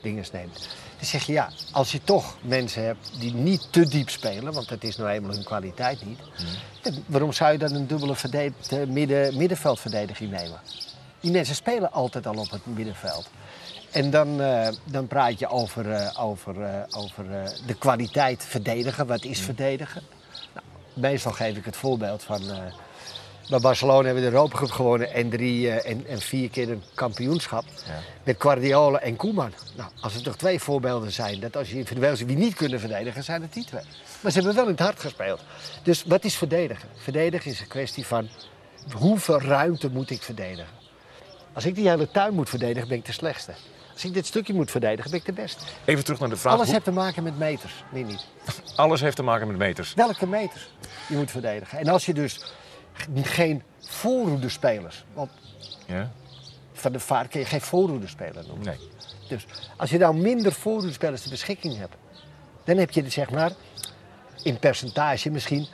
dinges 0.02 0.32
neemt. 0.32 0.54
Dan 0.98 1.06
zeg 1.06 1.24
je, 1.24 1.34
ja, 1.34 1.50
als 1.72 1.92
je 1.92 2.04
toch 2.04 2.38
mensen 2.42 2.84
hebt 2.84 3.20
die 3.20 3.34
niet 3.34 3.68
te 3.72 3.88
diep 3.88 4.10
spelen, 4.10 4.54
want 4.54 4.70
dat 4.70 4.84
is 4.84 4.96
nou 4.96 5.10
eenmaal 5.10 5.32
hun 5.32 5.44
kwaliteit 5.44 6.06
niet. 6.06 6.20
dan 6.82 7.04
waarom 7.06 7.34
zou 7.34 7.52
je 7.52 7.58
dan 7.58 7.74
een 7.74 7.88
dubbele 7.88 8.16
eh, 8.32 8.88
midden, 8.88 9.38
middenveldverdediging 9.38 10.32
nemen? 10.32 10.60
Die 11.20 11.32
mensen 11.32 11.56
spelen 11.56 11.92
altijd 11.92 12.28
al 12.28 12.38
op 12.38 12.50
het 12.50 12.66
middenveld. 12.66 13.30
En 13.92 14.10
dan, 14.10 14.42
eh, 14.42 14.68
dan 14.84 15.08
praat 15.08 15.40
je 15.40 15.48
over, 15.48 16.14
over, 16.18 16.86
over 16.90 17.26
de 17.66 17.74
kwaliteit 17.74 18.44
verdedigen. 18.44 19.08
Wat 19.08 19.24
is 19.24 19.40
verdedigen? 19.40 20.02
Nou, 20.54 20.66
meestal 20.94 21.32
geef 21.32 21.58
ik 21.58 21.66
het 21.66 21.78
voorbeeld 21.78 22.24
van... 22.24 22.42
bij 23.50 23.60
Barcelona 23.60 24.06
hebben 24.06 24.24
we 24.24 24.30
de 24.30 24.36
Europa 24.36 24.58
Cup 24.58 24.72
gewonnen 24.72 25.14
en, 25.14 25.30
drie, 25.30 25.70
eh, 25.70 25.92
en, 25.92 26.08
en 26.08 26.20
vier 26.22 26.50
keer 26.50 26.70
een 26.70 26.84
kampioenschap. 26.94 27.64
Ja. 27.88 28.00
Met 28.24 28.36
Guardiola 28.40 29.00
en 29.00 29.16
Koeman. 29.16 29.54
Nou, 29.76 29.90
als 30.02 30.16
er 30.16 30.24
toch 30.24 30.36
twee 30.36 30.60
voorbeelden 30.60 31.12
zijn, 31.12 31.40
dat 31.40 31.58
als 31.58 31.70
je 31.70 31.76
individueel 31.78 32.16
ziet 32.16 32.28
wie 32.28 32.38
niet 32.38 32.54
kunnen 32.56 32.80
verdedigen, 32.80 33.24
zijn 33.24 33.42
het 33.42 33.54
die 33.54 33.66
twee. 33.66 33.84
Maar 34.22 34.32
ze 34.32 34.38
hebben 34.38 34.56
wel 34.56 34.66
in 34.66 34.72
het 34.72 34.80
hart 34.80 35.00
gespeeld. 35.00 35.42
Dus 35.84 36.04
wat 36.04 36.24
is 36.24 36.36
verdedigen? 36.36 36.90
Verdedigen 36.96 37.52
is 37.52 37.60
een 37.60 37.68
kwestie 37.68 38.06
van 38.06 38.30
hoeveel 38.94 39.42
ruimte 39.42 39.90
moet 39.90 40.10
ik 40.10 40.22
verdedigen? 40.22 40.74
Als 41.54 41.66
ik 41.66 41.76
die 41.76 41.90
hele 41.90 42.12
tuin 42.12 42.34
moet 42.34 42.50
verdedigen, 42.50 42.88
ben 42.88 42.98
ik 42.98 43.06
de 43.06 43.12
slechtste. 43.12 43.54
Als 43.94 44.06
ik 44.06 44.14
dit 44.14 44.26
stukje 44.26 44.54
moet 44.54 44.72
verdedigen, 44.72 45.12
ben 45.12 45.20
ik 45.20 45.26
de 45.26 45.34
beste. 45.34 45.64
Even 45.86 46.04
terug 46.04 46.20
naar 46.20 46.30
de 46.30 46.36
vraag. 46.38 46.54
Alles 46.54 46.66
hoe- 46.66 46.74
heeft 46.74 46.86
te 46.86 46.92
maken 46.92 47.24
met 47.24 47.38
meters, 47.38 47.84
meer 47.92 48.04
niet. 48.04 48.26
Alles 48.76 49.02
heeft 49.02 49.16
te 49.16 49.24
maken 49.24 49.48
met 49.48 49.58
meters. 49.58 49.94
Welke 49.94 50.28
meters 50.28 50.70
je 51.08 51.16
moet 51.16 51.32
verdedigen. 51.32 51.80
En 51.80 51.88
als 51.88 52.06
je 52.06 52.14
dus 52.14 52.40
geen 53.22 53.64
voorroedespelers, 53.80 55.06
want 55.14 55.30
Ja? 55.86 56.12
van 56.74 56.92
de 56.92 57.00
vaart 57.00 57.28
kun 57.32 57.40
je 57.40 57.46
geen 57.46 57.62
voorroedespeler 57.62 58.44
noemen. 58.48 58.66
Nee. 58.66 58.78
Dus 59.28 59.46
als 59.78 59.90
je 59.90 59.98
nou 59.98 60.16
minder 60.18 60.52
voorroedespelers 60.54 61.22
ter 61.22 61.30
beschikking 61.30 61.78
hebt, 61.78 61.96
dan 62.64 62.78
heb 62.78 62.92
je 62.92 63.04
er 63.04 63.12
zeg 63.12 63.30
maar 63.30 63.52
in 64.44 64.60
percentage 64.60 65.30
misschien 65.30 65.68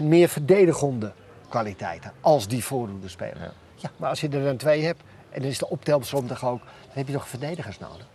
10% 0.00 0.02
meer 0.02 0.28
verdedigende 0.28 1.12
kwaliteiten 1.48 2.12
als 2.20 2.48
die 2.48 2.64
voorroedespeler. 2.64 3.40
Ja. 3.40 3.52
Ja. 3.76 3.90
maar 3.96 4.10
als 4.10 4.20
je 4.20 4.28
er 4.28 4.44
dan 4.44 4.56
twee 4.56 4.84
hebt 4.84 5.02
en 5.30 5.40
dan 5.42 5.50
is 5.50 5.58
de 5.58 5.68
optelsom 5.68 6.26
toch 6.26 6.44
ook, 6.44 6.58
dan 6.60 6.68
heb 6.92 7.06
je 7.06 7.12
toch 7.12 7.28
verdedigers 7.28 7.78
nodig. 7.78 8.06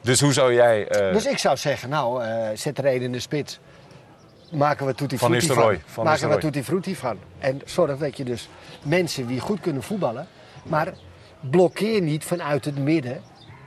Dus 0.00 0.20
hoe 0.20 0.32
zou 0.32 0.54
jij... 0.54 0.88
eh, 0.88 1.12
Dus 1.12 1.26
ik 1.26 1.38
zou 1.38 1.56
zeggen, 1.56 1.88
nou, 1.88 2.24
eh, 2.24 2.48
zet 2.54 2.78
er 2.78 2.84
één 2.84 3.02
in 3.02 3.12
de 3.12 3.20
spits. 3.20 3.58
Maken 4.52 4.86
we 4.86 4.94
Tutti 4.94 5.18
Frutti 5.18 5.46
van. 5.46 6.04
Maken 6.04 6.28
we. 6.28 6.38
Tutti 6.38 6.62
Frutti 6.64 6.96
van. 6.96 7.18
En 7.38 7.60
zorg 7.64 7.98
dat 7.98 8.16
je 8.16 8.24
dus 8.24 8.48
mensen 8.82 9.26
die 9.26 9.40
goed 9.40 9.60
kunnen 9.60 9.82
voetballen, 9.82 10.26
maar 10.62 10.94
blokkeer 11.40 12.00
niet 12.00 12.24
vanuit 12.24 12.64
het 12.64 12.78
midden. 12.78 13.20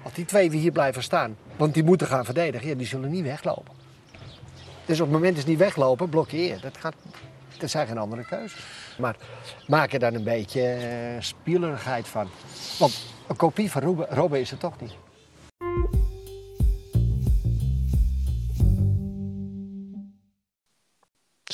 Want 0.04 0.16
die 0.16 0.26
twee 0.26 0.50
die 0.50 0.60
hier 0.60 0.72
blijven 0.72 1.04
staan, 1.04 1.38
want 1.56 1.74
die 1.74 1.84
moeten 1.84 2.08
gaan 2.08 2.26
verdedigen, 2.26 2.68
ja, 2.68 2.76
die 2.76 2.88
zullen 2.88 3.12
niet 3.12 3.24
weglopen. 3.24 3.74
Dus 4.86 5.00
op 5.00 5.06
het 5.06 5.16
moment 5.16 5.36
dat 5.36 5.44
ze 5.44 5.50
niet 5.50 5.60
weglopen, 5.60 6.10
blokkeer. 6.10 6.60
Dat, 6.62 6.78
gaat, 6.78 6.96
dat 7.58 7.70
zijn 7.70 7.88
geen 7.88 7.98
andere 7.98 8.26
keuzes. 8.26 8.66
Maar 8.98 9.16
maak 9.68 9.94
er 9.94 10.00
dan 10.00 10.14
een 10.14 10.24
beetje 10.24 10.62
eh, 10.62 10.88
spielerigheid 11.20 12.08
van. 12.08 12.30
Want 12.80 13.06
een 13.28 13.36
kopie 13.36 13.72
van 13.72 13.82
Robben, 13.82 14.08
Robben 14.10 14.40
is 14.40 14.52
het 14.52 14.60
toch 14.60 14.82
niet. 14.82 14.94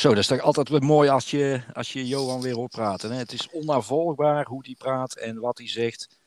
Zo, 0.01 0.09
dat 0.09 0.17
is 0.17 0.27
toch 0.27 0.39
altijd 0.39 0.69
weer 0.69 0.83
mooi 0.83 1.09
als 1.09 1.31
je, 1.31 1.61
als 1.73 1.93
je 1.93 2.07
Johan 2.07 2.41
weer 2.41 2.55
hoort 2.55 2.71
praten. 2.71 3.11
Hè? 3.11 3.17
Het 3.17 3.31
is 3.31 3.49
onnavolgbaar 3.49 4.45
hoe 4.45 4.61
hij 4.65 4.75
praat 4.77 5.13
en 5.13 5.39
wat 5.39 5.57
hij 5.57 5.67
zegt. 5.67 6.19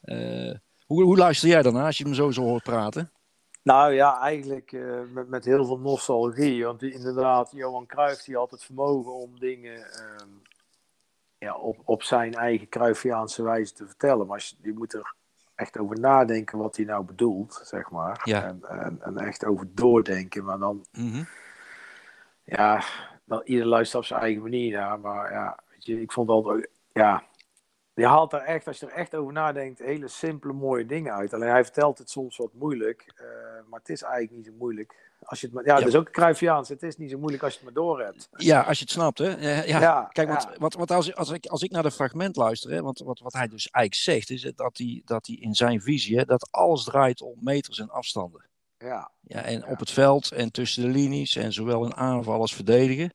Eh, 0.00 0.54
hoe, 0.86 1.02
hoe 1.02 1.16
luister 1.16 1.48
jij 1.48 1.62
dan 1.62 1.76
als 1.76 1.98
je 1.98 2.04
hem 2.04 2.14
zo 2.14 2.30
zo 2.30 2.42
hoort 2.42 2.62
praten? 2.62 3.10
Nou 3.62 3.92
ja, 3.92 4.20
eigenlijk 4.20 4.72
uh, 4.72 5.00
met, 5.12 5.28
met 5.28 5.44
heel 5.44 5.64
veel 5.64 5.78
nostalgie. 5.78 6.64
Want 6.64 6.80
die, 6.80 6.92
inderdaad, 6.92 7.50
Johan 7.54 7.86
Cruijff 7.86 8.24
die 8.24 8.36
had 8.36 8.50
het 8.50 8.64
vermogen 8.64 9.12
om 9.12 9.38
dingen 9.38 9.76
um, 9.78 10.42
ja, 11.38 11.54
op, 11.56 11.76
op 11.84 12.02
zijn 12.02 12.34
eigen 12.34 12.68
Cruyffiaanse 12.68 13.42
wijze 13.42 13.72
te 13.72 13.86
vertellen. 13.86 14.26
Maar 14.26 14.44
je, 14.48 14.68
je 14.68 14.74
moet 14.74 14.92
er 14.92 15.14
echt 15.54 15.78
over 15.78 16.00
nadenken 16.00 16.58
wat 16.58 16.76
hij 16.76 16.84
nou 16.84 17.04
bedoelt, 17.04 17.60
zeg 17.64 17.90
maar. 17.90 18.20
Ja. 18.24 18.44
En, 18.44 18.60
en, 18.68 18.98
en 19.02 19.18
echt 19.18 19.44
over 19.44 19.66
doordenken. 19.74 20.44
Maar 20.44 20.58
dan, 20.58 20.84
Mhm. 20.92 21.22
ja, 22.44 22.84
dan, 23.30 23.42
ieder 23.44 23.66
luistert 23.66 24.02
op 24.02 24.08
zijn 24.08 24.20
eigen 24.20 24.42
manier 24.42 24.72
naar. 24.78 25.00
Maar 25.00 25.32
ja, 25.32 25.58
weet 25.70 25.84
je, 25.84 26.00
ik 26.00 26.12
vond 26.12 26.28
altijd, 26.28 26.68
ja, 26.92 27.22
je 27.94 28.06
haalt 28.06 28.32
er 28.32 28.40
echt, 28.40 28.66
als 28.66 28.80
je 28.80 28.86
er 28.86 28.92
echt 28.92 29.14
over 29.14 29.32
nadenkt, 29.32 29.78
hele 29.78 30.08
simpele, 30.08 30.52
mooie 30.52 30.86
dingen 30.86 31.12
uit. 31.12 31.34
Alleen 31.34 31.48
hij 31.48 31.64
vertelt 31.64 31.98
het 31.98 32.10
soms 32.10 32.36
wat 32.36 32.52
moeilijk, 32.52 33.12
eh, 33.16 33.24
maar 33.68 33.78
het 33.78 33.88
is 33.88 34.02
eigenlijk 34.02 34.32
niet 34.36 34.46
zo 34.46 34.52
moeilijk. 34.58 35.08
Als 35.22 35.40
je 35.40 35.46
het 35.46 35.54
maar, 35.54 35.64
ja, 35.64 35.74
Ja. 35.74 35.78
dat 35.78 35.88
is 35.88 35.94
ook 35.94 36.06
een 36.06 36.12
Cruyffiaans. 36.12 36.68
Het 36.68 36.82
is 36.82 36.96
niet 36.96 37.10
zo 37.10 37.18
moeilijk 37.18 37.42
als 37.42 37.52
je 37.52 37.58
het 37.58 37.74
maar 37.74 37.82
door 37.84 38.00
hebt. 38.00 38.28
Ja, 38.36 38.60
als 38.60 38.78
je 38.78 38.84
het 38.84 38.92
snapt, 38.92 39.18
hè? 39.18 39.62
Ja, 39.64 40.08
Kijk, 40.12 40.28
want, 40.28 40.42
ja. 40.42 40.54
wat, 40.58 40.74
wat 40.74 40.90
als, 40.90 41.14
als, 41.14 41.30
ik, 41.30 41.46
als 41.46 41.62
ik 41.62 41.70
naar 41.70 41.82
de 41.82 41.90
fragment 41.90 42.36
luister, 42.36 42.70
hè, 42.70 42.82
want 42.82 42.98
wat, 42.98 43.18
wat 43.18 43.32
hij 43.32 43.48
dus 43.48 43.70
eigenlijk 43.70 44.04
zegt, 44.04 44.30
is 44.30 44.52
dat 44.56 44.78
hij, 44.78 45.02
dat 45.04 45.26
hij 45.26 45.36
in 45.36 45.54
zijn 45.54 45.80
visie, 45.80 46.16
hè, 46.18 46.24
dat 46.24 46.48
alles 46.50 46.84
draait 46.84 47.22
om 47.22 47.36
meters 47.40 47.78
en 47.78 47.90
afstanden. 47.90 48.44
Ja, 48.78 49.10
Ja, 49.20 49.42
en 49.42 49.66
op 49.66 49.78
het 49.78 49.90
veld 49.90 50.30
en 50.32 50.52
tussen 50.52 50.82
de 50.82 50.88
linies 50.88 51.36
en 51.36 51.52
zowel 51.52 51.84
in 51.84 51.94
aanval 51.96 52.40
als 52.40 52.54
verdedigen. 52.54 53.12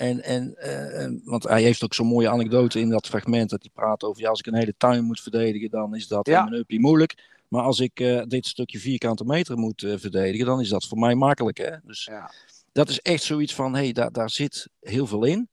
En, 0.00 0.22
en, 0.22 0.56
eh, 0.56 1.02
en- 1.02 1.20
want 1.24 1.42
hij 1.42 1.62
heeft 1.62 1.84
ook 1.84 1.94
zo'n 1.94 2.06
mooie 2.06 2.28
anekdote 2.28 2.80
in 2.80 2.88
dat 2.88 3.06
fragment 3.06 3.50
dat 3.50 3.62
hij 3.62 3.70
praat 3.74 4.02
over, 4.04 4.22
ja, 4.22 4.28
als 4.28 4.38
ik 4.38 4.46
een 4.46 4.54
hele 4.54 4.74
tuin 4.76 5.04
moet 5.04 5.20
verdedigen, 5.20 5.70
dan 5.70 5.94
is 5.94 6.08
dat 6.08 6.26
Ja. 6.26 6.42
mijn 6.44 6.54
uppie 6.60 6.80
moeilijk. 6.80 7.38
Maar 7.48 7.62
als 7.62 7.80
ik 7.80 8.00
eh, 8.00 8.22
dit 8.26 8.46
stukje 8.46 8.78
vierkante 8.78 9.24
meter 9.24 9.56
moet 9.58 9.82
eh, 9.82 9.94
verdedigen, 9.96 10.46
dan 10.46 10.60
is 10.60 10.68
dat 10.68 10.84
voor 10.86 10.98
mij 10.98 11.14
makkelijk. 11.14 11.58
Hè? 11.58 11.70
Dus 11.84 12.04
ja. 12.04 12.30
dat 12.72 12.88
is 12.88 13.00
echt 13.00 13.22
zoiets 13.22 13.54
van, 13.54 13.74
hé, 13.74 13.82
hey, 13.82 13.92
daar, 13.92 14.12
daar 14.12 14.30
zit 14.30 14.68
heel 14.80 15.06
veel 15.06 15.24
in. 15.24 15.48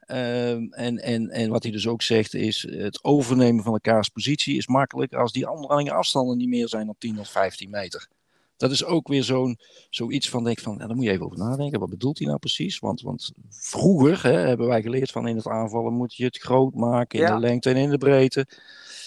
Ehm, 0.00 0.66
en, 0.70 0.98
en, 0.98 1.30
en 1.30 1.50
wat 1.50 1.62
hij 1.62 1.72
dus 1.72 1.86
ook 1.86 2.02
zegt 2.02 2.34
is, 2.34 2.66
het 2.70 3.04
overnemen 3.04 3.64
van 3.64 3.72
elkaars 3.72 4.08
positie 4.08 4.56
is 4.56 4.66
makkelijk 4.66 5.14
als 5.14 5.32
die 5.32 5.46
andere 5.46 5.92
afstanden 5.92 6.36
niet 6.36 6.48
meer 6.48 6.68
zijn 6.68 6.86
dan 6.86 6.94
10 6.98 7.18
of 7.18 7.28
15 7.30 7.70
meter. 7.70 8.08
Dat 8.58 8.70
is 8.70 8.84
ook 8.84 9.08
weer 9.08 9.24
zo'n 9.24 9.58
zoiets 9.90 10.28
van, 10.28 10.44
denk 10.44 10.58
van, 10.60 10.76
ja, 10.78 10.86
daar 10.86 10.96
moet 10.96 11.04
je 11.04 11.10
even 11.10 11.24
over 11.24 11.38
nadenken. 11.38 11.80
Wat 11.80 11.90
bedoelt 11.90 12.18
hij 12.18 12.26
nou 12.26 12.38
precies? 12.38 12.78
Want, 12.78 13.00
want 13.00 13.32
vroeger 13.48 14.22
hè, 14.22 14.38
hebben 14.38 14.66
wij 14.66 14.82
geleerd 14.82 15.10
van 15.10 15.28
in 15.28 15.36
het 15.36 15.46
aanvallen 15.46 15.92
moet 15.92 16.14
je 16.14 16.24
het 16.24 16.38
groot 16.38 16.74
maken 16.74 17.18
in 17.18 17.24
Ja. 17.24 17.34
de 17.34 17.40
lengte 17.40 17.70
en 17.70 17.76
in 17.76 17.90
de 17.90 17.98
breedte. 17.98 18.46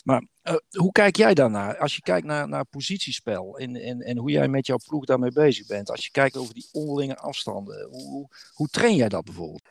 Maar 0.03 0.25
eh, 0.41 0.55
hoe 0.69 0.91
kijk 0.91 1.15
jij 1.15 1.33
daarnaar? 1.33 1.77
Als 1.77 1.95
je 1.95 2.01
kijkt 2.01 2.25
naar, 2.27 2.47
naar 2.47 2.65
positiespel 2.65 3.57
en, 3.57 3.75
en, 3.75 3.99
en 4.01 4.17
hoe 4.17 4.31
jij 4.31 4.47
met 4.47 4.65
jouw 4.65 4.79
ploeg 4.87 5.05
daarmee 5.05 5.31
bezig 5.31 5.67
bent. 5.67 5.89
Als 5.91 6.05
je 6.05 6.11
kijkt 6.11 6.37
over 6.37 6.53
die 6.53 6.69
onderlinge 6.71 7.17
afstanden. 7.17 7.87
Hoe, 7.89 8.27
hoe 8.53 8.67
train 8.67 8.95
jij 8.95 9.09
dat 9.09 9.23
bijvoorbeeld? 9.25 9.61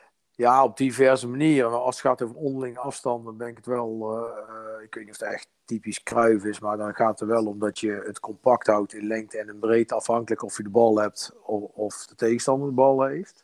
Ja, 0.41 0.65
op 0.65 0.77
diverse 0.77 1.29
manieren. 1.29 1.71
Maar 1.71 1.81
als 1.81 1.95
het 1.95 2.07
gaat 2.07 2.23
over 2.23 2.37
onderling 2.37 2.79
afstanden, 2.79 3.37
ben 3.37 3.49
ik 3.49 3.57
het 3.57 3.67
wel. 3.67 4.17
eh, 4.17 4.83
ik 4.83 4.95
weet 4.95 5.05
niet 5.05 5.15
of 5.15 5.21
het 5.21 5.33
echt 5.33 5.49
typisch 5.65 6.03
kruif 6.03 6.45
is, 6.45 6.61
maar 6.61 6.77
dan 6.77 6.95
gaat 6.95 7.11
het 7.11 7.21
er 7.21 7.27
wel 7.35 7.47
om 7.47 7.59
dat 7.59 7.79
je 7.79 8.03
het 8.07 8.21
compact 8.21 8.67
houdt 8.67 8.95
in 8.95 9.07
lengte 9.07 9.39
en 9.39 9.49
in 9.49 9.59
breedte, 9.59 9.95
afhankelijk 9.95 10.43
of 10.43 10.57
je 10.57 10.63
de 10.63 10.69
bal 10.69 10.97
hebt 11.01 11.33
of, 11.43 11.63
of 11.63 12.07
de 12.07 12.15
tegenstander 12.15 12.69
de 12.69 12.75
bal 12.75 13.03
heeft. 13.03 13.43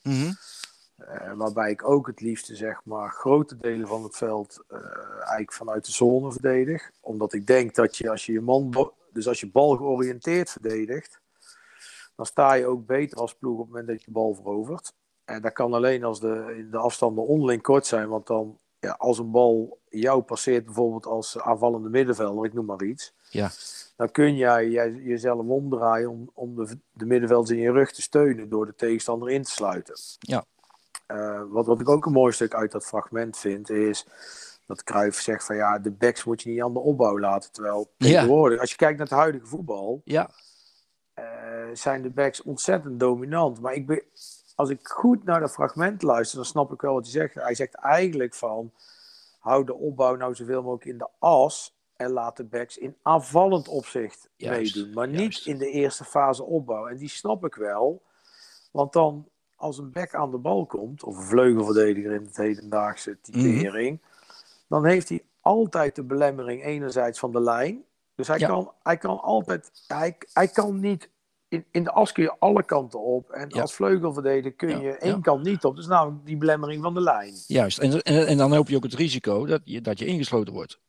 Eh, 0.97 1.33
waarbij 1.33 1.71
ik 1.71 1.89
ook 1.89 2.07
het 2.07 2.21
liefste, 2.21 2.55
zeg 2.57 2.81
maar, 2.85 3.11
grote 3.11 3.57
delen 3.57 3.89
van 3.89 4.03
het 4.03 4.17
veld 4.17 4.65
eh, 4.69 4.79
eigenlijk 5.19 5.53
vanuit 5.53 5.85
de 5.85 5.93
zone 5.93 6.33
verdedig. 6.33 6.91
Omdat 7.01 7.33
ik 7.33 7.47
denk 7.47 7.75
dat 7.75 7.97
je 7.97 8.11
als 8.11 8.27
je 8.27 8.33
je 8.33 8.41
man, 8.41 8.93
dus 9.13 9.29
als 9.29 9.41
je 9.41 9.51
bal 9.51 9.77
georiënteerd 9.77 10.51
verdedigt, 10.51 11.21
dan 12.15 12.27
sta 12.27 12.55
je 12.55 12.67
ook 12.67 12.87
beter 12.87 13.19
als 13.19 13.35
ploeg 13.35 13.53
op 13.53 13.59
het 13.59 13.69
moment 13.69 13.87
dat 13.87 13.99
je 13.99 14.07
de 14.07 14.13
bal 14.13 14.35
verovert. 14.35 14.95
En 15.27 15.43
dat 15.43 15.53
kan 15.53 15.73
alleen 15.73 16.05
als 16.05 16.21
de, 16.21 16.67
de 16.71 16.79
afstanden 16.79 17.27
onderling 17.27 17.63
kort 17.63 17.87
zijn. 17.87 18.09
Want 18.09 18.27
dan, 18.27 18.59
ja, 18.79 18.91
als 18.99 19.19
een 19.19 19.31
bal 19.31 19.79
jou 19.89 20.23
passeert, 20.23 20.65
bijvoorbeeld 20.65 21.07
als 21.07 21.39
aanvallende 21.39 21.89
middenvelder, 21.89 22.45
ik 22.45 22.53
noem 22.53 22.65
maar 22.67 22.83
iets. 22.83 23.13
Ja. 23.31 23.51
Dan 23.97 24.11
kun 24.11 24.37
jij, 24.37 24.69
jij 24.69 24.93
jezelf 24.93 25.47
omdraaien 25.47 26.11
om, 26.11 26.31
om 26.35 26.55
de, 26.57 26.79
de 26.93 27.07
middenvelders 27.07 27.51
in 27.51 27.63
je 27.63 27.73
rug 27.73 27.93
te 27.93 28.03
steunen 28.03 28.49
door 28.49 28.67
de 28.67 28.75
tegenstander 28.75 29.31
in 29.31 29.43
te 29.43 29.51
sluiten. 29.51 29.95
Ja. 30.19 30.45
Eh, 31.07 31.43
wat, 31.49 31.67
wat 31.67 31.81
ik 31.81 31.89
ook 31.89 32.07
een 32.07 32.13
mooi 32.13 32.33
stuk 32.33 32.55
uit 32.55 32.73
dat 32.73 32.87
fragment 32.87 33.37
vind, 33.39 33.71
is 33.71 34.07
dat 34.67 34.83
Cruijff 34.85 35.21
zegt 35.21 35.45
van 35.45 35.57
ja, 35.57 35.79
de 35.79 35.91
backs 35.91 36.25
moet 36.25 36.43
je 36.43 36.51
niet 36.51 36.63
aan 36.63 36.73
de 36.73 36.79
opbouw 36.79 37.19
laten. 37.19 37.53
Terwijl 37.53 37.93
Ja. 37.97 38.07
tegenwoordig, 38.09 38.61
als 38.61 38.71
je 38.71 38.77
kijkt 38.77 38.99
naar 38.99 39.07
het 39.07 39.17
huidige 39.17 39.47
voetbal, 39.47 40.01
Ja, 40.05 40.31
eh, 41.15 41.25
zijn 41.73 42.03
de 42.03 42.11
backs 42.11 42.43
ontzettend 42.43 43.01
dominant. 43.01 43.61
Maar 43.61 43.75
ik 43.75 43.87
ben, 43.87 44.03
als 44.57 44.71
ik 44.71 44.89
goed 44.89 45.25
naar 45.25 45.41
dat 45.41 45.53
fragment 45.53 46.03
luister, 46.03 46.37
dan 46.37 46.47
snap 46.47 46.73
ik 46.73 46.81
wel 46.81 46.93
wat 46.95 47.03
hij 47.03 47.13
zegt. 47.13 47.35
Hij 47.35 47.55
zegt 47.55 47.75
eigenlijk 47.75 48.35
van, 48.35 48.73
hou 49.39 49.65
de 49.65 49.75
opbouw 49.75 50.15
nou 50.17 50.35
zoveel 50.35 50.63
mogelijk 50.63 50.85
in 50.85 50.99
de 50.99 51.09
as 51.19 51.75
en 51.97 52.11
laat 52.11 52.37
de 52.37 52.45
backs 52.45 52.79
in 52.79 52.97
aanvallend 53.03 53.69
opzicht 53.69 54.29
Juist, 54.37 54.75
meedoen. 54.77 54.95
Maar 54.95 55.09
juist. 55.09 55.21
niet 55.21 55.47
in 55.47 55.59
de 55.59 55.71
eerste 55.71 56.05
fase 56.05 56.45
opbouw. 56.45 56.87
En 56.87 56.97
die 56.97 57.09
snap 57.09 57.45
ik 57.45 57.55
wel. 57.55 58.03
Want 58.71 58.93
dan, 58.93 59.29
als 59.57 59.79
een 59.79 59.93
back 59.93 60.15
aan 60.15 60.31
de 60.31 60.39
bal 60.39 60.67
komt, 60.67 61.03
of 61.03 61.17
een 61.17 61.23
vleugelverdediger 61.23 62.13
in 62.13 62.25
het 62.25 62.37
hedendaagse 62.37 63.19
typering, 63.21 64.01
dan 64.69 64.85
heeft 64.85 65.09
hij 65.09 65.25
altijd 65.41 65.95
de 65.95 66.03
belemmering 66.05 66.65
enerzijds 66.65 67.19
van 67.19 67.33
de 67.33 67.41
lijn. 67.41 67.85
Dus 68.15 68.29
hij, 68.29 68.39
Ja. 68.39 68.47
kan, 68.49 68.73
hij 68.83 68.97
kan 68.97 69.21
altijd, 69.21 69.71
hij, 69.87 70.17
hij 70.33 70.49
kan 70.49 70.81
niet, 70.81 71.11
in, 71.49 71.65
in 71.71 71.85
de 71.85 71.91
as 71.91 72.13
kun 72.13 72.23
je 72.23 72.37
alle 72.39 72.63
kanten 72.65 73.01
op. 73.01 73.31
En 73.31 73.49
Ja. 73.49 73.61
als 73.61 73.75
vleugelverdediger 73.75 74.53
kun 74.53 74.69
je 74.81 74.87
ja. 74.89 74.97
één 74.97 75.23
kant 75.23 75.43
niet 75.45 75.65
op. 75.65 75.77
Dus 75.77 75.87
namelijk 75.87 76.27
die 76.27 76.37
belemmering 76.37 76.83
van 76.83 76.95
de 76.95 77.01
lijn. 77.01 77.35
juist. 77.47 77.79
En, 77.79 78.03
en, 78.03 78.27
en 78.27 78.37
dan 78.37 78.53
heb 78.53 78.69
je 78.69 78.77
ook 78.77 78.83
het 78.83 78.95
risico 78.95 79.47
dat 79.47 79.61
je, 79.65 79.81
dat 79.81 79.99
je 79.99 80.07
ingesloten 80.07 80.53
wordt. 80.53 80.81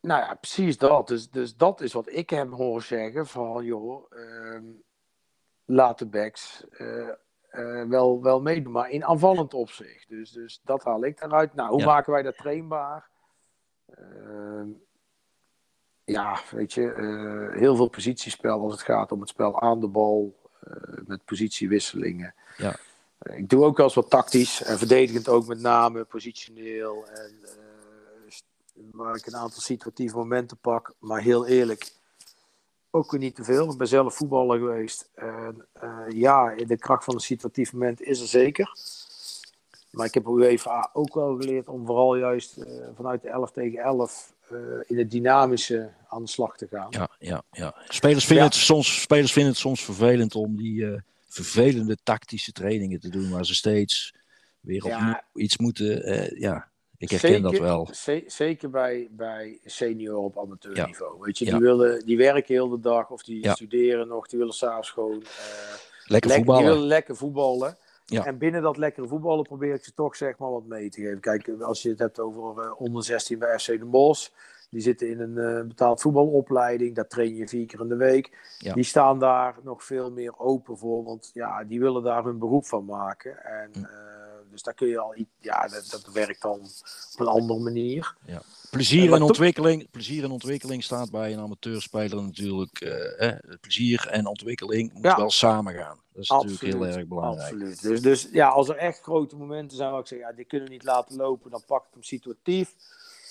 Nou 0.00 0.20
ja, 0.20 0.34
precies 0.34 0.78
dat. 0.78 1.08
Dus, 1.08 1.30
dus 1.30 1.56
dat 1.56 1.80
is 1.80 1.92
wat 1.92 2.10
ik 2.12 2.30
hem 2.30 2.52
hoor 2.52 2.82
zeggen 2.82 3.26
van, 3.26 3.64
joh, 3.64 4.12
ehm, 4.12 4.64
laat 5.64 5.98
de 5.98 6.06
backs 6.06 6.64
eh, 6.70 7.08
eh, 7.48 7.88
wel, 7.88 8.22
wel 8.22 8.40
meedoen, 8.40 8.72
maar 8.72 8.90
in 8.90 9.04
aanvallend 9.04 9.54
opzicht. 9.54 10.08
Dus, 10.08 10.30
dus 10.30 10.60
dat 10.64 10.84
haal 10.84 11.04
ik 11.04 11.22
eruit. 11.22 11.54
Nou, 11.54 11.70
hoe 11.70 11.84
maken 11.84 12.12
wij 12.12 12.22
dat 12.22 12.36
trainbaar? 12.36 13.08
Ja, 16.06 16.40
weet 16.50 16.72
je, 16.72 16.92
eh, 16.92 17.58
heel 17.58 17.76
veel 17.76 17.88
positiespel 17.88 18.60
als 18.60 18.72
het 18.72 18.82
gaat 18.82 19.12
om 19.12 19.20
het 19.20 19.28
spel 19.28 19.60
aan 19.60 19.80
de 19.80 19.86
bal, 19.86 20.36
eh, 20.60 20.72
met 21.06 21.24
positiewisselingen. 21.24 22.34
Ja. 22.56 22.76
Eh, 23.18 23.38
ik 23.38 23.48
doe 23.48 23.64
ook 23.64 23.76
wel 23.76 23.86
eens 23.86 23.94
wat 23.94 24.10
tactisch 24.10 24.62
en 24.62 24.78
verdedigend 24.78 25.28
ook 25.28 25.46
met 25.46 25.60
name, 25.60 26.04
positioneel 26.04 27.06
en 27.08 27.34
waar 28.92 29.16
ik 29.16 29.26
een 29.26 29.36
aantal 29.36 29.60
situatieve 29.60 30.16
momenten 30.16 30.56
pak. 30.56 30.94
Maar 30.98 31.20
heel 31.20 31.46
eerlijk, 31.46 31.92
ook 32.90 33.10
weer 33.10 33.20
niet 33.20 33.34
te 33.34 33.44
veel. 33.44 33.70
Ik 33.70 33.78
ben 33.78 33.88
zelf 33.88 34.14
voetballer 34.14 34.58
geweest. 34.58 35.10
En 35.14 35.66
ja, 36.08 36.54
de 36.54 36.78
kracht 36.78 37.04
van 37.04 37.14
een 37.14 37.20
situatief 37.20 37.72
moment 37.72 38.02
is 38.02 38.20
er 38.20 38.26
zeker. 38.26 38.78
Maar 39.90 40.06
ik 40.06 40.14
heb 40.14 40.26
UEFA 40.26 40.90
ook 40.92 41.14
wel 41.14 41.36
geleerd 41.36 41.68
om 41.68 41.86
vooral 41.86 42.16
juist 42.16 42.58
vanuit 42.94 43.22
de 43.22 43.28
11 43.28 43.50
tegen 43.50 43.78
11 43.78 44.34
eh, 44.35 44.35
in 44.86 44.98
het 44.98 45.10
dynamische 45.10 45.90
aan 46.08 46.22
de 46.22 46.28
slag 46.30 46.56
te 46.56 46.66
gaan. 46.70 46.86
Ja, 46.90 47.10
ja, 47.18 47.42
ja. 47.50 47.74
Spelers, 47.88 48.24
vinden 48.24 48.44
Ja. 48.44 48.50
Het 48.50 48.58
soms, 48.58 49.00
spelers 49.00 49.32
vinden 49.32 49.52
het 49.52 49.60
soms 49.60 49.84
vervelend 49.84 50.34
om 50.34 50.56
die 50.56 50.86
eh, 50.86 51.00
vervelende 51.28 51.96
tactische 52.02 52.52
trainingen 52.52 53.00
te 53.00 53.08
doen, 53.08 53.30
waar 53.30 53.46
ze 53.46 53.54
steeds 53.54 54.14
weer 54.60 54.86
Ja. 54.86 54.96
opnieuw 54.96 55.44
iets 55.44 55.56
moeten. 55.58 56.02
eh, 56.04 56.40
ja, 56.40 56.68
ik 56.98 57.10
herken 57.10 57.42
dat 57.42 57.58
wel. 57.58 57.88
ze- 57.92 58.24
zeker 58.26 58.70
bij, 58.70 59.08
bij 59.10 59.58
senior 59.64 60.16
op 60.16 60.38
amateurniveau. 60.38 61.16
Weet 61.20 61.38
je, 61.38 61.44
Ja. 61.44 61.50
die, 61.50 61.60
willen, 61.60 62.06
die 62.06 62.16
werken 62.16 62.54
heel 62.54 62.68
de 62.68 62.80
dag 62.80 63.10
of 63.10 63.22
die 63.22 63.42
Ja. 63.42 63.54
studeren 63.54 64.08
nog. 64.08 64.26
Die 64.28 64.38
willen 64.38 64.54
s'avonds 64.54 64.90
gewoon 64.90 65.22
eh, 65.22 65.28
Lekker 66.04 66.30
die 66.30 66.38
voetballen. 66.38 66.64
willen 66.64 66.86
lekker 66.86 67.16
voetballen. 67.16 67.76
Ja. 68.06 68.24
En 68.24 68.38
binnen 68.38 68.62
dat 68.62 68.76
lekkere 68.76 69.08
voetballen 69.08 69.44
probeer 69.44 69.74
ik 69.74 69.84
ze 69.84 69.94
toch 69.94 70.16
zeg 70.16 70.38
maar 70.38 70.50
wat 70.50 70.66
mee 70.66 70.90
te 70.90 71.00
geven. 71.00 71.20
Kijk, 71.20 71.48
als 71.60 71.82
je 71.82 71.88
het 71.88 71.98
hebt 71.98 72.20
over 72.20 72.62
eh, 72.62 72.80
onder 72.80 73.04
16 73.04 73.38
bij 73.38 73.58
FC 73.58 73.66
Den 73.66 73.90
Bosch. 73.90 74.28
Die 74.70 74.80
zitten 74.80 75.08
in 75.08 75.20
een 75.20 75.38
eh, 75.38 75.66
betaald 75.66 76.00
voetbalopleiding. 76.00 76.94
Daar 76.94 77.06
train 77.06 77.34
je 77.34 77.48
vier 77.48 77.66
keer 77.66 77.80
in 77.80 77.88
de 77.88 77.96
week. 77.96 78.56
Ja. 78.58 78.74
Die 78.74 78.84
staan 78.84 79.18
daar 79.18 79.56
nog 79.62 79.84
veel 79.84 80.10
meer 80.10 80.38
open 80.38 80.78
voor. 80.78 81.04
Want 81.04 81.30
ja, 81.34 81.64
die 81.64 81.80
willen 81.80 82.02
daar 82.02 82.24
hun 82.24 82.38
beroep 82.38 82.66
van 82.66 82.84
maken. 82.84 83.44
En 83.44 83.70
Hm. 83.72 83.84
Eh, 84.56 84.62
Dus 84.62 84.62
daar 84.62 84.74
kun 84.74 84.88
je 84.88 84.98
al 84.98 85.14
ja, 85.40 85.68
dat, 85.68 85.88
dat 85.90 86.12
werkt 86.12 86.42
dan 86.42 86.60
op 87.12 87.20
een 87.20 87.26
andere 87.26 87.60
manier. 87.60 88.14
Plezier 88.70 89.04
maar 89.04 89.12
en 89.12 89.18
toch- 89.18 89.28
ontwikkeling, 89.28 89.90
plezier 89.90 90.24
en 90.24 90.30
ontwikkeling 90.30 90.84
staat 90.84 91.10
bij 91.10 91.32
een 91.32 91.38
amateurspeler 91.38 92.22
natuurlijk. 92.22 92.80
eh, 92.80 93.32
plezier 93.60 94.06
en 94.08 94.26
ontwikkeling 94.26 94.92
moet 94.92 95.04
Ja. 95.04 95.16
wel 95.16 95.30
samen 95.30 95.74
gaan. 95.74 96.00
Dat 96.12 96.22
is 96.22 96.28
natuurlijk 96.28 96.62
heel 96.62 96.86
erg 96.86 97.06
belangrijk. 97.06 97.52
Absoluut. 97.52 97.82
Dus, 97.82 98.02
dus 98.02 98.28
ja, 98.32 98.48
als 98.48 98.68
er 98.68 98.76
echt 98.76 99.00
grote 99.00 99.36
momenten 99.36 99.76
zijn 99.76 99.90
waar 99.90 100.00
ik 100.00 100.06
zeg, 100.06 100.18
ja, 100.18 100.32
die 100.32 100.44
kunnen 100.44 100.68
we 100.68 100.72
niet 100.74 100.84
laten 100.84 101.16
lopen, 101.16 101.50
dan 101.50 101.62
pak 101.66 101.82
ik 101.86 101.92
hem 101.92 102.02
situatief. 102.02 102.74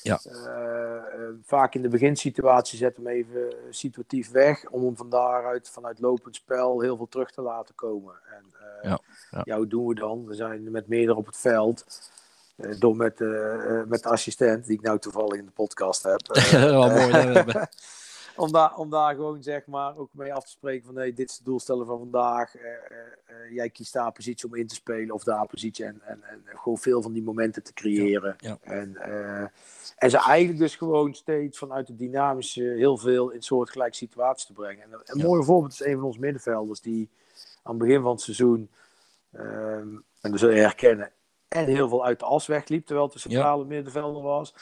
Ja. 0.06 0.20
Eh, 0.24 0.95
eh, 0.97 1.34
vaak 1.43 1.76
in 1.76 1.82
de 1.82 1.88
beginsituatie 1.88 2.78
zet 2.78 2.95
hem 2.95 3.08
even 3.08 3.53
situatief 3.70 4.32
weg, 4.32 4.70
om 4.70 4.84
hem 4.86 4.97
van 4.97 5.10
daaruit, 5.10 5.70
vanuit 5.70 5.99
lopend 5.99 6.36
spel, 6.36 6.82
heel 6.82 6.97
veel 6.97 7.08
terug 7.08 7.32
te 7.32 7.41
laten 7.41 7.76
komen. 7.76 8.14
En 8.30 8.43
eh, 8.53 8.89
Ja, 8.89 8.99
ja. 9.32 9.41
ja, 9.43 9.58
hoe 9.58 9.68
doen 9.68 9.88
we 9.88 9.95
dan? 9.95 10.26
We 10.26 10.34
zijn 10.34 10.72
met 10.72 10.88
meerdere 10.88 11.18
op 11.18 11.26
het 11.26 11.38
veld. 11.38 11.86
door 12.80 12.95
met, 12.95 13.20
met 13.88 14.03
de 14.03 14.10
assistent, 14.10 14.66
die 14.66 14.78
ik 14.78 14.82
nou 14.82 14.99
toevallig 14.99 15.38
in 15.38 15.45
de 15.45 15.51
podcast 15.51 16.03
heb. 16.03 16.22
wel 16.51 16.89
mooi. 16.89 17.43
om, 18.36 18.52
daar, 18.52 18.78
om 18.78 18.90
daar 18.90 19.16
gewoon 19.16 19.44
zeg 19.44 19.66
maar 19.66 19.98
ook 19.98 20.10
mee 20.14 20.34
af 20.34 20.44
te 20.44 20.50
spreken 20.50 20.86
van 20.86 20.96
hey, 20.96 21.14
dit 21.14 21.30
is 21.30 21.38
de 21.38 21.44
doelstelling 21.44 21.88
van 21.88 22.00
vandaag. 22.00 22.56
Eh, 22.56 22.64
eh, 22.64 22.98
eh, 23.26 23.54
jij 23.54 23.70
kiest 23.70 23.94
daar 23.94 24.12
positie 24.12 24.50
om 24.50 24.56
in 24.56 24.68
te 24.68 24.76
spelen 24.76 25.16
of 25.16 25.24
daar 25.24 25.46
positie 25.46 25.86
en, 25.86 26.02
en, 26.04 26.24
en 26.24 26.44
gewoon 26.46 26.78
veel 26.78 27.02
van 27.02 27.14
die 27.14 27.24
momenten 27.24 27.64
te 27.64 27.74
creëren. 27.74 28.36
Ja, 28.38 28.58
En, 28.62 28.98
en 29.98 30.10
ze 30.10 30.18
eigenlijk 30.18 30.60
dus 30.60 30.76
gewoon 30.76 31.14
steeds 31.14 31.58
vanuit 31.58 31.88
de 31.88 31.96
dynamische 31.96 32.64
heel 32.64 32.98
veel 32.98 33.30
in 33.30 33.42
soortgelijke 33.42 33.96
situaties 33.96 34.46
te 34.46 34.54
brengen. 34.54 34.84
En 34.84 34.90
een 35.06 35.20
Ja. 35.20 35.26
mooi 35.26 35.44
voorbeeld 35.44 35.74
is 35.74 35.86
een 35.86 35.96
van 35.96 36.04
onze 36.04 36.20
middenvelders 36.20 36.82
die 36.82 37.10
aan 37.64 37.76
het 37.76 37.84
begin 37.84 38.02
van 38.02 38.12
het 38.12 38.22
seizoen, 38.22 38.70
ehm, 39.32 39.88
en 40.22 40.32
dat 40.32 40.40
zul 40.40 40.50
je 40.50 40.60
herkennen, 40.60 41.12
en 41.48 41.66
heel 41.66 41.90
veel 41.90 42.06
uit 42.06 42.20
de 42.20 42.26
as 42.26 42.48
wegliep 42.48 42.86
terwijl 42.86 43.06
het 43.06 43.16
een 43.16 43.22
centrale 43.22 43.66
middenvelder 43.66 44.22
was. 44.22 44.54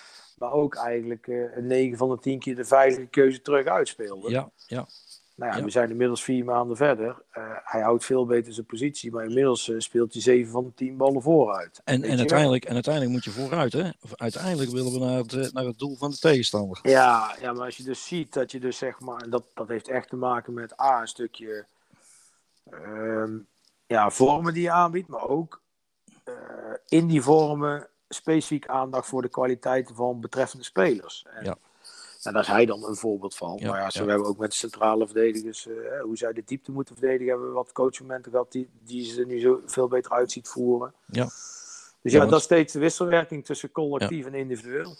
Maar 0.43 0.51
ook 0.51 0.75
eigenlijk 0.75 1.27
eh, 1.27 1.55
een 1.55 1.67
9 1.67 1.97
van 1.97 2.09
de 2.09 2.19
10 2.19 2.39
keer 2.39 2.55
de 2.55 2.65
veilige 2.65 3.05
keuze 3.05 3.41
terug 3.41 3.65
uitspeelde. 3.65 4.29
ja, 4.29 4.51
ja, 4.67 4.87
Nou 5.35 5.51
ja, 5.51 5.57
Ja. 5.57 5.63
we 5.63 5.69
zijn 5.69 5.89
inmiddels 5.89 6.23
vier 6.23 6.45
maanden 6.45 6.77
verder. 6.77 7.21
Eh, 7.31 7.43
hij 7.63 7.81
houdt 7.81 8.05
veel 8.05 8.25
beter 8.25 8.53
zijn 8.53 8.65
positie, 8.65 9.11
maar 9.11 9.25
inmiddels 9.25 9.69
eh, 9.69 9.75
speelt 9.79 10.13
hij 10.13 10.21
7 10.21 10.51
van 10.51 10.63
de 10.63 10.73
10 10.73 10.97
ballen 10.97 11.21
vooruit. 11.21 11.81
en, 11.83 12.03
en, 12.03 12.17
uiteindelijk, 12.17 12.65
en 12.65 12.73
uiteindelijk 12.73 13.13
moet 13.13 13.23
je 13.23 13.31
vooruit. 13.31 13.73
Hè? 13.73 13.89
Of 14.01 14.15
Uiteindelijk 14.15 14.71
willen 14.71 14.91
we 14.91 14.99
naar 14.99 15.17
het, 15.17 15.53
naar 15.53 15.65
het 15.65 15.79
doel 15.79 15.95
van 15.95 16.11
de 16.11 16.17
tegenstander. 16.17 16.79
Ja, 16.81 17.35
ja, 17.41 17.53
maar 17.53 17.65
als 17.65 17.77
je 17.77 17.83
dus 17.83 18.07
ziet 18.07 18.33
dat 18.33 18.51
je 18.51 18.59
dus 18.59 18.77
zeg 18.77 18.99
maar, 18.99 19.21
en 19.21 19.29
dat, 19.29 19.45
dat 19.53 19.67
heeft 19.67 19.87
echt 19.87 20.09
te 20.09 20.15
maken 20.15 20.53
met 20.53 20.79
A, 20.79 21.01
een 21.01 21.07
stukje 21.07 21.65
ehm, 22.69 23.37
ja, 23.87 24.09
vormen 24.09 24.53
die 24.53 24.63
je 24.63 24.71
aanbiedt, 24.71 25.07
maar 25.07 25.27
ook 25.27 25.61
in 26.87 27.07
die 27.07 27.21
vormen 27.21 27.87
specifiek 28.13 28.67
aandacht 28.67 29.07
voor 29.07 29.21
de 29.21 29.29
kwaliteiten 29.29 29.95
van 29.95 30.19
betreffende 30.21 30.63
spelers. 30.65 31.25
En, 31.29 31.45
Ja. 31.45 31.57
Nou, 32.23 32.35
daar 32.35 32.43
is 32.43 32.51
hij 32.51 32.65
dan 32.65 32.83
een 32.85 32.95
voorbeeld 32.95 33.35
van. 33.35 33.57
Ja, 33.61 33.69
maar 33.69 33.79
ja, 33.79 33.89
zo 33.89 34.01
ja. 34.03 34.07
hebben 34.07 34.25
we 34.25 34.31
ook 34.33 34.39
met 34.39 34.49
de 34.51 34.55
centrale 34.57 35.05
verdedigers, 35.05 35.67
eh, 35.67 35.73
hoe 36.01 36.17
zij 36.17 36.33
de 36.33 36.43
diepte 36.45 36.71
moeten 36.71 36.95
verdedigen, 36.95 37.27
hebben 37.27 37.47
we 37.47 37.53
wat 37.53 37.71
coachmomenten 37.71 38.31
gehad 38.31 38.51
die, 38.51 38.69
die 38.83 39.05
ze 39.05 39.19
er 39.19 39.25
nu 39.27 39.39
zo 39.39 39.61
veel 39.65 39.87
beter 39.87 40.11
uit 40.11 40.31
ziet 40.31 40.47
voeren. 40.47 40.93
Ja. 41.07 41.23
Dus 41.23 41.31
Ja, 42.01 42.11
ja, 42.11 42.17
want- 42.17 42.29
dat 42.29 42.39
is 42.39 42.45
steeds 42.45 42.73
de 42.73 42.79
wisselwerking 42.79 43.45
tussen 43.45 43.71
collectief 43.71 44.25
en 44.25 44.33
individueel. 44.33 44.95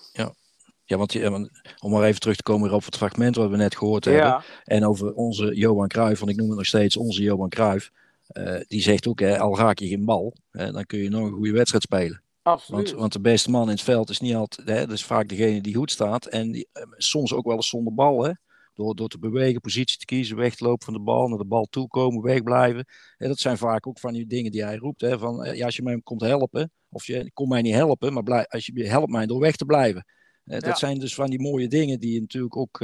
Ja, 0.86 0.98
want, 0.98 1.14
je- 1.14 1.30
want 1.30 1.50
om 1.82 1.92
maar 1.92 2.04
even 2.04 2.20
terug 2.20 2.36
te 2.36 2.44
komen 2.44 2.72
op 2.72 2.86
het 2.86 2.98
fragment 2.98 3.36
wat 3.36 3.50
we 3.50 3.56
net 3.58 3.78
gehoord 3.78 4.06
hebben. 4.06 4.24
Ja, 4.24 4.44
En 4.64 4.86
over 4.86 5.14
onze 5.14 5.56
Johan 5.56 5.88
Cruijff, 5.88 6.20
want 6.20 6.32
ik 6.32 6.38
noem 6.38 6.48
het 6.48 6.58
nog 6.58 6.66
steeds 6.66 6.98
onze 6.98 7.22
Johan 7.22 7.50
Cruijff. 7.50 7.92
eh, 8.28 8.60
die 8.68 8.82
zegt 8.82 9.08
ook, 9.08 9.20
hè, 9.20 9.40
al 9.40 9.58
raak 9.58 9.80
je 9.80 9.88
geen 9.88 10.06
bal, 10.06 10.34
hè, 10.52 10.72
dan 10.72 10.86
kun 10.86 11.00
je 11.00 11.10
nog 11.10 11.26
een 11.28 11.34
goede 11.34 11.52
wedstrijd 11.52 11.84
spelen. 11.84 12.22
Absoluut. 12.44 12.88
Want, 12.90 13.00
want 13.00 13.14
de 13.14 13.22
beste 13.22 13.50
man 13.50 13.64
in 13.64 13.70
het 13.70 13.82
veld 13.82 14.10
is 14.10 14.20
niet 14.20 14.36
altijd, 14.36 14.68
hè, 14.68 14.80
dat 14.80 14.92
is 14.96 15.06
vaak 15.06 15.30
degene 15.30 15.62
die 15.62 15.76
goed 15.76 15.92
staat. 15.92 16.26
En 16.26 16.52
die, 16.52 16.68
eh, 16.72 16.84
soms 16.98 17.34
ook 17.34 17.46
wel 17.46 17.56
eens 17.56 17.70
zonder 17.70 17.94
bal. 17.94 18.24
Hè? 18.24 18.32
Door, 18.74 18.96
door 18.96 19.08
te 19.08 19.20
bewegen, 19.20 19.62
positie 19.62 19.98
te 19.98 20.06
kiezen, 20.06 20.38
weg 20.38 20.56
te 20.56 20.64
lopen 20.64 20.86
van 20.86 20.94
de 20.94 21.00
bal, 21.00 21.28
naar 21.28 21.38
de 21.38 21.46
bal 21.46 21.66
toe 21.70 21.88
komen, 21.88 22.22
wegblijven. 22.22 22.86
Hè, 23.18 23.28
dat 23.28 23.40
zijn 23.40 23.58
vaak 23.58 23.88
ook 23.88 24.00
van 24.00 24.14
die 24.14 24.28
dingen 24.28 24.52
die 24.52 24.64
hij 24.64 24.76
roept. 24.78 25.02
Hè, 25.02 25.20
van, 25.20 25.44
eh, 25.44 25.56
ja, 25.56 25.66
als 25.66 25.76
je 25.76 25.84
mij 25.84 26.00
komt 26.04 26.22
helpen, 26.22 26.72
of 26.90 27.06
je 27.06 27.32
kom 27.34 27.48
mij 27.50 27.62
niet 27.62 27.74
helpen, 27.74 28.14
maar 28.14 28.24
blij, 28.24 28.48
als 28.48 28.66
je 28.66 28.88
helpt 28.88 29.12
mij 29.12 29.26
door 29.26 29.40
weg 29.40 29.56
te 29.56 29.66
blijven. 29.66 30.06
Eh, 30.44 30.54
dat 30.60 30.66
Ja. 30.66 30.76
zijn 30.76 31.00
dus 31.00 31.16
van 31.16 31.30
die 31.30 31.42
mooie 31.42 31.68
dingen 31.68 32.00
die 32.00 32.14
je 32.14 32.20
natuurlijk 32.22 32.58
ook 32.58 32.80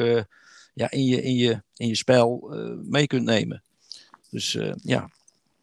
ja, 0.74 0.91
in, 0.91 1.05
je, 1.05 1.22
in, 1.22 1.36
je, 1.36 1.64
in 1.76 1.88
je 1.88 1.95
spel 1.95 2.53
mee 2.84 3.07
kunt 3.07 3.26
nemen. 3.26 3.64
Dus 4.30 4.57
ja, 4.76 5.10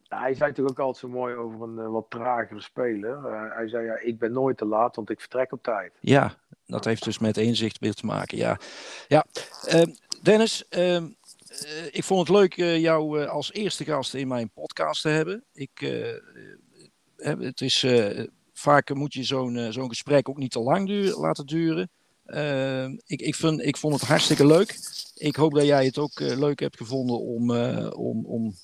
Ja, 0.09 0.19
hij 0.19 0.33
zei 0.33 0.49
natuurlijk 0.49 0.79
ook 0.79 0.85
altijd 0.85 1.11
zo 1.11 1.17
mooi 1.17 1.35
over 1.35 1.61
een 1.61 1.79
eh, 1.79 1.91
wat 1.91 2.05
tragere 2.09 2.61
speler. 2.61 3.25
Eh, 3.25 3.55
hij 3.55 3.67
zei, 3.67 3.85
ja, 3.85 3.99
ik 3.99 4.19
ben 4.19 4.31
nooit 4.31 4.57
te 4.57 4.65
laat, 4.65 4.95
want 4.95 5.09
ik 5.09 5.19
vertrek 5.19 5.51
op 5.51 5.63
tijd. 5.63 5.93
Ja, 5.99 6.35
dat 6.65 6.85
heeft 6.85 7.03
dus 7.03 7.19
met 7.19 7.37
inzicht 7.37 7.79
weer 7.79 7.93
te 7.93 8.05
maken. 8.05 8.37
Ja, 8.37 8.59
ja. 9.07 9.25
Ehm, 9.65 9.93
Dennis, 10.21 10.67
ehm, 10.69 11.07
eh, 11.47 11.85
ik 11.91 12.03
vond 12.03 12.27
het 12.27 12.37
leuk 12.37 12.53
jou 12.55 13.25
als 13.25 13.53
eerste 13.53 13.83
gast 13.83 14.13
in 14.13 14.27
mijn 14.27 14.49
podcast 14.49 15.01
te 15.01 15.09
hebben. 15.09 15.43
Ik, 15.53 15.79
het 17.17 17.61
is, 17.61 17.85
vaak 18.53 18.93
moet 18.93 19.13
je 19.13 19.23
zo'n 19.23 19.67
zo'n 19.73 19.89
gesprek 19.89 20.29
ook 20.29 20.37
niet 20.37 20.51
te 20.51 20.59
lang 20.59 20.87
duren, 20.87 21.19
laten 21.19 21.45
duren. 21.45 21.89
Ehm, 22.25 22.97
ik, 23.05 23.21
ik, 23.21 23.35
vind, 23.35 23.61
ik 23.61 23.77
vond 23.77 23.93
het 23.93 24.03
hartstikke 24.09 24.45
leuk. 24.45 24.79
Ik 25.15 25.35
hoop 25.35 25.53
dat 25.53 25.65
jij 25.65 25.85
het 25.85 25.97
ook 25.97 26.19
leuk 26.19 26.59
hebt 26.59 26.77
gevonden 26.77 27.19
om, 27.19 27.51
om, 27.89 28.25
om 28.25 28.55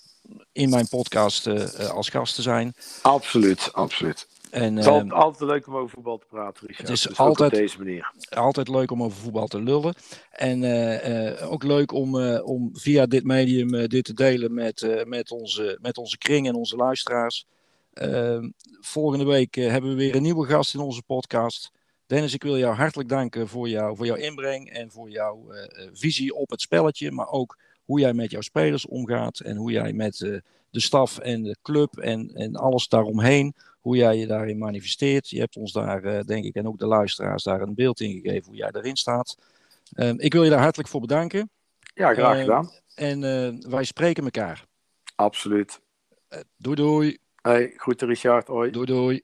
in 0.51 0.69
mijn 0.69 0.88
podcast 0.88 1.47
eh, 1.47 1.80
eh, 1.80 1.89
als 1.89 2.09
gast 2.09 2.36
te 2.36 2.41
zijn. 2.41 2.74
Absoluut, 3.01 3.74
absoluut. 3.74 4.28
En, 4.49 4.76
Het 4.76 4.80
is 4.80 4.86
ehm, 4.86 4.93
altijd, 4.95 5.11
altijd 5.13 5.49
leuk 5.49 5.67
om 5.67 5.76
over 5.76 5.89
voetbal 5.89 6.17
te 6.17 6.26
praten, 6.30 6.67
Richard. 6.67 6.88
Het 6.88 6.97
is 6.97 7.03
Dus 7.03 7.17
altijd- 7.17 7.51
op 7.51 7.57
deze 7.57 7.78
manier. 7.78 8.11
altijd 8.30 8.67
leuk 8.67 8.91
om 8.91 9.03
over 9.03 9.17
voetbal 9.17 9.47
te 9.47 9.61
lullen. 9.61 9.93
En 10.32 10.63
eh, 10.63 11.51
ook 11.51 11.63
leuk 11.63 11.91
om, 11.91 12.15
om 12.39 12.69
via 12.74 13.05
dit 13.05 13.24
medium 13.24 13.88
dit 13.88 14.03
te 14.05 14.13
delen 14.13 14.53
met, 14.53 15.03
met, 15.05 15.32
onze, 15.32 15.78
met 15.82 15.97
onze 15.97 16.17
kring 16.17 16.47
en 16.47 16.55
onze 16.55 16.76
luisteraars. 16.76 17.45
Ehm, 17.93 18.49
volgende 18.80 19.26
week 19.26 19.55
hebben 19.55 19.89
we 19.89 19.95
weer 19.95 20.15
een 20.15 20.21
nieuwe 20.21 20.47
gast 20.47 20.74
in 20.74 20.80
onze 20.80 21.01
podcast. 21.03 21.71
Dennis, 22.05 22.34
ik 22.34 22.43
wil 22.43 22.57
jou 22.57 22.76
hartelijk 22.76 23.09
danken 23.09 23.47
voor, 23.47 23.69
jou, 23.69 23.95
voor 23.95 24.05
jouw 24.05 24.15
inbreng 24.15 24.69
en 24.69 24.91
voor 24.91 25.09
jouw 25.09 25.45
visie 25.93 26.36
op 26.36 26.49
het 26.49 26.61
spelletje. 26.61 27.11
Maar 27.11 27.28
ook 27.28 27.57
hoe 27.86 27.99
jij 27.99 28.13
met 28.13 28.31
jouw 28.31 28.41
spelers 28.41 28.86
omgaat 28.86 29.39
en 29.39 29.55
hoe 29.55 29.71
jij 29.71 29.93
met 29.93 30.21
eh, 30.21 30.38
de 30.69 30.79
staf 30.79 31.17
en 31.17 31.43
de 31.43 31.55
club 31.61 31.97
en, 31.97 32.31
en 32.34 32.55
alles 32.55 32.88
daaromheen 32.88 33.53
hoe 33.79 33.95
jij 33.95 34.17
je 34.17 34.27
daarin 34.27 34.57
manifesteert. 34.57 35.29
Je 35.29 35.39
hebt 35.39 35.55
ons 35.55 35.71
daar, 35.71 36.03
eh, 36.03 36.23
denk 36.25 36.45
ik, 36.45 36.55
en 36.55 36.67
ook 36.67 36.79
de 36.79 36.86
luisteraars 36.86 37.43
daar 37.43 37.61
een 37.61 37.73
beeld 37.73 37.99
in 37.99 38.11
gegeven 38.21 38.45
hoe 38.45 38.55
jij 38.55 38.71
daarin 38.71 38.95
staat. 38.95 39.38
Ehm, 39.93 40.15
ik 40.17 40.34
wil 40.34 40.43
je 40.43 40.49
daar 40.49 40.61
hartelijk 40.61 40.89
voor 40.89 41.01
bedanken. 41.01 41.49
Ja, 41.93 42.13
graag 42.13 42.36
Eh, 42.36 42.41
gedaan. 42.41 42.71
En 42.95 43.69
wij 43.69 43.84
spreken 43.84 44.23
elkaar. 44.23 44.65
Absoluut. 45.15 45.81
Doei 46.57 46.75
doei. 46.75 47.17
Hey, 47.41 47.73
groeten 47.75 48.07
Richard. 48.07 48.47
Hoi. 48.47 48.71
Doei 48.71 48.86
doei. 48.86 49.21